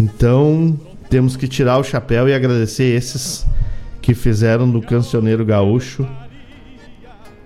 Então 0.00 0.80
temos 1.10 1.36
que 1.36 1.46
tirar 1.46 1.76
o 1.76 1.84
chapéu 1.84 2.26
e 2.26 2.32
agradecer 2.32 2.84
esses 2.84 3.46
que 4.00 4.14
fizeram 4.14 4.70
do 4.70 4.80
cancioneiro 4.80 5.44
gaúcho 5.44 6.06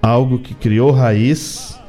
algo 0.01 0.39
que 0.39 0.55
criou 0.55 0.91
raiz, 0.91 1.81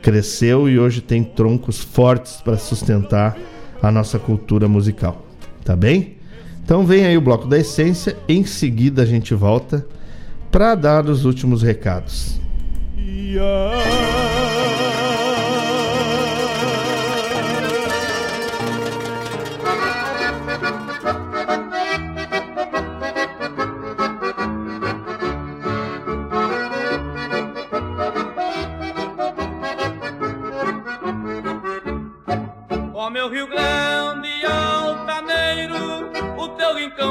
cresceu 0.00 0.68
e 0.68 0.78
hoje 0.78 1.00
tem 1.00 1.24
troncos 1.24 1.78
fortes 1.80 2.40
para 2.40 2.56
sustentar 2.56 3.36
a 3.82 3.90
nossa 3.90 4.18
cultura 4.18 4.68
musical. 4.68 5.26
Tá 5.64 5.74
bem? 5.74 6.16
Então 6.64 6.86
vem 6.86 7.04
aí 7.04 7.18
o 7.18 7.20
bloco 7.20 7.48
da 7.48 7.58
essência, 7.58 8.16
em 8.28 8.44
seguida 8.44 9.02
a 9.02 9.06
gente 9.06 9.34
volta 9.34 9.84
para 10.52 10.74
dar 10.76 11.06
os 11.06 11.24
últimos 11.24 11.62
recados. 11.62 12.40
Yeah. 12.96 14.47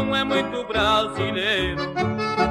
Rincão 0.07 0.15
é 0.15 0.23
muito 0.23 0.63
brasileiro. 0.63 1.81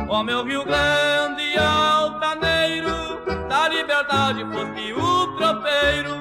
Ó 0.08 0.22
meu 0.22 0.44
Rio 0.44 0.64
Grande 0.64 1.58
altaneiro, 1.58 3.24
da 3.48 3.68
liberdade 3.68 4.44
foste 4.52 4.92
o 4.92 5.26
tropeiro. 5.36 6.16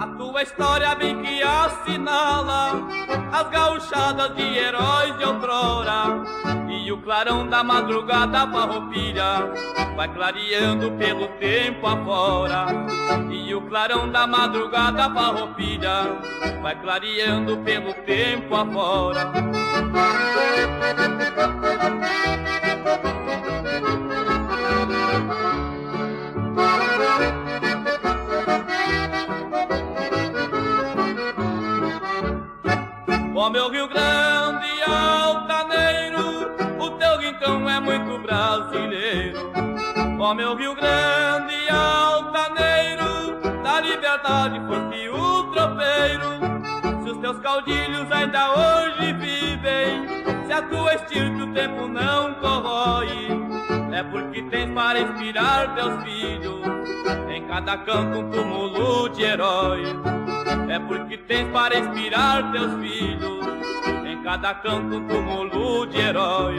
A 0.00 0.06
tua 0.16 0.42
história 0.42 0.94
bem 0.94 1.22
que 1.22 1.42
assinala 1.42 2.80
as 3.32 3.48
gauchadas 3.50 4.34
de 4.34 4.58
heróis 4.58 5.16
de 5.18 5.24
outrora. 5.24 6.24
E 6.86 6.92
o 6.92 6.98
clarão 6.98 7.48
da 7.48 7.64
madrugada 7.64 8.46
farroupilha 8.46 9.52
vai 9.96 10.06
clareando 10.14 10.92
pelo 10.92 11.26
tempo 11.30 11.84
afora. 11.84 12.66
E 13.28 13.52
o 13.52 13.60
clarão 13.62 14.08
da 14.08 14.24
madrugada 14.24 15.10
farroupilha 15.10 16.04
vai 16.62 16.80
clareando 16.80 17.56
pelo 17.58 17.92
tempo 17.92 18.54
afora. 18.54 19.32
Ó 33.34 33.50
meu 33.50 33.70
Rio 33.70 33.88
Grande 33.88 34.55
é 37.46 37.80
muito 37.80 38.18
brasileiro. 38.18 39.38
Ó 40.18 40.34
meu 40.34 40.56
Rio 40.56 40.74
Grande 40.74 41.68
altaneiro, 41.70 43.40
da 43.62 43.80
liberdade 43.80 44.60
foste 44.66 45.08
o 45.08 45.44
tropeiro. 45.52 47.04
Se 47.04 47.10
os 47.10 47.18
teus 47.18 47.38
caudilhos 47.38 48.10
ainda 48.10 48.50
hoje 48.50 49.12
vivem, 49.12 50.08
se 50.46 50.52
a 50.52 50.62
tua 50.62 50.94
estirpe 50.94 51.42
o 51.42 51.52
tempo 51.52 51.86
não 51.86 52.34
corrói, 52.34 53.28
é 53.92 54.02
porque 54.02 54.42
tens 54.42 54.72
para 54.72 55.00
inspirar 55.00 55.74
teus 55.74 56.02
filhos, 56.02 56.60
em 57.28 57.46
cada 57.46 57.76
canto 57.78 58.18
um 58.18 58.30
túmulo 58.30 59.08
de 59.10 59.22
herói. 59.22 59.82
É 60.68 60.78
porque 60.78 61.16
tens 61.18 61.48
para 61.52 61.78
inspirar 61.78 62.50
teus 62.52 62.72
filhos, 62.80 63.46
cada 64.26 64.54
canto 64.54 64.96
um 64.96 65.06
túmulo 65.06 65.86
de 65.86 66.00
herói. 66.00 66.56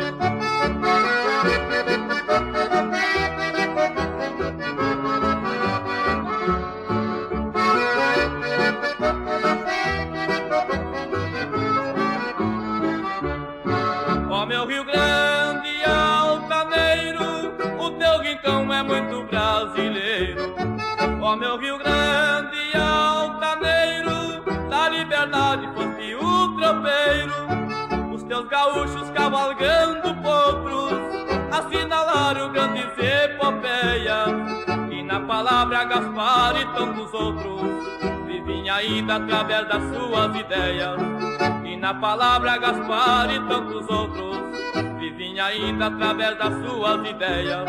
Ó 14.29 14.45
meu 14.45 14.65
Rio 14.65 14.85
Grande 14.85 15.83
altaneiro, 15.83 17.53
o 17.79 17.91
teu 17.91 18.19
rincão 18.19 18.73
é 18.73 18.81
muito 18.81 19.23
brasileiro. 19.23 20.55
Ó 21.21 21.35
meu 21.35 21.57
Rio 21.57 21.77
Grande 21.79 22.77
altaneiro, 22.77 24.41
da 24.69 24.87
liberdade 24.87 25.67
foste 25.75 26.15
o 26.15 26.55
tropeiro. 26.55 27.36
Teus 28.27 28.45
gaúchos 28.49 29.09
cavalgando 29.11 30.13
potros, 30.15 30.93
assinalaram 31.49 32.51
grandes 32.51 32.91
epopeias. 32.97 34.27
E 34.91 35.01
na 35.01 35.21
palavra 35.21 35.85
Gaspar 35.85 36.59
e 36.59 36.65
tantos 36.77 37.13
outros, 37.13 37.61
vivem 38.25 38.69
ainda 38.69 39.15
através 39.15 39.67
das 39.69 39.81
suas 39.95 40.35
ideias. 40.35 40.97
E 41.63 41.77
na 41.77 41.93
palavra 41.93 42.57
Gaspar 42.57 43.33
e 43.33 43.39
tantos 43.47 43.89
outros, 43.89 44.37
vivem 44.99 45.39
ainda 45.39 45.87
através 45.87 46.37
das 46.37 46.53
suas 46.65 47.09
ideias. 47.09 47.65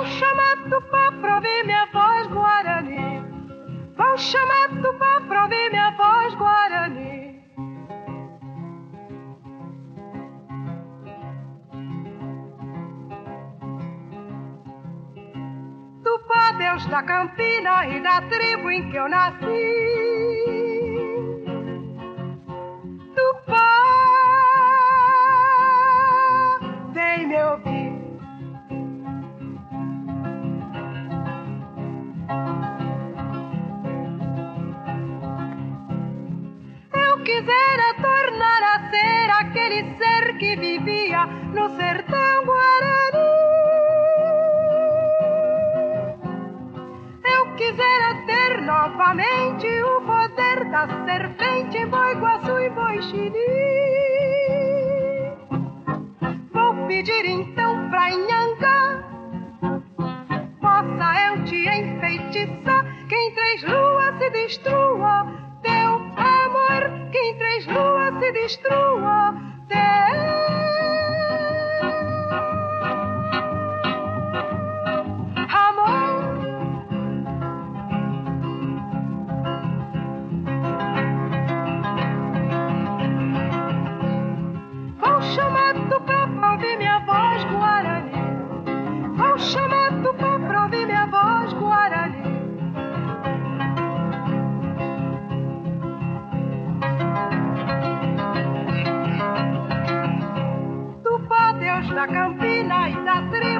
Vão 0.00 0.08
chamar 0.12 0.56
Tupã 0.70 1.20
pra 1.20 1.34
ouvir 1.34 1.66
minha 1.66 1.84
voz 1.92 2.26
Guarani. 2.28 3.22
Vão 3.98 4.16
chamar 4.16 4.68
Tupã 4.80 5.28
pra 5.28 5.42
ouvir 5.42 5.70
minha 5.70 5.90
voz 5.90 6.34
Guarani. 6.36 7.38
Tupã, 16.02 16.56
Deus 16.56 16.86
da 16.86 17.02
Campina 17.02 17.86
e 17.88 18.00
da 18.00 18.22
tribo 18.22 18.70
em 18.70 18.90
que 18.90 18.96
eu 18.96 19.06
nasci. 19.06 19.44
Tupã, 23.14 23.79
quisera 37.30 37.94
tornar 38.02 38.62
a 38.74 38.90
ser 38.90 39.30
aquele 39.30 39.96
ser 39.98 40.36
que 40.38 40.56
vivia 40.56 41.26
no 41.26 41.68
sertão 41.76 42.44
guarani. 42.44 43.30
Eu 47.36 47.54
quisera 47.54 48.10
ter 48.26 48.62
novamente 48.62 49.68
o 49.82 50.00
poder 50.00 50.70
da 50.72 50.88
serpente 51.04 51.86
Boi 51.86 52.14
Guaçu 52.14 52.58
e 52.58 52.70
Boi 52.70 53.00
Xiri. 53.00 53.52
Vou 56.52 56.86
pedir 56.88 57.26
então 57.26 57.90
pra 57.90 58.10
Inhanga, 58.10 59.04
possa 60.60 61.08
eu 61.28 61.44
te 61.44 61.60
enfeitiçar, 61.68 62.84
que 63.08 63.14
em 63.14 63.34
três 63.34 63.62
luas 63.62 64.18
se 64.18 64.30
destrua. 64.30 65.49
Teu 65.62 65.90
amor 66.16 67.10
que 67.10 67.18
em 67.18 67.36
três 67.36 67.66
luas 67.66 68.14
se 68.18 68.32
destrua. 68.32 69.34
Teu 69.68 69.80
amor. 75.48 76.20
Vou 84.98 85.22
chamar 85.22 85.74
Tupã 85.88 86.28
pra 86.38 86.56
minha 86.56 86.98
voz 87.00 87.44
guarani. 87.44 88.12
Vou 89.16 89.38
chamar 89.38 89.79
Tupã, 101.80 101.90
Deus 101.90 101.94
da 101.94 102.06
campina 102.06 102.90
e 102.90 103.04
da 103.04 103.22
tribo 103.30 103.59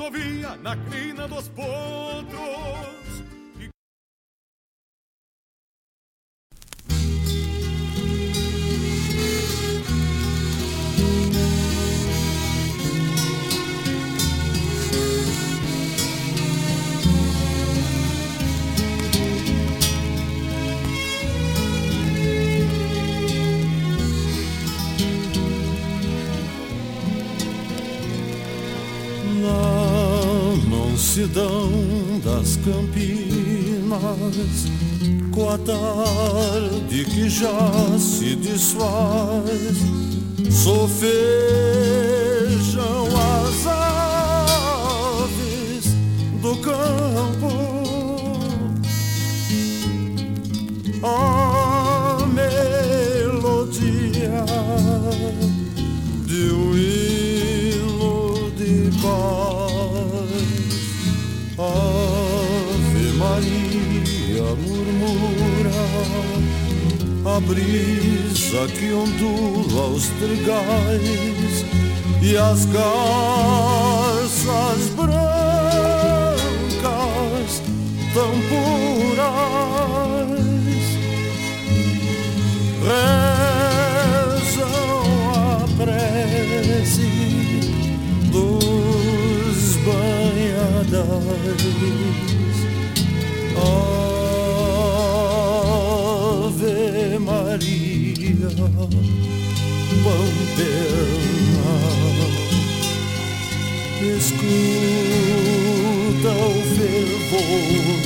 Assovia 0.00 0.56
na 0.62 0.74
crina 0.76 1.28
dos 1.28 1.48
potros. 1.48 2.99
Na 31.10 31.16
mansidão 31.16 31.68
das 32.24 32.54
campinas, 32.58 33.96
com 35.32 35.50
a 35.50 35.58
tarde 35.58 37.04
que 37.04 37.28
já 37.28 37.98
se 37.98 38.36
desfaz, 38.36 39.76
sofejam 40.48 41.08
as 43.42 43.66
aves 45.26 45.96
do 46.40 46.56
campo. 46.58 47.50
A 51.02 51.59
a 67.24 67.40
brisa 67.40 68.66
que 68.68 68.92
ondula 68.92 69.88
os 69.88 70.06
trigais 70.18 71.64
e 72.22 72.36
as 72.36 72.64
garças 72.66 73.60
brancas 74.96 75.20
tão 78.14 78.32
puras 78.48 79.20
rezam 83.70 84.68
a 85.34 85.66
prece 85.76 87.10
dos 88.30 89.76
banhadores. 89.84 91.20
Ave 93.56 94.09
Pamperna, 100.02 100.70
escuta 104.16 105.12
o 106.30 106.62
fervor 106.74 108.00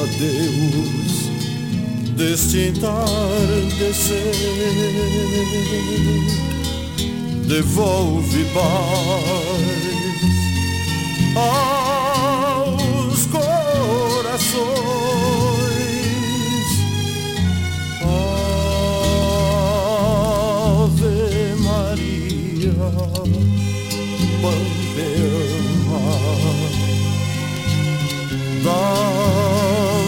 adeus 0.02 1.14
deste 2.16 2.58
entardecer. 2.70 4.34
Devolve 7.48 8.46
paz 8.54 9.93
aos 11.36 13.26
corações. 13.28 14.64
Ave 21.04 21.56
Maria, 21.62 22.74
Pamperma, 24.42 26.06
dá-nos 28.64 30.04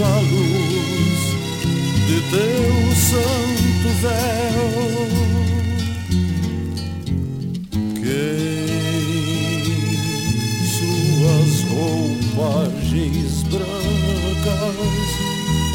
a 0.00 0.04
luz 0.20 1.20
de 2.06 2.18
teu 2.30 2.72
santo 2.96 3.88
véu. 4.00 5.19
bocas, 14.40 15.10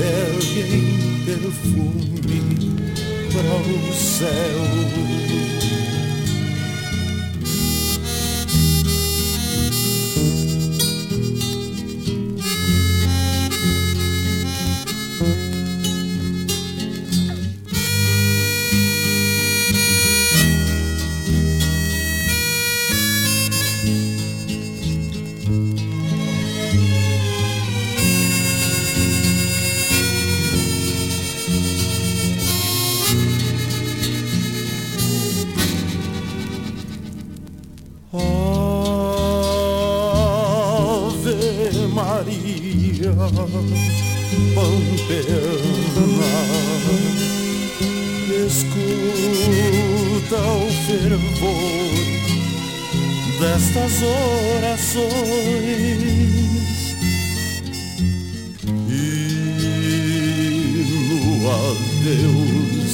é 0.00 0.04
erguem 0.34 0.86
perfume 1.24 2.42
para 3.32 3.54
o 3.70 3.94
céu. 3.94 5.63
Escuta 48.46 50.36
o 50.36 50.68
fervor 50.86 51.94
destas 53.40 54.02
orações 54.62 55.14
E 58.86 58.92
no 60.90 61.50
adeus 61.50 62.92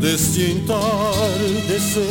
deste 0.00 0.40
entardecer 0.52 2.06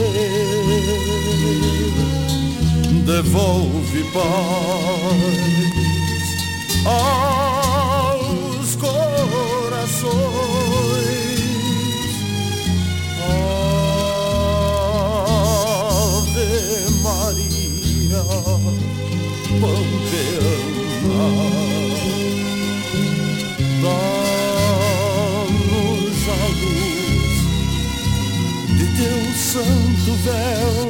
devolve 3.05 4.03
paz 4.11 5.45
aos 6.85 8.75
corações. 8.75 10.54
Pampeana, 19.61 21.29
dá-nos 23.81 24.55
a 26.29 26.39
luz 26.61 27.35
de 28.77 28.85
teu 28.97 29.21
santo 29.35 30.11
véu. 30.23 30.89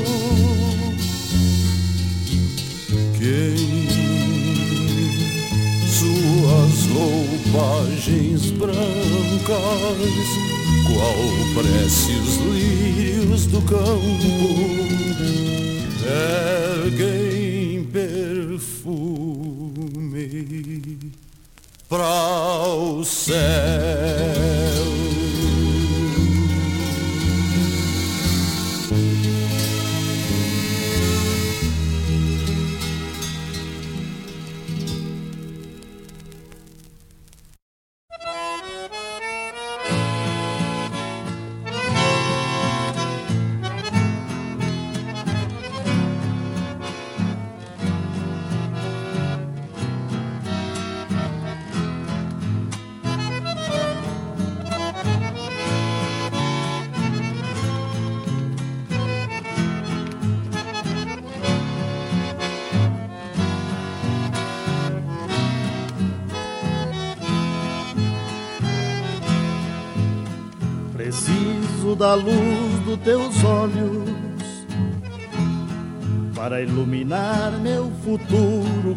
Quem 3.18 3.86
suas 5.88 6.76
roupagens 6.94 8.44
brancas, 8.52 10.30
qual 10.88 11.22
prece 11.54 12.14
os 12.14 12.34
lírios 12.38 13.44
do 13.48 13.62
campo, 13.62 14.34
erguem 16.04 17.35
para 21.96 22.76
o 22.76 23.06
céu. 23.06 24.55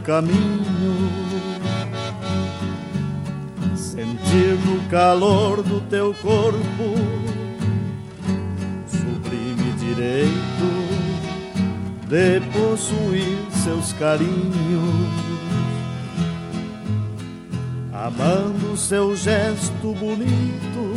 Caminho. 0.09 1.10
Sentir 3.76 4.56
no 4.64 4.89
calor 4.89 5.62
do 5.62 5.82
teu 5.82 6.14
corpo 6.14 6.94
sublime 8.86 9.70
direito 9.78 10.68
de 12.09 12.40
possuir 12.52 13.36
seus 13.62 13.93
carinhos. 13.93 15.28
Amando 17.93 18.78
seu 18.78 19.14
gesto 19.14 19.93
bonito 19.93 20.89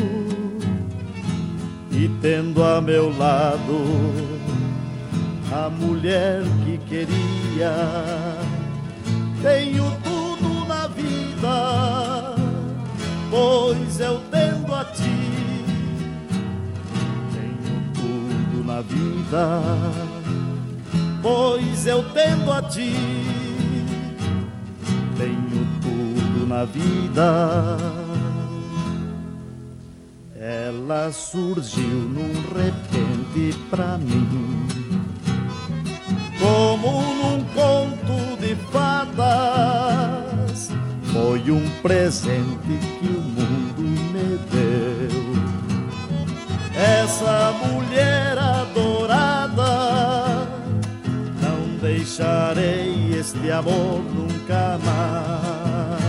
e 1.92 2.08
tendo 2.22 2.64
a 2.64 2.80
meu 2.80 3.10
lado 3.18 4.32
a 5.52 5.70
mulher 5.70 6.44
que 6.64 6.78
queria. 6.88 8.21
Tenho 9.42 9.92
tudo 10.04 10.68
na 10.68 10.88
vida, 10.88 12.36
pois 13.32 14.00
eu 14.00 14.22
tendo 14.30 14.76
a 14.76 14.86
ti. 14.86 15.64
Tenho 17.34 17.92
tudo 17.96 18.64
na 18.64 18.82
vida, 18.82 19.62
pois 21.24 21.88
eu 21.88 22.04
tendo 22.14 22.52
a 22.52 22.62
ti. 22.62 22.94
Tenho 25.18 25.68
tudo 25.82 26.48
na 26.48 26.64
vida. 26.66 27.78
Ela 30.36 31.12
surgiu 31.12 31.84
num 31.86 32.34
repente 32.54 33.58
pra 33.72 33.98
mim, 33.98 34.68
como 36.40 37.02
num 37.02 37.21
Um 41.52 41.70
presente 41.82 42.80
que 43.02 43.08
o 43.08 43.20
mundo 43.20 43.82
me 43.82 44.40
deu. 44.52 45.22
Essa 46.74 47.52
mulher 47.66 48.38
adorada, 48.38 49.74
não 51.42 51.78
deixarei 51.82 53.20
este 53.20 53.52
amor 53.52 54.02
nunca 54.02 54.80
mais, 54.86 56.02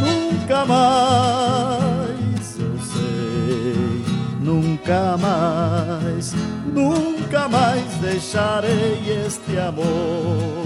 nunca 0.00 0.64
mais 0.64 2.60
eu 2.60 2.78
sei, 2.92 4.04
nunca 4.40 5.16
mais, 5.16 6.32
nunca 6.72 7.48
mais 7.48 7.92
deixarei 8.00 9.24
este 9.26 9.58
amor. 9.58 10.59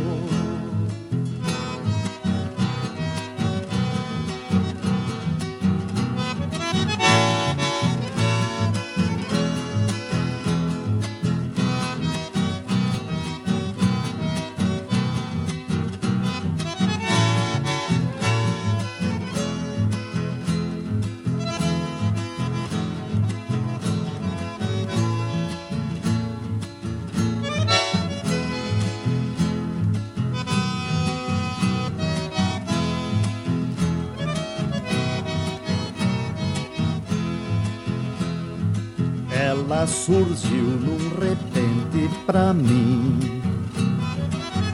Surgiu 40.04 40.64
num 40.64 40.98
repente 41.18 42.10
pra 42.26 42.52
mim. 42.52 43.18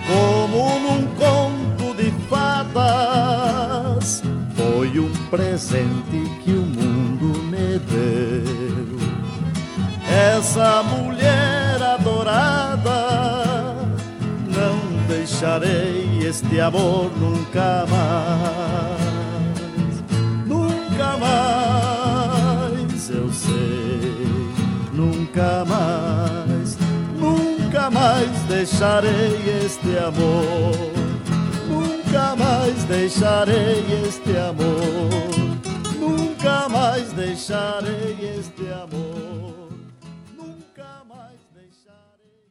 Como 0.09 0.81
num 0.81 1.07
conto 1.15 1.95
de 1.95 2.11
fadas, 2.29 4.25
foi 4.57 4.99
um 4.99 5.13
presente 5.31 6.29
que 6.43 6.51
o 6.51 6.63
mundo 6.63 7.39
me 7.45 7.79
deu. 7.79 8.99
Essa 10.37 10.83
mulher 10.83 11.81
adorada, 11.81 13.77
não 14.53 15.07
deixarei 15.07 16.27
este 16.27 16.61
amor 16.61 17.09
nunca 17.17 17.87
mais. 17.89 19.00
Nunca 25.01 25.65
mais, 25.65 26.77
nunca 27.17 27.91
mais 27.91 28.31
deixarei 28.49 29.65
este 29.65 29.97
amor. 29.97 30.77
Nunca 31.67 32.37
mais 32.37 32.85
deixarei 32.85 33.85
este 34.07 34.37
amor. 34.37 35.11
Nunca 35.99 36.69
mais 36.69 37.13
deixarei 37.13 38.37
este 38.39 38.67
amor. 38.73 39.71
Nunca 40.37 41.03
mais 41.09 41.41
deixarei. 41.55 42.51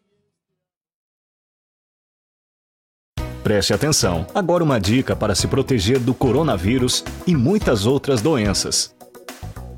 Preste 3.44 3.74
atenção. 3.74 4.26
Agora 4.34 4.64
uma 4.64 4.80
dica 4.80 5.16
para 5.16 5.36
se 5.36 5.48
proteger 5.48 6.00
do 6.00 6.16
coronavírus 6.16 7.04
e 7.28 7.36
muitas 7.36 7.86
outras 7.86 8.22
doenças. 8.22 8.99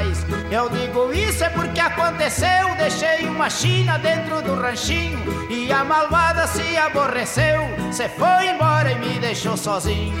Mais. 0.00 0.26
Eu 0.50 0.68
digo 0.70 1.12
isso 1.12 1.44
é 1.44 1.50
porque 1.50 1.80
aconteceu, 1.80 2.74
deixei 2.76 3.26
uma 3.28 3.50
china 3.50 3.98
dentro 3.98 4.42
do 4.42 4.54
ranchinho 4.54 5.18
e 5.50 5.70
a 5.70 5.84
malvada 5.84 6.46
se 6.46 6.76
aborreceu, 6.76 7.62
se 7.92 8.08
foi 8.08 8.48
embora 8.48 8.90
e 8.90 8.94
me 8.96 9.18
deixou 9.18 9.56
sozinho. 9.56 10.14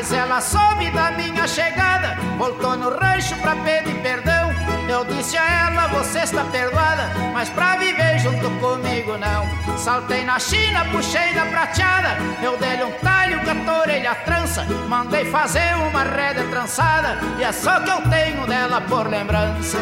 Mas 0.00 0.14
ela 0.14 0.40
soube 0.40 0.90
da 0.92 1.10
minha 1.10 1.46
chegada, 1.46 2.16
voltou 2.38 2.74
no 2.74 2.88
rancho 2.88 3.36
pra 3.36 3.54
pedir 3.56 3.94
perdão. 3.96 4.50
Eu 4.88 5.04
disse 5.04 5.36
a 5.36 5.68
ela, 5.68 5.88
você 5.88 6.20
está 6.20 6.42
perdoada, 6.44 7.10
mas 7.34 7.50
pra 7.50 7.76
viver 7.76 8.18
junto 8.18 8.48
comigo 8.60 9.18
não. 9.18 9.76
Saltei 9.76 10.24
na 10.24 10.38
China, 10.38 10.86
puxei 10.86 11.34
da 11.34 11.44
prateada, 11.44 12.16
eu 12.42 12.56
dei-lhe 12.56 12.84
um 12.84 12.92
talho 12.92 13.40
com 13.44 13.50
a 13.50 14.14
trança, 14.14 14.64
mandei 14.88 15.26
fazer 15.26 15.74
uma 15.76 16.02
rédea 16.02 16.44
trançada, 16.48 17.18
e 17.38 17.44
é 17.44 17.52
só 17.52 17.78
que 17.80 17.90
eu 17.90 18.00
tenho 18.08 18.46
dela 18.46 18.80
por 18.80 19.06
lembrança. 19.06 19.78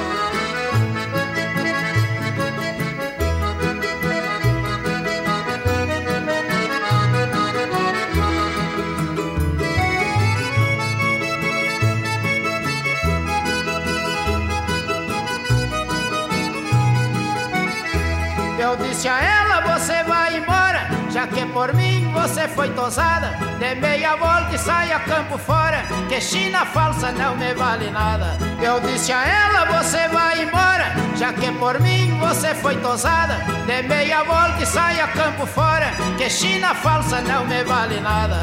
Que 21.29 21.45
por 21.47 21.75
mim 21.75 22.11
você 22.13 22.49
foi 22.49 22.71
tosada. 22.71 23.39
Dê 23.59 23.75
meia 23.75 24.17
volta 24.17 24.55
e 24.55 24.59
sai 24.59 24.93
a 24.93 25.01
campo 25.01 25.39
fora, 25.39 25.83
que 26.09 26.21
China 26.21 26.65
falsa 26.67 27.13
não 27.13 27.37
me 27.37 27.55
vale 27.55 27.91
nada. 27.91 28.37
Eu 28.61 28.81
disse 28.81 29.13
a 29.13 29.25
ela, 29.27 29.65
você 29.79 30.09
vai 30.09 30.43
embora, 30.43 30.93
já 31.17 31.33
que 31.33 31.51
por 31.53 31.81
mim 31.81 32.19
você 32.19 32.55
foi 32.55 32.77
tosada. 32.77 33.37
Dê 33.67 33.83
meia 33.83 34.23
volta 34.25 34.63
e 34.63 34.67
sai 34.67 35.01
a 35.01 35.09
campo 35.09 35.47
fora, 35.47 35.93
que 36.17 36.29
China 36.31 36.75
falsa 36.75 37.21
não 37.21 37.45
me 37.47 37.63
vale 37.65 38.01
nada. 38.01 38.43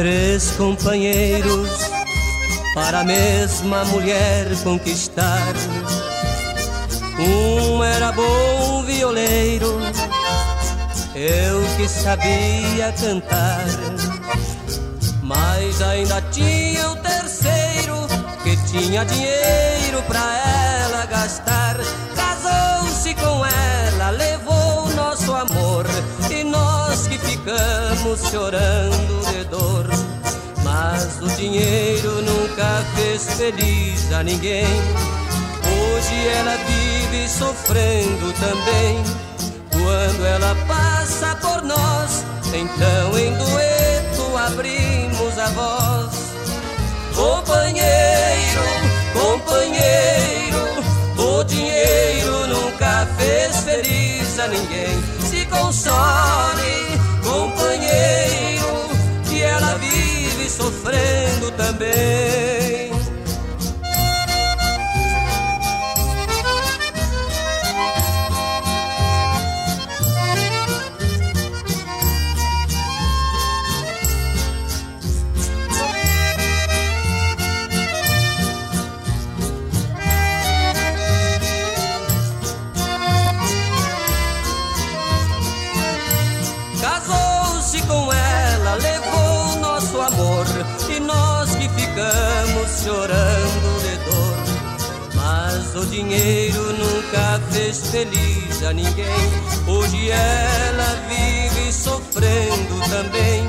Três 0.00 0.52
companheiros 0.52 1.68
para 2.74 3.00
a 3.00 3.04
mesma 3.04 3.84
mulher 3.84 4.46
conquistar. 4.64 5.52
Um 7.18 7.84
era 7.84 8.10
bom 8.10 8.82
violeiro, 8.84 9.78
eu 11.14 11.62
que 11.76 11.86
sabia 11.86 12.94
cantar. 12.98 13.66
Mas 15.22 15.82
ainda 15.82 16.22
tinha 16.32 16.92
o 16.92 16.96
terceiro 16.96 17.96
que 18.42 18.56
tinha 18.70 19.04
dinheiro 19.04 20.02
pra 20.08 20.24
ela 20.82 21.04
gastar. 21.04 21.76
Casou-se 22.16 23.14
com 23.16 23.44
ela, 23.44 24.10
levou 24.12 24.88
nosso 24.94 25.30
amor 25.34 25.84
e 26.30 26.42
nós 26.42 26.69
ficamos 27.40 28.30
chorando 28.30 29.32
de 29.32 29.44
dor. 29.44 29.86
Mas 30.62 31.20
o 31.20 31.28
dinheiro 31.36 32.22
nunca 32.22 32.84
fez 32.94 33.24
feliz 33.34 34.12
a 34.12 34.22
ninguém. 34.22 34.66
Hoje 35.64 36.28
ela 36.28 36.56
vive 36.56 37.28
sofrendo 37.28 38.32
também. 38.34 39.02
Quando 39.70 40.26
ela 40.26 40.54
passa 40.66 41.34
por 41.36 41.62
nós, 41.62 42.24
então 42.52 43.18
em 43.18 43.32
dueto 43.34 44.36
abrimos 44.36 45.38
a 45.38 45.46
voz. 45.48 46.30
Companheiro, 47.14 48.62
companheiro, 49.12 50.60
o 51.18 51.44
dinheiro 51.44 52.46
nunca 52.46 53.06
fez 53.18 53.56
feliz 53.60 54.38
a 54.38 54.48
ninguém. 54.48 55.02
Se 55.28 55.44
console, 55.46 56.89
companheiro, 57.30 58.66
que 59.28 59.40
ela 59.42 59.78
vive 59.78 60.50
sofrendo 60.50 61.52
também. 61.52 62.99
Dinheiro 96.10 96.72
nunca 96.72 97.40
fez 97.52 97.86
feliz 97.90 98.62
a 98.64 98.72
ninguém. 98.72 99.30
Hoje 99.68 100.10
ela 100.10 100.96
vive 101.08 101.72
sofrendo 101.72 102.80
também. 102.90 103.48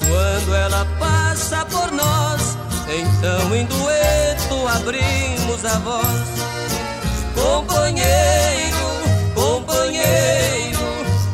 Quando 0.00 0.54
ela 0.56 0.84
passa 0.98 1.64
por 1.66 1.92
nós, 1.92 2.58
então 2.88 3.54
em 3.54 3.64
dueto 3.66 4.68
abrimos 4.74 5.64
a 5.64 5.78
voz. 5.78 6.04
Companheiro, 7.34 8.86
companheiro, 9.36 10.80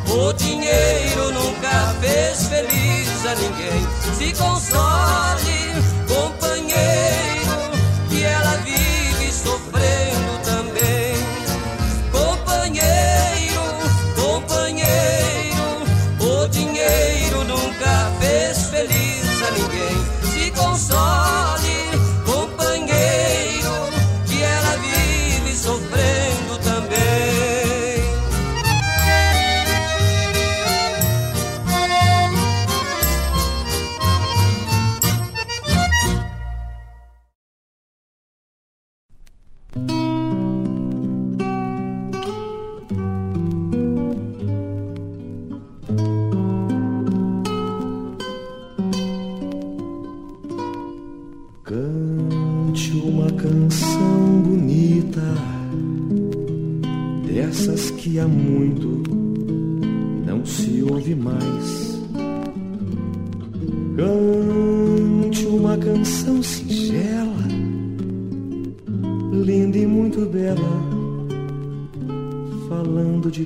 o 0.09 0.33
dinheiro 0.33 1.31
nunca 1.31 1.95
fez 2.01 2.47
feliz 2.47 3.25
a 3.25 3.33
ninguém. 3.33 3.87
Se 4.15 4.31
console, 4.33 5.73
companheiro, 6.07 7.51
que 8.09 8.23
ela 8.23 8.57
vive 8.57 8.80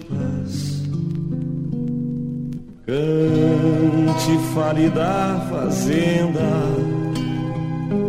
paz. 0.09 0.83
Cante, 2.85 4.37
fale 4.53 4.89
da 4.89 5.47
fazenda 5.49 6.49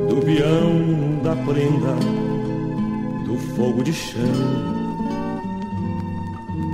do 0.09 0.17
peão, 0.25 1.21
da 1.23 1.35
prenda, 1.37 1.95
do 3.25 3.37
fogo 3.55 3.83
de 3.83 3.93
chão. 3.93 4.77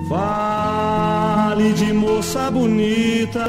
Fale 0.09 1.73
de 1.73 1.93
moça 1.93 2.51
bonita, 2.51 3.47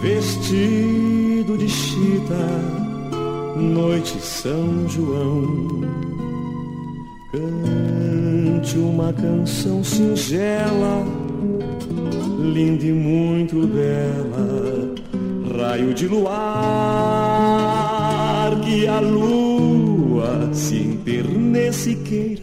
vestido 0.00 1.56
de 1.56 1.68
chita, 1.68 2.46
noite 3.56 4.18
São 4.20 4.88
João. 4.88 5.80
Cante 7.30 7.73
uma 8.72 9.12
canção 9.12 9.84
singela, 9.84 11.04
linda 12.40 12.86
e 12.86 12.92
muito 12.92 13.66
bela, 13.66 14.94
raio 15.58 15.92
de 15.92 16.08
luar 16.08 17.44
que 18.64 18.86
a 18.86 19.00
lua 19.00 20.48
se 20.52 20.76
enternece 20.76 21.90
e 21.90 21.96
queira. 21.96 22.42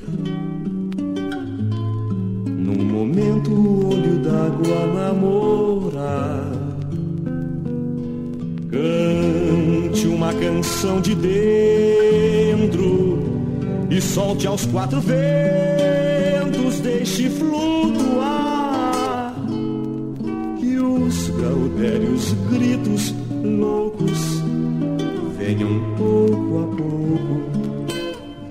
Num 2.46 2.86
momento 2.86 3.50
o 3.52 3.92
olho 3.92 4.20
d'água 4.20 4.86
namora. 4.94 6.52
Cante 8.70 10.08
uma 10.08 10.32
canção 10.36 11.02
de 11.02 11.16
dentro 11.16 12.31
e 13.92 14.02
solte 14.02 14.48
aos 14.48 14.66
quatro 14.66 15.00
ventos, 15.02 16.80
deixe 16.80 17.30
flutuar. 17.30 19.36
E 20.62 20.80
os 20.80 21.30
gaudérios 21.30 22.34
gritos 22.50 23.14
loucos 23.44 24.42
venham 25.38 25.82
pouco 25.98 26.60
a 26.60 26.68
pouco, 26.78 27.42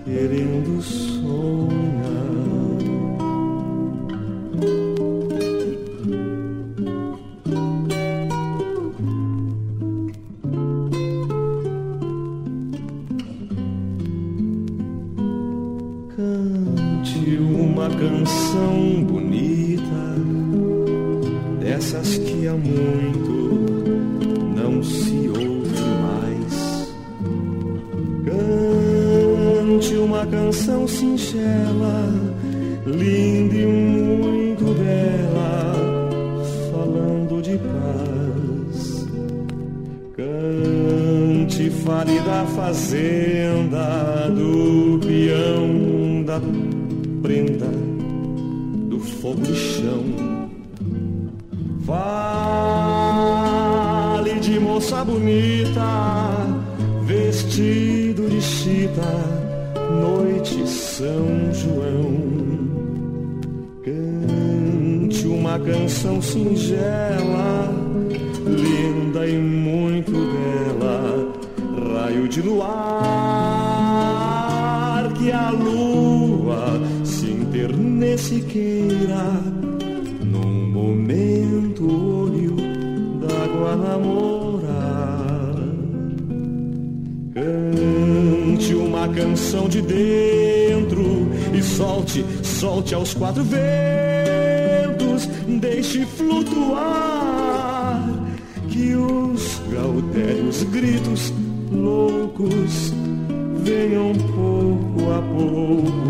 querendo 0.04 0.82
sonhar. 0.82 1.80
Singela, 31.40 32.12
linda 32.86 33.54
e 33.56 33.66
muito 33.66 34.64
bela, 34.74 35.74
falando 36.70 37.42
de 37.42 37.58
paz. 37.58 39.06
Cante, 40.16 41.70
fale 41.70 42.20
da 42.20 42.44
fazenda, 42.54 44.28
do 44.30 45.00
peão, 45.06 46.22
da 46.24 46.40
prenda, 47.22 47.70
do 48.88 49.00
fogo 49.00 49.40
de 49.42 49.54
chão. 49.54 50.04
Fale 51.86 52.70
de 54.40 54.60
moça 54.60 55.02
bonita, 55.04 56.36
vestido 57.04 58.28
de 58.28 58.40
chita, 58.40 59.02
noite 60.00 60.89
São 61.01 61.48
João. 61.55 62.12
Cante 63.82 65.27
uma 65.27 65.59
canção 65.59 66.20
singela, 66.20 67.72
linda 68.44 69.27
e 69.27 69.39
muito 69.39 70.12
bela, 70.12 71.32
raio 71.94 72.28
de 72.28 72.43
luar 72.43 72.70
que 75.18 75.32
a 75.32 75.48
lua 75.48 76.78
se 77.02 77.31
internece 77.31 78.43
queira 78.43 79.40
num 80.22 80.70
momento 80.70 81.86
olho 81.86 82.56
d'água 83.22 83.74
namorar. 83.74 85.55
Cante 87.32 88.74
uma 88.74 89.09
canção 89.09 89.66
de 89.66 89.81
dentro 89.81 90.60
e 91.61 91.62
solte, 91.62 92.24
solte 92.43 92.95
aos 92.95 93.12
quatro 93.12 93.45
ventos, 93.45 95.27
deixe 95.61 96.07
flutuar 96.07 98.03
que 98.69 98.95
os 98.95 99.61
gaudérios 99.70 100.62
gritos 100.65 101.32
loucos 101.70 102.95
venham 103.62 104.15
pouco 104.15 105.12
a 105.12 105.20
pouco 105.20 106.10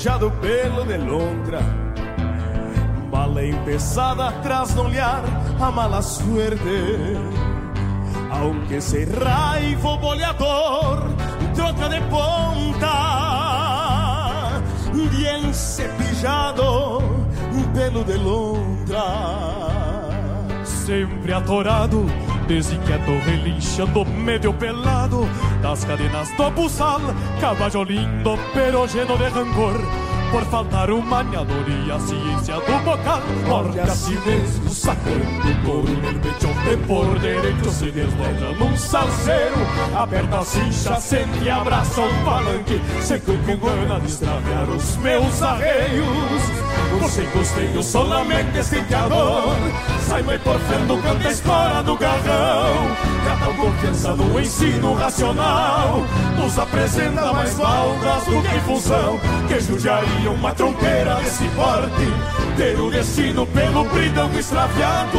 bem 0.00 0.04
semejado 0.04 0.30
pelo 0.40 0.84
de 0.84 0.96
lontra. 0.98 1.60
Mala 3.10 3.42
empezada 3.42 4.28
atrás 4.28 4.74
no 4.74 4.84
olhar, 4.84 5.22
a 5.60 5.70
mala 5.70 6.00
suerte. 6.02 7.16
Aunque 8.30 8.80
se 8.80 9.04
raivo 9.04 9.98
boleador, 9.98 11.04
troca 11.54 11.88
de 11.88 12.00
ponta. 12.02 12.88
Bien 15.10 15.52
cepillado, 15.52 17.02
pelo 17.74 18.02
de 18.04 18.16
lontra. 18.16 19.04
Sempre 20.64 21.34
atorado, 21.34 22.06
desinquieto, 22.50 23.12
relinchando, 23.24 24.04
medio 24.04 24.52
pelado 24.52 25.28
Das 25.62 25.84
cadenas 25.84 26.28
do 26.36 26.50
buçal, 26.50 27.00
caballo 27.40 27.84
lindo, 27.84 28.36
pero 28.52 28.86
lleno 28.86 29.16
de 29.16 29.28
rancor 29.28 29.80
Por 30.32 30.44
faltar 30.46 30.90
o 30.90 31.00
maniador 31.00 31.64
e 31.68 31.92
a 31.92 32.00
ciência 32.00 32.54
do 32.56 32.84
bocal 32.84 33.22
Morde 33.46 33.78
a 33.78 33.86
si 33.86 34.18
mesmo, 34.26 34.68
sacando 34.68 35.64
couro 35.64 35.92
no 35.92 36.18
pecho 36.18 36.48
De 36.64 36.76
por 36.88 37.18
direito 37.20 37.70
se 37.70 37.92
desdobra 37.92 38.52
num 38.58 38.76
salseiro 38.76 39.56
Aperta 39.94 40.38
a 40.38 40.44
cincha, 40.44 41.00
sente 41.00 41.44
e 41.44 41.50
abraça 41.50 42.00
um 42.00 42.24
palanque 42.24 42.80
Seco 43.00 43.32
com 43.46 43.56
gana 43.58 44.00
de 44.00 44.06
extraviar 44.06 44.68
os 44.68 44.96
meus 44.96 45.40
arreios 45.40 46.69
você 46.98 47.22
costeio 47.26 47.82
solamente 47.82 48.58
estenteador 48.58 49.54
Sai 50.06 50.22
me 50.22 50.38
porfiando, 50.38 50.98
canta 50.98 51.28
a 51.28 51.30
história 51.30 51.82
do 51.82 51.96
garrão 51.96 52.96
Cada 53.24 53.52
confiança 53.54 54.14
no 54.14 54.40
ensino 54.40 54.94
racional 54.94 56.02
Nos 56.36 56.58
apresenta 56.58 57.32
mais 57.32 57.54
valdas 57.54 58.24
do 58.24 58.42
que 58.42 58.60
função 58.60 59.20
Que 59.48 59.60
judiaria 59.60 60.30
uma 60.30 60.52
tronqueira 60.52 61.14
desse 61.16 61.44
porte 61.50 62.56
Ter 62.56 62.78
o 62.78 62.90
destino 62.90 63.46
pelo 63.46 63.84
bridão 63.84 64.30
extraviado 64.38 65.18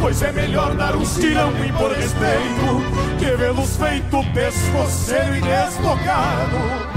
Pois 0.00 0.20
é 0.22 0.32
melhor 0.32 0.74
dar 0.74 0.94
uns 0.96 1.16
tirão 1.16 1.52
e 1.64 1.72
por 1.72 1.92
respeito 1.92 3.18
Que 3.18 3.36
vê-los 3.36 3.76
feito 3.76 4.22
pescoceiro 4.32 5.36
e 5.36 5.40
desbocado 5.40 6.95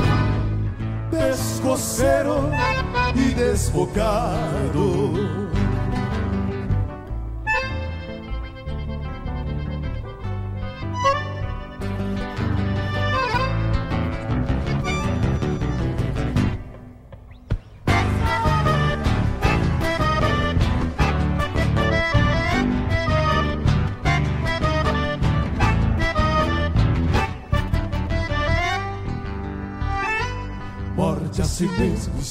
pescoceiro 1.20 2.50
e 3.14 3.34
desbocado. 3.34 5.49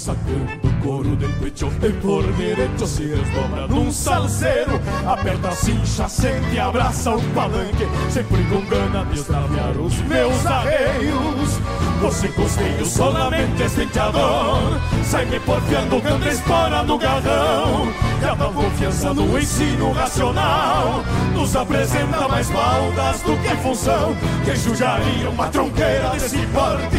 Sacando 0.09 0.69
couro 0.83 1.17
del 1.17 1.33
pecho 1.35 1.71
E 1.83 1.91
por 2.01 2.25
direito 2.35 2.87
se 2.87 3.05
desdobra 3.05 3.67
num 3.69 3.93
salseiro 3.93 4.81
Aperta 5.07 5.49
a 5.49 5.53
cincha, 5.53 6.09
sente 6.09 6.59
abraça 6.59 7.15
o 7.15 7.23
palanque 7.35 7.87
Sempre 8.11 8.43
com 8.45 8.65
gana 8.67 9.05
de 9.07 9.21
extraviar 9.21 9.77
os 9.77 9.99
meus 10.03 10.47
arreios 10.47 11.61
Você 12.01 12.29
costeio 12.29 12.87
solamente 12.87 13.63
estenteador 13.63 14.81
Sai 15.05 15.27
me 15.27 15.39
porfiando, 15.41 16.01
canta 16.01 16.29
espora 16.29 16.83
no 16.85 16.99
garrão 16.99 17.93
Cada 18.21 18.47
confiança 18.47 19.15
no 19.15 19.39
ensino 19.39 19.93
racional. 19.93 21.05
Nos 21.35 21.55
apresenta 21.55 22.29
mais 22.29 22.51
baldas 22.51 23.23
do 23.23 23.37
que 23.37 23.57
função 23.63 24.17
Que 24.45 24.57
judiaria 24.57 25.31
uma 25.31 25.49
tronqueira 25.49 26.11
desse 26.11 26.39
porte 26.47 26.99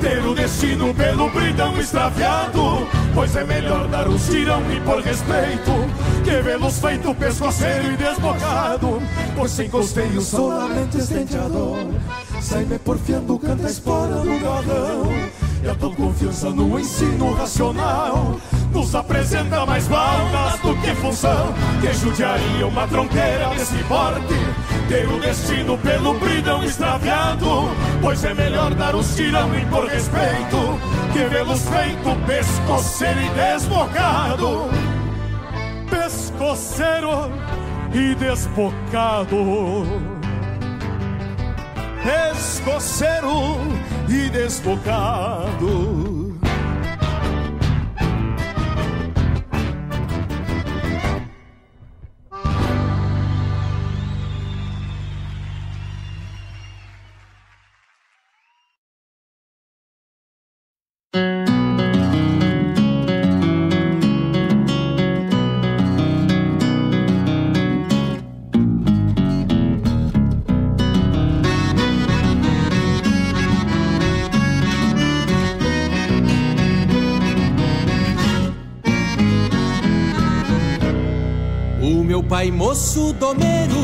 Ter 0.00 0.24
o 0.24 0.34
destino 0.34 0.94
pelo 0.94 1.28
bridão 1.30 1.78
extraviado 1.78 2.86
Pois 3.14 3.34
é 3.34 3.44
melhor 3.44 3.88
dar 3.88 4.08
um 4.08 4.16
tirão 4.16 4.62
e 4.72 4.80
por 4.80 5.00
respeito 5.00 5.72
Que 6.24 6.40
vê-los 6.42 6.78
feito 6.78 7.14
pescoceiro 7.14 7.92
e 7.92 7.96
desbocado. 7.96 9.02
Pois 9.36 9.50
sem 9.50 9.68
costeio 9.68 10.20
solamente 10.20 10.98
estenteador 10.98 11.88
Sai 12.40 12.64
me 12.64 12.78
porfiando, 12.78 13.38
canta 13.38 13.66
a 13.66 13.70
espora 13.70 14.16
no 14.16 14.38
galão 14.38 15.37
total 15.64 15.90
confiança 15.92 16.50
no 16.50 16.78
ensino 16.78 17.34
racional. 17.34 18.38
Nos 18.72 18.94
apresenta 18.94 19.66
mais 19.66 19.88
baldas 19.88 20.60
do 20.60 20.74
que 20.80 20.94
função. 20.96 21.52
Que 21.80 21.92
judiaria 21.92 22.66
uma 22.66 22.86
tronqueira 22.86 23.48
desse 23.50 23.82
porte. 23.84 24.34
Ter 24.88 25.08
o 25.08 25.20
destino 25.20 25.76
pelo 25.78 26.18
bridão 26.18 26.62
extraviado. 26.62 27.68
Pois 28.00 28.24
é 28.24 28.34
melhor 28.34 28.74
dar 28.74 28.94
os 28.94 29.14
tirão 29.14 29.54
e 29.58 29.64
por 29.66 29.86
respeito 29.86 30.78
Que 31.12 31.24
vê-los 31.24 31.62
feito 31.68 32.26
pescoceiro 32.26 33.20
e 33.20 33.28
desbocado. 33.30 34.70
Pescoceiro 35.90 37.32
e 37.92 38.14
desbocado 38.14 40.17
Pescoceiro 42.08 43.58
e 44.08 44.30
desbocado 44.30 46.07
moço 82.68 83.14
domeiro, 83.14 83.80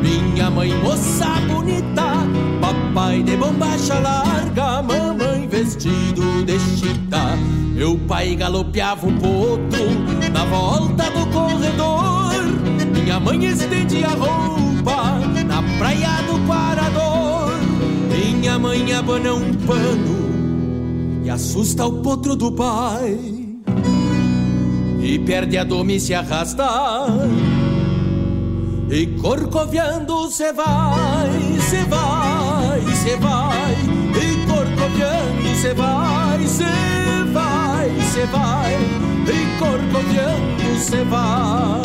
minha 0.00 0.48
mãe 0.48 0.72
moça 0.78 1.26
bonita, 1.48 2.12
papai 2.60 3.20
de 3.20 3.36
bombacha 3.36 3.98
larga, 3.98 4.80
mamãe 4.80 5.48
vestido 5.48 6.44
de 6.44 6.56
chita. 6.60 7.36
Meu 7.74 7.98
pai 8.06 8.36
galopeava 8.36 9.08
um 9.08 9.18
potro 9.18 10.30
na 10.32 10.44
volta 10.44 11.10
do 11.10 11.26
corredor, 11.32 12.32
minha 12.94 13.18
mãe 13.18 13.44
estendia 13.44 14.06
a 14.06 14.10
roupa 14.10 15.18
na 15.44 15.60
praia 15.76 16.22
do 16.28 16.38
Parador. 16.46 17.50
Minha 18.08 18.56
mãe 18.56 18.92
abana 18.92 19.34
um 19.34 19.52
pano 19.52 21.24
e 21.24 21.28
assusta 21.30 21.84
o 21.86 22.02
potro 22.02 22.36
do 22.36 22.52
pai 22.52 23.18
e 25.00 25.18
perde 25.18 25.58
a 25.58 25.64
dome 25.64 25.96
e 25.96 26.00
se 26.00 26.14
arrasta. 26.14 26.68
E 28.90 29.06
corcoviando 29.20 30.30
cê 30.30 30.50
vai, 30.50 31.28
cê 31.68 31.84
vai, 31.84 32.80
cê 32.96 33.16
vai. 33.16 33.76
E 34.16 34.46
corcoviando 34.46 35.54
cê 35.60 35.74
vai, 35.74 36.46
cê 36.46 36.64
vai, 37.30 37.90
cê 38.12 38.24
vai. 38.26 38.74
E 39.26 39.58
corcoviando 39.58 40.78
cê 40.80 41.04
vai. 41.04 41.82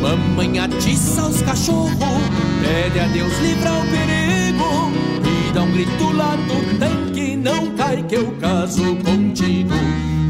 Mamãe 0.00 0.60
atiça 0.60 1.26
os 1.26 1.42
cachorros, 1.42 1.92
pede 2.62 3.00
a 3.00 3.06
Deus 3.08 3.36
livrar 3.40 3.80
o 3.80 3.90
perigo 3.90 4.92
e 5.26 5.52
dá 5.52 5.62
um 5.62 5.72
grito 5.72 6.12
lá 6.12 6.36
no 6.36 6.78
tanque, 6.78 7.34
não 7.36 7.74
cai 7.74 8.04
que 8.04 8.14
eu 8.14 8.30
caso 8.40 8.94
contigo. 9.04 9.74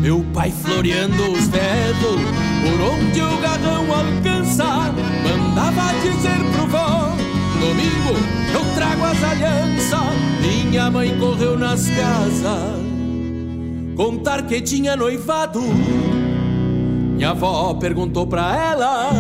Meu 0.01 0.25
pai 0.33 0.51
floreando 0.51 1.31
os 1.31 1.47
dedos, 1.49 2.21
por 2.63 2.81
onde 2.81 3.21
o 3.21 3.37
garrão 3.43 3.85
alcança, 3.95 4.95
mandava 5.23 5.93
dizer 6.01 6.39
pro 6.55 6.67
vó, 6.69 7.15
domingo 7.61 8.17
eu 8.55 8.75
trago 8.75 9.05
as 9.05 9.23
alianças. 9.23 10.01
Minha 10.41 10.91
mãe 10.91 11.19
correu 11.19 11.59
nas 11.59 11.87
casas, 11.89 12.81
contar 13.95 14.47
que 14.47 14.63
tinha 14.63 14.97
noivado. 14.97 15.61
Minha 15.61 17.31
avó 17.33 17.75
perguntou 17.75 18.27
pra 18.27 18.57
ela 18.57 19.11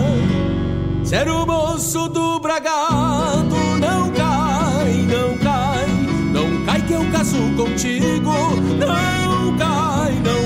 se 1.05 1.15
era 1.15 1.31
o 1.31 1.47
moço 1.47 2.09
do 2.09 2.41
bragado. 2.41 3.55
Não 3.79 4.11
cai, 4.13 4.95
não 5.07 5.37
cai, 5.37 5.87
não 6.33 6.65
cai 6.65 6.81
que 6.87 6.95
eu 6.95 7.05
caso 7.13 7.37
contigo. 7.55 8.33
Não 8.79 9.59
cai, 9.59 10.15
não 10.25 10.40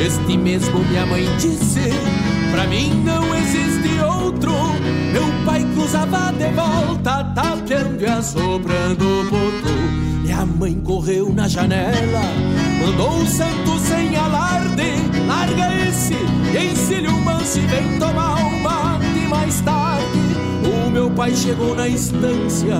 Este 0.00 0.34
mesmo 0.38 0.78
minha 0.86 1.04
mãe 1.04 1.26
disse, 1.36 1.90
pra 2.50 2.66
mim 2.66 3.02
não 3.04 3.34
existe 3.36 4.00
outro. 4.02 4.50
Meu 5.12 5.44
pai 5.44 5.62
cruzava 5.74 6.32
de 6.32 6.48
volta, 6.54 7.22
tapeando 7.34 8.02
e 8.02 8.06
assoprando 8.06 9.04
o 9.04 9.24
potro. 9.24 9.74
Minha 10.22 10.46
mãe 10.46 10.74
correu 10.80 11.30
na 11.34 11.46
janela, 11.46 12.22
mandou 12.80 13.10
um 13.10 13.26
santo 13.26 13.78
sem 13.80 14.16
alarde. 14.16 14.90
Larga 15.26 15.68
esse 15.86 16.14
ensine 16.56 17.08
o 17.08 17.20
manso 17.20 17.58
e 17.58 17.66
vem 17.66 17.98
tomar 17.98 18.36
um 18.36 18.58
mate 18.62 19.28
mais 19.28 19.60
tarde. 19.60 20.06
O 20.86 20.90
meu 20.90 21.10
pai 21.10 21.36
chegou 21.36 21.74
na 21.74 21.86
estância, 21.86 22.78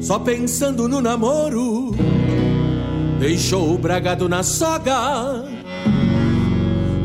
só 0.00 0.18
pensando 0.18 0.88
no 0.88 1.02
namoro. 1.02 1.94
Deixou 3.20 3.74
o 3.74 3.78
bragado 3.78 4.30
na 4.30 4.42
soga 4.42 5.53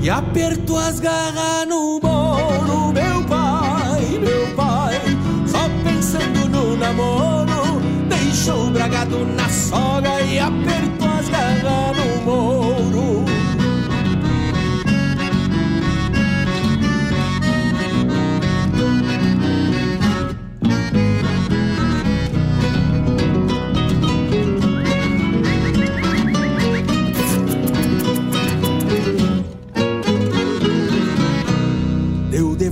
e 0.01 0.09
apertou 0.09 0.77
as 0.77 0.99
garras 0.99 1.67
no 1.67 1.99
bolo. 1.99 2.93
Meu 2.93 3.23
pai, 3.25 4.19
meu 4.19 4.55
pai, 4.55 4.99
só 5.45 5.69
pensando 5.83 6.49
no 6.49 6.77
namoro. 6.77 7.81
Deixou 8.07 8.67
o 8.67 8.71
bragado 8.71 9.25
na 9.25 9.49
soga 9.49 10.21
e 10.21 10.39
apertou 10.39 11.07
as 11.07 11.29
garras 11.29 11.97
no 11.97 12.25
moro. 12.25 12.58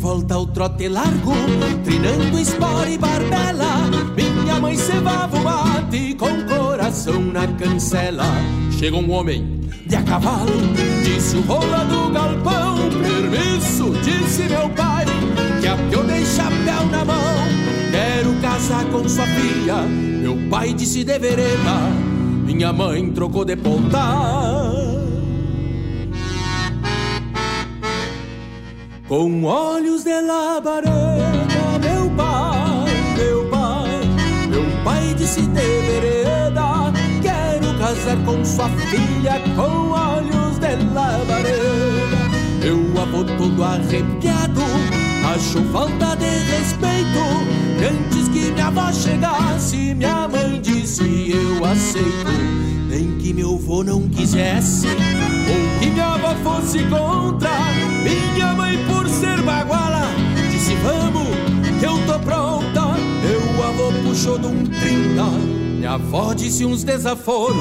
Volta 0.08 0.36
ao 0.36 0.48
trote 0.48 0.88
largo, 0.88 1.34
trinando 1.84 2.40
espora 2.40 2.90
e 2.90 2.98
barbela. 2.98 3.90
Minha 4.16 4.58
mãe 4.58 4.78
cevava 4.78 5.36
o 5.36 5.44
mate 5.44 6.16
com 6.16 6.44
coração 6.46 7.22
na 7.22 7.46
cancela. 7.46 8.24
Chega 8.80 8.96
um 8.96 9.12
homem 9.12 9.60
de 9.86 9.96
a 9.98 10.04
cavalo, 10.04 10.54
disse 11.04 11.36
o 11.36 11.42
rola 11.42 11.84
do 11.84 12.10
galpão. 12.10 12.78
Permisso, 13.04 13.92
disse 14.02 14.44
meu 14.44 14.70
pai, 14.70 15.04
que 15.60 15.68
apiou 15.68 16.06
de 16.06 16.26
chapéu 16.26 16.86
na 16.90 17.04
mão. 17.04 17.36
Quero 17.92 18.34
casar 18.42 18.86
com 18.86 19.10
sua 19.10 19.28
filha, 19.28 19.82
meu 20.22 20.38
pai 20.50 20.74
disse 20.74 21.04
de 21.04 21.20
vereda. 21.20 21.80
Minha 22.46 22.72
mãe 22.72 23.12
trocou 23.12 23.44
de 23.44 23.58
ponta. 23.58 24.97
Com 29.08 29.46
olhos 29.46 30.04
de 30.04 30.20
labareda, 30.20 31.80
meu 31.82 32.10
pai, 32.10 32.92
meu 33.16 33.50
pai, 33.50 34.02
meu 34.50 34.84
pai 34.84 35.14
disse 35.14 35.44
de 35.44 35.48
vereda, 35.54 36.92
quero 37.22 37.80
casar 37.80 38.18
com 38.26 38.44
sua 38.44 38.68
filha, 38.68 39.42
com 39.56 39.92
olhos 39.92 40.60
de 40.60 40.76
labareda. 40.94 42.18
Meu 42.62 43.02
avô 43.02 43.24
todo 43.38 43.64
arrepiado, 43.64 44.62
achou 45.34 45.64
falta 45.72 46.18
de 46.18 46.26
respeito, 46.26 47.24
antes 47.80 48.28
que 48.28 48.52
minha 48.52 48.68
avó 48.68 48.92
chegasse, 48.92 49.96
minha 49.96 50.28
mãe 50.28 50.60
disse 50.60 51.32
eu 51.32 51.64
aceito. 51.64 52.57
Meu 53.38 53.54
avô 53.54 53.84
não 53.84 54.10
quisesse, 54.10 54.88
ou 54.88 55.80
que 55.80 55.92
minha 55.92 56.08
avó 56.08 56.34
fosse 56.44 56.80
contra, 56.86 57.52
minha 58.04 58.54
mãe 58.54 58.84
por 58.88 59.08
ser 59.08 59.40
baguala 59.44 60.08
Disse 60.50 60.74
vamos, 60.78 61.28
que 61.80 61.86
eu 61.86 62.04
tô 62.08 62.20
pronta. 62.20 62.96
Meu 63.22 63.64
avô 63.64 63.92
puxou 64.02 64.40
de 64.40 64.48
um 64.48 64.64
trinta 64.66 65.26
Minha 65.78 65.92
avó 65.92 66.34
disse 66.34 66.66
uns 66.66 66.84
desaforos. 66.84 67.56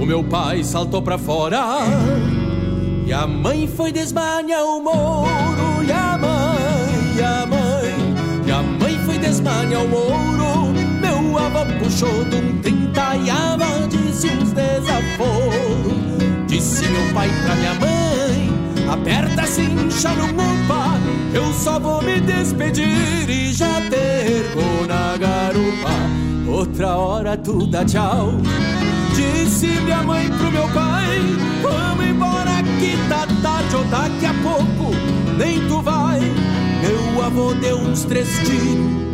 O 0.00 0.06
meu 0.06 0.24
pai 0.24 0.64
saltou 0.64 1.02
pra 1.02 1.18
fora 1.18 1.80
E 3.04 3.12
a 3.12 3.26
mãe 3.26 3.66
foi 3.68 3.92
desmanhar 3.92 4.64
o 4.64 4.80
mouro 4.80 5.84
E 5.86 5.92
a 5.92 6.16
mãe, 6.16 7.18
e 7.18 7.22
a 7.22 7.44
mãe 7.44 8.46
E 8.46 8.50
a 8.50 8.62
mãe 8.62 8.98
foi 9.04 9.18
desmanhar 9.18 9.84
o 9.84 9.88
mouro 9.88 10.47
Puxou 11.78 12.24
de 12.24 12.36
um 12.36 12.58
trinta 12.60 13.16
E 13.16 13.30
a 13.30 13.54
avó 13.54 13.86
disse 13.88 14.28
uns 14.28 14.52
desaforos. 14.52 15.92
Disse 16.46 16.86
meu 16.88 17.12
pai 17.14 17.28
pra 17.44 17.54
minha 17.54 17.74
mãe 17.74 18.88
Aperta 18.90 19.46
cincha 19.46 20.10
no 20.14 20.28
mupa 20.28 20.98
Eu 21.34 21.52
só 21.52 21.78
vou 21.78 22.02
me 22.02 22.20
despedir 22.20 23.28
E 23.28 23.52
já 23.52 23.80
tergo 23.90 24.86
na 24.86 25.16
garupa. 25.16 26.50
Outra 26.50 26.96
hora 26.96 27.36
tu 27.36 27.66
dá 27.66 27.84
tchau. 27.84 28.32
Disse 29.14 29.66
minha 29.66 30.02
mãe 30.02 30.28
pro 30.28 30.50
meu 30.50 30.68
pai 30.68 31.20
Vamos 31.62 32.06
embora 32.06 32.62
que 32.78 32.96
tá 33.08 33.26
tarde 33.42 33.76
Ou 33.76 33.84
daqui 33.84 34.26
a 34.26 34.34
pouco 34.42 34.94
nem 35.36 35.66
tu 35.68 35.80
vai. 35.80 36.20
Meu 36.20 37.24
avô 37.24 37.54
deu 37.54 37.78
uns 37.78 38.04
três 38.04 38.28
tiros 38.38 39.07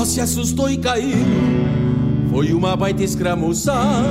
Minha 0.00 0.04
avó 0.04 0.04
se 0.04 0.20
assustou 0.20 0.70
e 0.70 0.78
caiu. 0.78 1.26
Foi 2.30 2.54
uma 2.54 2.74
baita 2.74 3.02
escramuçar 3.02 4.04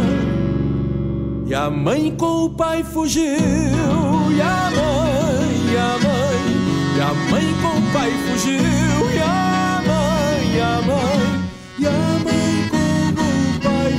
E 1.47 1.55
a 1.55 1.69
mãe 1.69 2.13
com 2.15 2.45
o 2.45 2.49
pai 2.51 2.83
fugiu. 2.83 3.23
E 3.23 4.41
a 4.41 4.69
mãe, 4.69 5.49
e 5.71 5.77
a 5.77 5.97
mãe 6.03 6.41
E 6.95 7.01
a 7.01 7.13
mãe 7.31 7.45
com 7.61 7.79
o 7.79 7.81
pai 7.91 8.11
fugiu. 8.11 8.59
E 9.15 9.19
a 9.19 9.81
mãe, 9.87 10.55
e 10.55 10.59
a 10.59 10.81
mãe 10.85 11.21
E 11.79 11.87
a 11.87 12.19
mãe 12.23 12.69
com 12.69 13.25
o 13.55 13.59
pai 13.63 13.93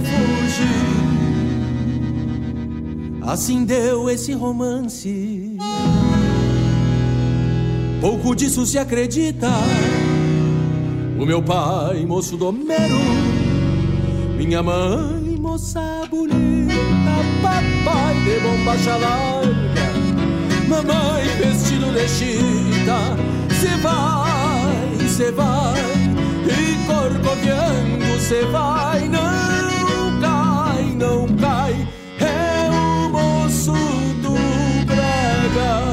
fugiu. 3.11 3.29
Assim 3.29 3.65
deu 3.65 4.09
esse 4.09 4.33
romance. 4.33 5.57
Pouco 8.01 8.37
disso 8.37 8.65
se 8.65 8.79
acredita. 8.79 9.49
O 11.21 11.27
meu 11.27 11.43
pai, 11.43 12.07
moço 12.07 12.35
domero, 12.35 12.99
minha 14.39 14.63
mãe, 14.63 15.37
moça 15.39 16.09
bonita, 16.09 16.73
papai 17.43 18.15
de 18.25 18.41
bombacha 18.41 18.97
larga, 18.97 19.93
mamãe 20.67 21.29
vestido 21.37 21.93
de 21.93 22.09
chita, 22.09 23.17
cê 23.61 23.77
vai, 23.83 25.09
cê 25.11 25.31
vai, 25.31 25.75
e 26.47 26.87
corcoviando 26.87 28.19
cê 28.19 28.47
vai, 28.47 29.07
não 29.07 30.21
cai, 30.23 30.85
não 30.97 31.27
cai 31.37 31.87
é 32.19 32.71
o 32.71 33.11
moço 33.11 33.73
do 34.23 34.33
Braga. 34.87 35.90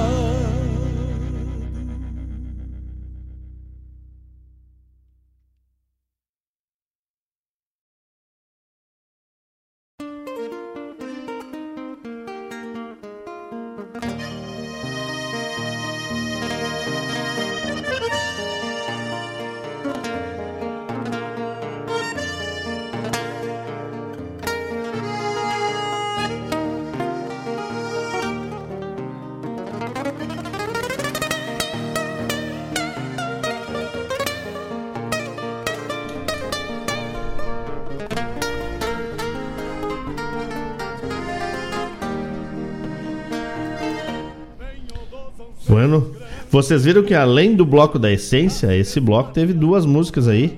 Vocês 46.57 46.85
viram 46.85 47.03
que 47.03 47.13
além 47.13 47.55
do 47.55 47.63
bloco 47.63 47.99
da 47.99 48.11
essência, 48.11 48.75
esse 48.75 48.99
bloco 48.99 49.31
teve 49.31 49.53
duas 49.53 49.85
músicas 49.85 50.27
aí 50.27 50.57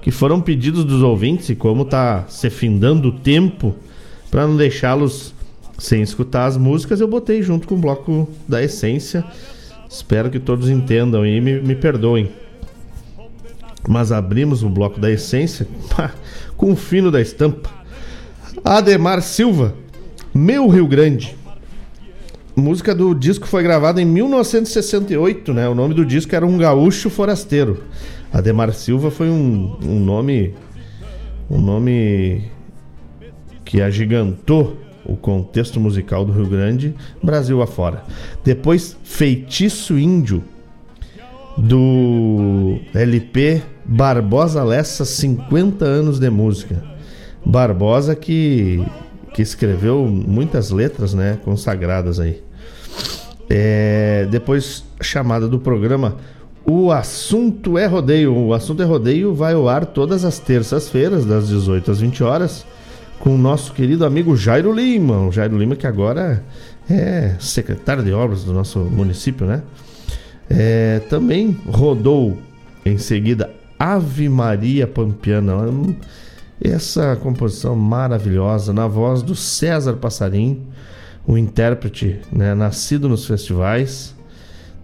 que 0.00 0.10
foram 0.10 0.40
pedidos 0.40 0.84
dos 0.84 1.00
ouvintes 1.00 1.48
e 1.48 1.54
como 1.54 1.84
tá 1.84 2.24
se 2.26 2.50
findando 2.50 3.10
o 3.10 3.12
tempo 3.12 3.72
para 4.32 4.48
não 4.48 4.56
deixá-los 4.56 5.32
sem 5.78 6.02
escutar 6.02 6.46
as 6.46 6.56
músicas, 6.56 7.00
eu 7.00 7.06
botei 7.06 7.40
junto 7.40 7.68
com 7.68 7.76
o 7.76 7.78
bloco 7.78 8.28
da 8.48 8.60
essência. 8.64 9.24
Espero 9.88 10.28
que 10.28 10.40
todos 10.40 10.68
entendam 10.68 11.24
e 11.24 11.40
me, 11.40 11.60
me 11.60 11.76
perdoem. 11.76 12.28
Mas 13.88 14.10
abrimos 14.10 14.64
o 14.64 14.68
bloco 14.68 14.98
da 14.98 15.08
essência 15.08 15.68
com 16.56 16.72
o 16.72 16.76
fino 16.76 17.12
da 17.12 17.20
estampa. 17.20 17.70
Ademar 18.64 19.22
Silva, 19.22 19.72
Meu 20.34 20.66
Rio 20.66 20.88
Grande. 20.88 21.41
Música 22.54 22.94
do 22.94 23.14
disco 23.14 23.46
foi 23.46 23.62
gravada 23.62 24.00
em 24.00 24.04
1968, 24.04 25.54
né? 25.54 25.68
O 25.68 25.74
nome 25.74 25.94
do 25.94 26.04
disco 26.04 26.34
era 26.34 26.46
Um 26.46 26.58
Gaúcho 26.58 27.08
Forasteiro. 27.08 27.84
Ademar 28.32 28.72
Silva 28.74 29.10
foi 29.10 29.28
um, 29.28 29.76
um 29.82 29.98
nome 29.98 30.54
um 31.50 31.60
nome 31.60 32.44
que 33.64 33.80
agigantou 33.80 34.78
o 35.04 35.16
contexto 35.16 35.80
musical 35.80 36.24
do 36.24 36.32
Rio 36.32 36.46
Grande, 36.46 36.94
Brasil 37.22 37.60
afora. 37.60 38.04
Depois 38.44 38.96
Feitiço 39.02 39.98
Índio 39.98 40.42
do 41.56 42.78
LP 42.94 43.62
Barbosa 43.84 44.62
Lessa 44.62 45.04
50 45.04 45.84
anos 45.84 46.18
de 46.18 46.30
música. 46.30 46.82
Barbosa 47.44 48.14
que 48.14 48.82
que 49.32 49.42
escreveu 49.42 50.04
muitas 50.06 50.70
letras, 50.70 51.14
né, 51.14 51.38
consagradas 51.44 52.20
aí. 52.20 52.42
É, 53.50 54.26
depois 54.30 54.84
chamada 55.00 55.46
do 55.46 55.58
programa 55.58 56.16
O 56.64 56.90
Assunto 56.90 57.76
é 57.76 57.86
Rodeio. 57.86 58.34
O 58.34 58.54
Assunto 58.54 58.82
é 58.82 58.86
Rodeio 58.86 59.34
vai 59.34 59.54
ao 59.54 59.68
ar 59.68 59.84
todas 59.84 60.24
as 60.24 60.38
terças-feiras, 60.38 61.24
das 61.24 61.48
18 61.48 61.90
às 61.90 62.00
20 62.00 62.22
horas, 62.22 62.64
com 63.18 63.34
o 63.34 63.38
nosso 63.38 63.72
querido 63.72 64.06
amigo 64.06 64.36
Jairo 64.36 64.72
Lima. 64.72 65.26
O 65.26 65.32
Jairo 65.32 65.58
Lima 65.58 65.76
que 65.76 65.86
agora 65.86 66.42
é 66.88 67.34
secretário 67.40 68.02
de 68.02 68.12
obras 68.12 68.44
do 68.44 68.52
nosso 68.52 68.78
município, 68.78 69.46
né? 69.46 69.62
É, 70.48 71.00
também 71.08 71.56
rodou 71.66 72.38
em 72.84 72.98
seguida 72.98 73.50
Ave 73.78 74.28
Maria 74.28 74.86
Pampiana. 74.86 75.54
Essa 76.64 77.16
composição 77.16 77.74
maravilhosa 77.74 78.72
na 78.72 78.86
voz 78.86 79.20
do 79.20 79.34
César 79.34 79.94
Passarim, 79.94 80.62
o 81.26 81.36
intérprete, 81.36 82.20
né, 82.30 82.54
nascido 82.54 83.08
nos 83.08 83.26
festivais, 83.26 84.14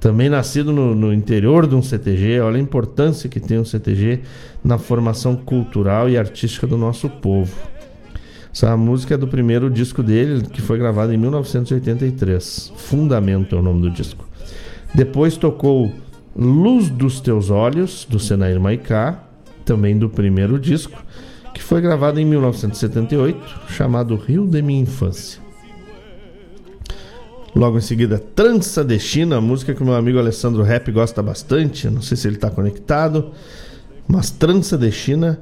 também 0.01 0.29
nascido 0.29 0.73
no, 0.73 0.93
no, 0.93 1.13
interior 1.15 1.69
de 1.69 1.77
um 1.77 1.83
CTG. 1.83 2.41
Olha 2.41 2.57
a 2.57 2.61
importância 2.61 3.29
que 3.29 3.39
tem 3.39 3.61
um 3.61 3.65
CTG 3.65 4.23
na 4.63 4.77
formação 4.77 5.37
cultural 5.37 6.11
e 6.11 6.19
artística 6.19 6.67
do 6.67 6.77
nosso 6.77 7.09
povo. 7.09 7.55
Essa 8.53 8.77
música 8.77 9.15
é 9.15 9.17
do 9.17 9.29
primeiro 9.29 9.71
disco 9.71 10.03
dele, 10.03 10.49
que 10.49 10.61
foi 10.61 10.79
gravado 10.79 11.13
em 11.13 11.17
1983. 11.17 12.73
Fundamento 12.77 13.55
é 13.55 13.59
o 13.59 13.63
nome 13.63 13.83
do 13.83 13.91
disco. 13.91 14.27
Depois 14.93 15.37
tocou 15.37 15.93
Luz 16.35 16.89
dos 16.89 17.21
Teus 17.21 17.51
Olhos, 17.51 18.05
do 18.05 18.19
Senair 18.19 18.59
Maicá, 18.59 19.23
também 19.65 19.97
do 19.97 20.09
primeiro 20.09 20.59
disco 20.59 20.99
que 21.59 21.65
foi 21.65 21.81
gravado 21.81 22.21
em 22.21 22.25
1978, 22.25 23.63
chamado 23.71 24.15
Rio 24.15 24.47
de 24.47 24.63
Minha 24.63 24.83
Infância. 24.83 25.41
Logo 27.53 27.77
em 27.77 27.81
seguida, 27.81 28.17
Trança 28.17 28.85
de 28.85 28.97
China, 29.01 29.41
música 29.41 29.75
que 29.75 29.83
o 29.83 29.85
meu 29.85 29.97
amigo 29.97 30.21
Alessandro 30.21 30.63
Rap 30.63 30.93
gosta 30.93 31.21
bastante, 31.21 31.91
não 31.91 32.01
sei 32.01 32.17
se 32.17 32.29
ele 32.29 32.37
está 32.37 32.49
conectado, 32.49 33.33
mas 34.07 34.31
Trança 34.31 34.79
de 34.79 34.93
China 34.93 35.41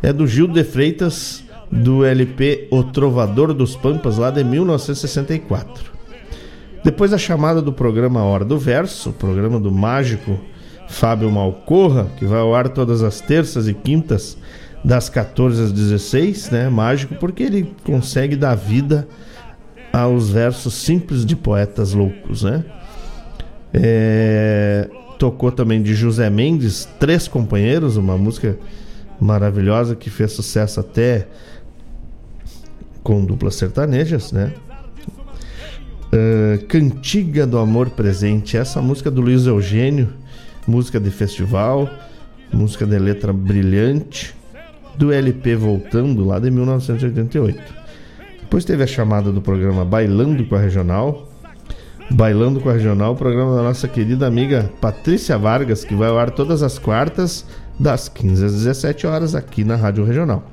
é 0.00 0.12
do 0.12 0.24
Gil 0.24 0.46
de 0.46 0.62
Freitas, 0.62 1.42
do 1.68 2.04
LP 2.04 2.68
O 2.70 2.84
Trovador 2.84 3.52
dos 3.52 3.74
Pampas, 3.74 4.18
lá 4.18 4.30
de 4.30 4.44
1964. 4.44 5.90
Depois 6.84 7.12
a 7.12 7.18
chamada 7.18 7.60
do 7.60 7.72
programa 7.72 8.22
Hora 8.22 8.44
do 8.44 8.56
Verso, 8.56 9.10
programa 9.10 9.58
do 9.58 9.72
mágico 9.72 10.38
Fábio 10.88 11.28
Malcorra, 11.28 12.06
que 12.16 12.24
vai 12.24 12.38
ao 12.38 12.54
ar 12.54 12.68
todas 12.68 13.02
as 13.02 13.20
terças 13.20 13.66
e 13.66 13.74
quintas 13.74 14.38
das 14.86 15.08
14 15.08 15.64
às 15.64 15.72
16, 15.72 16.50
né? 16.50 16.68
Mágico, 16.68 17.16
porque 17.16 17.42
ele 17.42 17.74
consegue 17.82 18.36
dar 18.36 18.54
vida 18.54 19.08
aos 19.92 20.30
versos 20.30 20.74
simples 20.74 21.26
de 21.26 21.34
poetas 21.34 21.92
loucos, 21.92 22.44
né? 22.44 22.64
É, 23.74 24.88
tocou 25.18 25.50
também 25.50 25.82
de 25.82 25.92
José 25.92 26.30
Mendes, 26.30 26.88
Três 27.00 27.26
Companheiros, 27.26 27.96
uma 27.96 28.16
música 28.16 28.56
maravilhosa 29.20 29.96
que 29.96 30.08
fez 30.08 30.30
sucesso 30.30 30.78
até 30.78 31.26
com 33.02 33.24
duplas 33.24 33.56
sertanejas, 33.56 34.30
né? 34.30 34.52
Uh, 36.12 36.64
Cantiga 36.66 37.44
do 37.44 37.58
Amor 37.58 37.90
Presente. 37.90 38.56
Essa 38.56 38.80
música 38.80 39.10
do 39.10 39.20
Luiz 39.20 39.46
Eugênio, 39.46 40.12
música 40.64 41.00
de 41.00 41.10
festival, 41.10 41.90
música 42.52 42.86
de 42.86 42.96
letra 42.96 43.32
brilhante, 43.32 44.36
do 44.96 45.12
LP 45.12 45.56
Voltando, 45.56 46.24
lá 46.24 46.38
de 46.38 46.50
1988. 46.50 47.86
Depois 48.40 48.64
teve 48.64 48.82
a 48.82 48.86
chamada 48.86 49.32
do 49.32 49.42
programa 49.42 49.84
Bailando 49.84 50.44
com 50.44 50.54
a 50.54 50.60
Regional. 50.60 51.28
Bailando 52.10 52.60
com 52.60 52.68
a 52.68 52.72
Regional, 52.72 53.12
o 53.12 53.16
programa 53.16 53.56
da 53.56 53.62
nossa 53.62 53.88
querida 53.88 54.26
amiga 54.26 54.70
Patrícia 54.80 55.36
Vargas, 55.36 55.84
que 55.84 55.94
vai 55.94 56.08
ao 56.08 56.18
ar 56.18 56.30
todas 56.30 56.62
as 56.62 56.78
quartas, 56.78 57.44
das 57.78 58.08
15 58.08 58.44
às 58.44 58.52
17 58.52 59.06
horas, 59.06 59.34
aqui 59.34 59.64
na 59.64 59.74
Rádio 59.74 60.04
Regional. 60.04 60.44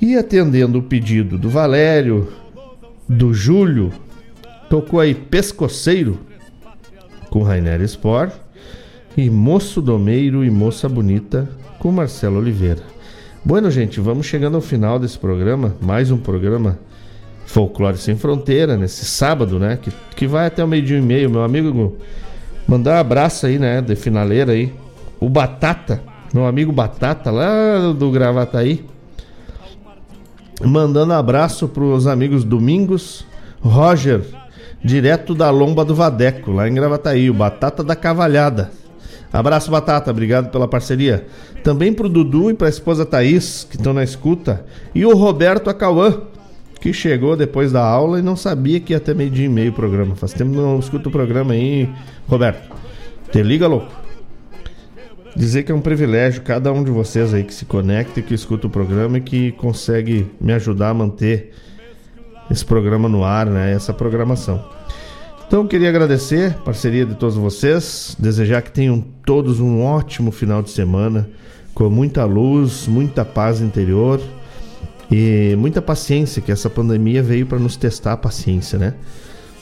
E 0.00 0.16
atendendo 0.16 0.78
o 0.78 0.82
pedido 0.82 1.36
do 1.36 1.50
Valério, 1.50 2.32
do 3.08 3.34
Júlio, 3.34 3.92
tocou 4.70 5.00
aí 5.00 5.14
Pescoceiro 5.14 6.18
com 7.28 7.42
Rainer 7.42 7.80
Sport 7.82 8.32
e 9.16 9.28
Moço 9.28 9.82
Domeiro 9.82 10.44
e 10.44 10.50
Moça 10.50 10.88
Bonita 10.88 11.48
com 11.82 11.90
Marcelo 11.90 12.38
Oliveira. 12.38 12.80
Bueno, 13.44 13.68
gente, 13.68 13.98
vamos 13.98 14.26
chegando 14.26 14.54
ao 14.54 14.60
final 14.60 15.00
desse 15.00 15.18
programa, 15.18 15.74
mais 15.80 16.12
um 16.12 16.16
programa 16.16 16.78
Folclore 17.44 17.98
Sem 17.98 18.14
Fronteira, 18.14 18.76
nesse 18.76 19.04
sábado, 19.04 19.58
né? 19.58 19.76
Que, 19.82 19.90
que 20.14 20.28
vai 20.28 20.46
até 20.46 20.62
o 20.62 20.68
meio-dia 20.68 20.98
e 20.98 21.02
meio. 21.02 21.28
Meu 21.28 21.42
amigo, 21.42 21.96
mandar 22.68 22.94
um 22.94 23.00
abraço 23.00 23.46
aí, 23.46 23.58
né? 23.58 23.82
De 23.82 23.96
finaleira 23.96 24.52
aí. 24.52 24.72
O 25.18 25.28
Batata, 25.28 26.00
meu 26.32 26.46
amigo 26.46 26.70
Batata, 26.70 27.32
lá 27.32 27.92
do 27.92 28.12
Gravataí. 28.12 28.86
Mandando 30.64 31.14
abraço 31.14 31.66
pros 31.66 32.06
amigos 32.06 32.44
Domingos, 32.44 33.26
Roger, 33.60 34.22
direto 34.84 35.34
da 35.34 35.50
Lomba 35.50 35.84
do 35.84 35.96
Vadeco, 35.96 36.52
lá 36.52 36.68
em 36.68 36.74
Gravataí, 36.74 37.28
o 37.28 37.34
Batata 37.34 37.82
da 37.82 37.96
Cavalhada. 37.96 38.70
Abraço, 39.32 39.70
Batata, 39.70 40.10
obrigado 40.10 40.50
pela 40.50 40.68
parceria. 40.68 41.26
Também 41.64 41.92
pro 41.92 42.08
Dudu 42.08 42.50
e 42.50 42.54
pra 42.54 42.68
esposa 42.68 43.06
Thaís, 43.06 43.66
que 43.68 43.76
estão 43.76 43.94
na 43.94 44.04
escuta. 44.04 44.64
E 44.94 45.06
o 45.06 45.16
Roberto 45.16 45.70
Acauã, 45.70 46.20
que 46.80 46.92
chegou 46.92 47.36
depois 47.36 47.72
da 47.72 47.82
aula 47.82 48.18
e 48.18 48.22
não 48.22 48.36
sabia 48.36 48.78
que 48.78 48.92
ia 48.92 48.98
até 48.98 49.14
meio-dia 49.14 49.46
e 49.46 49.48
meio 49.48 49.70
o 49.70 49.74
programa. 49.74 50.14
Faz 50.16 50.32
tempo 50.32 50.50
que 50.50 50.56
não 50.56 50.78
escuta 50.78 51.08
o 51.08 51.12
programa 51.12 51.54
aí, 51.54 51.88
Roberto. 52.28 52.76
Te 53.30 53.42
liga, 53.42 53.66
louco. 53.66 53.90
Dizer 55.34 55.62
que 55.62 55.72
é 55.72 55.74
um 55.74 55.80
privilégio 55.80 56.42
cada 56.42 56.70
um 56.70 56.84
de 56.84 56.90
vocês 56.90 57.32
aí 57.32 57.42
que 57.42 57.54
se 57.54 57.64
conecta, 57.64 58.20
que 58.20 58.34
escuta 58.34 58.66
o 58.66 58.70
programa 58.70 59.16
e 59.16 59.20
que 59.22 59.52
consegue 59.52 60.26
me 60.38 60.52
ajudar 60.52 60.90
a 60.90 60.94
manter 60.94 61.54
esse 62.50 62.64
programa 62.64 63.08
no 63.08 63.24
ar, 63.24 63.46
né? 63.46 63.72
Essa 63.72 63.94
programação. 63.94 64.62
Então 65.52 65.66
queria 65.66 65.90
agradecer 65.90 66.52
a 66.52 66.62
parceria 66.62 67.04
de 67.04 67.14
todos 67.14 67.36
vocês, 67.36 68.16
desejar 68.18 68.62
que 68.62 68.72
tenham 68.72 69.04
todos 69.22 69.60
um 69.60 69.82
ótimo 69.82 70.32
final 70.32 70.62
de 70.62 70.70
semana, 70.70 71.28
com 71.74 71.90
muita 71.90 72.24
luz, 72.24 72.86
muita 72.86 73.22
paz 73.22 73.60
interior 73.60 74.18
e 75.10 75.54
muita 75.58 75.82
paciência, 75.82 76.40
que 76.40 76.50
essa 76.50 76.70
pandemia 76.70 77.22
veio 77.22 77.44
para 77.44 77.58
nos 77.58 77.76
testar 77.76 78.14
a 78.14 78.16
paciência, 78.16 78.78
né? 78.78 78.94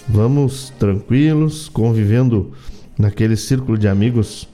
Vamos 0.08 0.72
tranquilos, 0.78 1.68
convivendo 1.68 2.52
naquele 2.96 3.36
círculo 3.36 3.76
de 3.76 3.88
amigos 3.88 4.48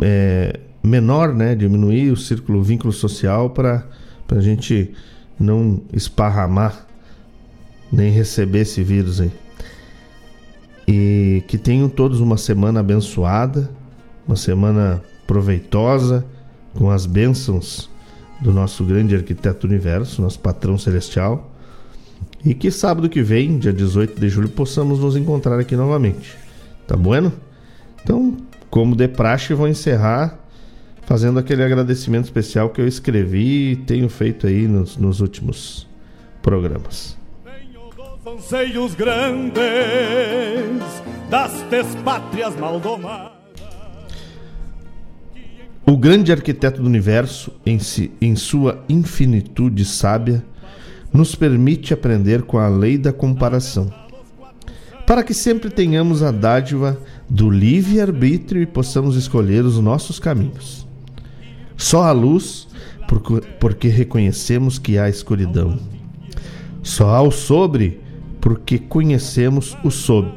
é, 0.00 0.58
menor, 0.82 1.34
né? 1.34 1.54
Diminuir 1.54 2.10
o 2.10 2.16
círculo, 2.16 2.60
o 2.60 2.62
vínculo 2.62 2.94
social 2.94 3.50
para 3.50 3.84
a 4.26 4.40
gente 4.40 4.94
não 5.38 5.82
esparramar 5.92 6.86
nem 7.92 8.10
receber 8.10 8.60
esse 8.60 8.82
vírus 8.82 9.20
aí. 9.20 9.30
E 10.86 11.42
que 11.46 11.56
tenham 11.56 11.88
todos 11.88 12.20
uma 12.20 12.36
semana 12.36 12.80
abençoada, 12.80 13.70
uma 14.26 14.36
semana 14.36 15.02
proveitosa, 15.26 16.24
com 16.74 16.90
as 16.90 17.06
bênçãos 17.06 17.88
do 18.40 18.52
nosso 18.52 18.84
grande 18.84 19.14
arquiteto 19.14 19.66
universo, 19.66 20.22
nosso 20.22 20.40
patrão 20.40 20.78
celestial. 20.78 21.52
E 22.44 22.54
que 22.54 22.70
sábado 22.70 23.08
que 23.08 23.22
vem, 23.22 23.58
dia 23.58 23.72
18 23.72 24.18
de 24.18 24.28
julho, 24.28 24.48
possamos 24.48 25.00
nos 25.00 25.16
encontrar 25.16 25.58
aqui 25.58 25.76
novamente. 25.76 26.36
Tá 26.86 26.96
bueno? 26.96 27.32
Então, 28.02 28.36
como 28.70 28.96
de 28.96 29.06
praxe, 29.08 29.52
vou 29.52 29.68
encerrar 29.68 30.38
fazendo 31.02 31.38
aquele 31.38 31.62
agradecimento 31.62 32.24
especial 32.24 32.70
que 32.70 32.80
eu 32.80 32.86
escrevi 32.86 33.72
e 33.72 33.76
tenho 33.76 34.08
feito 34.08 34.46
aí 34.46 34.66
nos, 34.66 34.96
nos 34.96 35.20
últimos 35.20 35.86
programas. 36.40 37.19
Anseios 38.26 38.94
grandes 38.94 39.62
das 41.30 41.62
despátrias 41.70 42.54
maldomadas. 42.54 43.32
O 45.86 45.96
grande 45.96 46.30
arquiteto 46.30 46.82
do 46.82 46.86
universo, 46.86 47.50
em, 47.64 47.78
si, 47.78 48.12
em 48.20 48.36
sua 48.36 48.84
infinitude 48.90 49.86
sábia, 49.86 50.44
nos 51.10 51.34
permite 51.34 51.94
aprender 51.94 52.42
com 52.42 52.58
a 52.58 52.68
lei 52.68 52.98
da 52.98 53.10
comparação, 53.10 53.90
para 55.06 55.22
que 55.22 55.32
sempre 55.32 55.70
tenhamos 55.70 56.22
a 56.22 56.30
dádiva 56.30 57.00
do 57.26 57.48
livre-arbítrio 57.48 58.60
e 58.60 58.66
possamos 58.66 59.16
escolher 59.16 59.64
os 59.64 59.78
nossos 59.78 60.18
caminhos. 60.18 60.86
Só 61.74 62.02
a 62.02 62.12
luz, 62.12 62.68
porque 63.58 63.88
reconhecemos 63.88 64.78
que 64.78 64.98
há 64.98 65.08
escuridão. 65.08 65.78
Só 66.82 67.14
há 67.14 67.22
o 67.22 67.30
sobre, 67.30 67.98
porque 68.40 68.78
conhecemos 68.78 69.76
o 69.84 69.90
sob. 69.90 70.32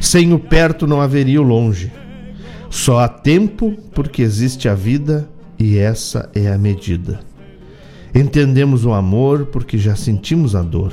Sem 0.00 0.32
o 0.32 0.38
perto 0.38 0.86
não 0.86 1.00
haveria 1.00 1.40
o 1.40 1.44
longe. 1.44 1.92
Só 2.70 3.00
há 3.00 3.08
tempo 3.08 3.76
porque 3.92 4.22
existe 4.22 4.68
a 4.68 4.74
vida 4.74 5.28
e 5.58 5.76
essa 5.76 6.30
é 6.34 6.50
a 6.50 6.56
medida. 6.56 7.20
Entendemos 8.14 8.84
o 8.84 8.92
amor 8.92 9.46
porque 9.46 9.76
já 9.76 9.94
sentimos 9.94 10.54
a 10.54 10.62
dor. 10.62 10.92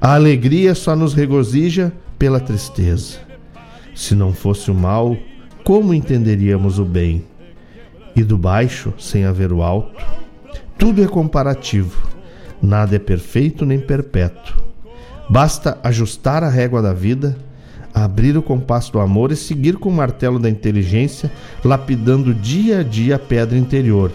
A 0.00 0.14
alegria 0.14 0.74
só 0.74 0.96
nos 0.96 1.14
regozija 1.14 1.92
pela 2.18 2.40
tristeza. 2.40 3.18
Se 3.94 4.14
não 4.14 4.32
fosse 4.32 4.70
o 4.70 4.74
mal, 4.74 5.16
como 5.64 5.94
entenderíamos 5.94 6.78
o 6.78 6.84
bem? 6.84 7.24
E 8.14 8.22
do 8.22 8.36
baixo, 8.36 8.92
sem 8.98 9.24
haver 9.24 9.52
o 9.52 9.62
alto? 9.62 10.02
Tudo 10.78 11.02
é 11.02 11.06
comparativo. 11.06 12.08
Nada 12.62 12.96
é 12.96 12.98
perfeito 12.98 13.64
nem 13.64 13.78
perpétuo. 13.78 14.66
Basta 15.28 15.78
ajustar 15.82 16.42
a 16.44 16.48
régua 16.48 16.80
da 16.80 16.92
vida 16.92 17.36
abrir 17.96 18.36
o 18.36 18.42
compasso 18.42 18.92
do 18.92 19.00
amor 19.00 19.32
e 19.32 19.36
seguir 19.36 19.78
com 19.78 19.88
o 19.88 19.92
martelo 19.92 20.38
da 20.38 20.50
inteligência, 20.50 21.32
lapidando 21.64 22.34
dia 22.34 22.80
a 22.80 22.82
dia 22.82 23.16
a 23.16 23.18
pedra 23.18 23.56
interior, 23.56 24.12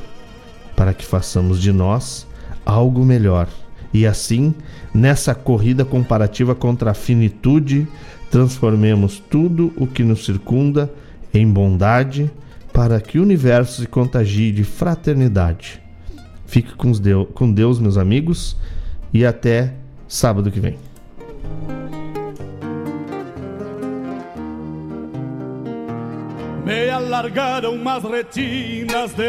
para 0.76 0.94
que 0.94 1.04
façamos 1.04 1.60
de 1.60 1.72
nós 1.74 2.28
algo 2.64 3.04
melhor. 3.04 3.48
E 3.92 4.06
assim, 4.06 4.54
nessa 4.94 5.34
corrida 5.34 5.84
comparativa 5.84 6.54
contra 6.54 6.92
a 6.92 6.94
finitude, 6.94 7.88
transformemos 8.30 9.18
tudo 9.18 9.74
o 9.76 9.88
que 9.88 10.04
nos 10.04 10.26
circunda 10.26 10.94
em 11.34 11.48
bondade, 11.48 12.32
para 12.72 13.02
que 13.02 13.18
o 13.18 13.24
universo 13.24 13.82
se 13.82 13.88
contagie 13.88 14.52
de 14.52 14.64
fraternidade. 14.64 15.82
Fique 16.46 16.74
com 16.76 17.52
Deus, 17.52 17.80
meus 17.80 17.98
amigos, 17.98 18.56
e 19.12 19.26
até 19.26 19.74
sábado 20.08 20.52
que 20.52 20.60
vem. 20.60 20.91
Me 26.72 26.90
alargaram 26.90 27.74
umas 27.74 28.04
retinas 28.04 29.14
de 29.14 29.20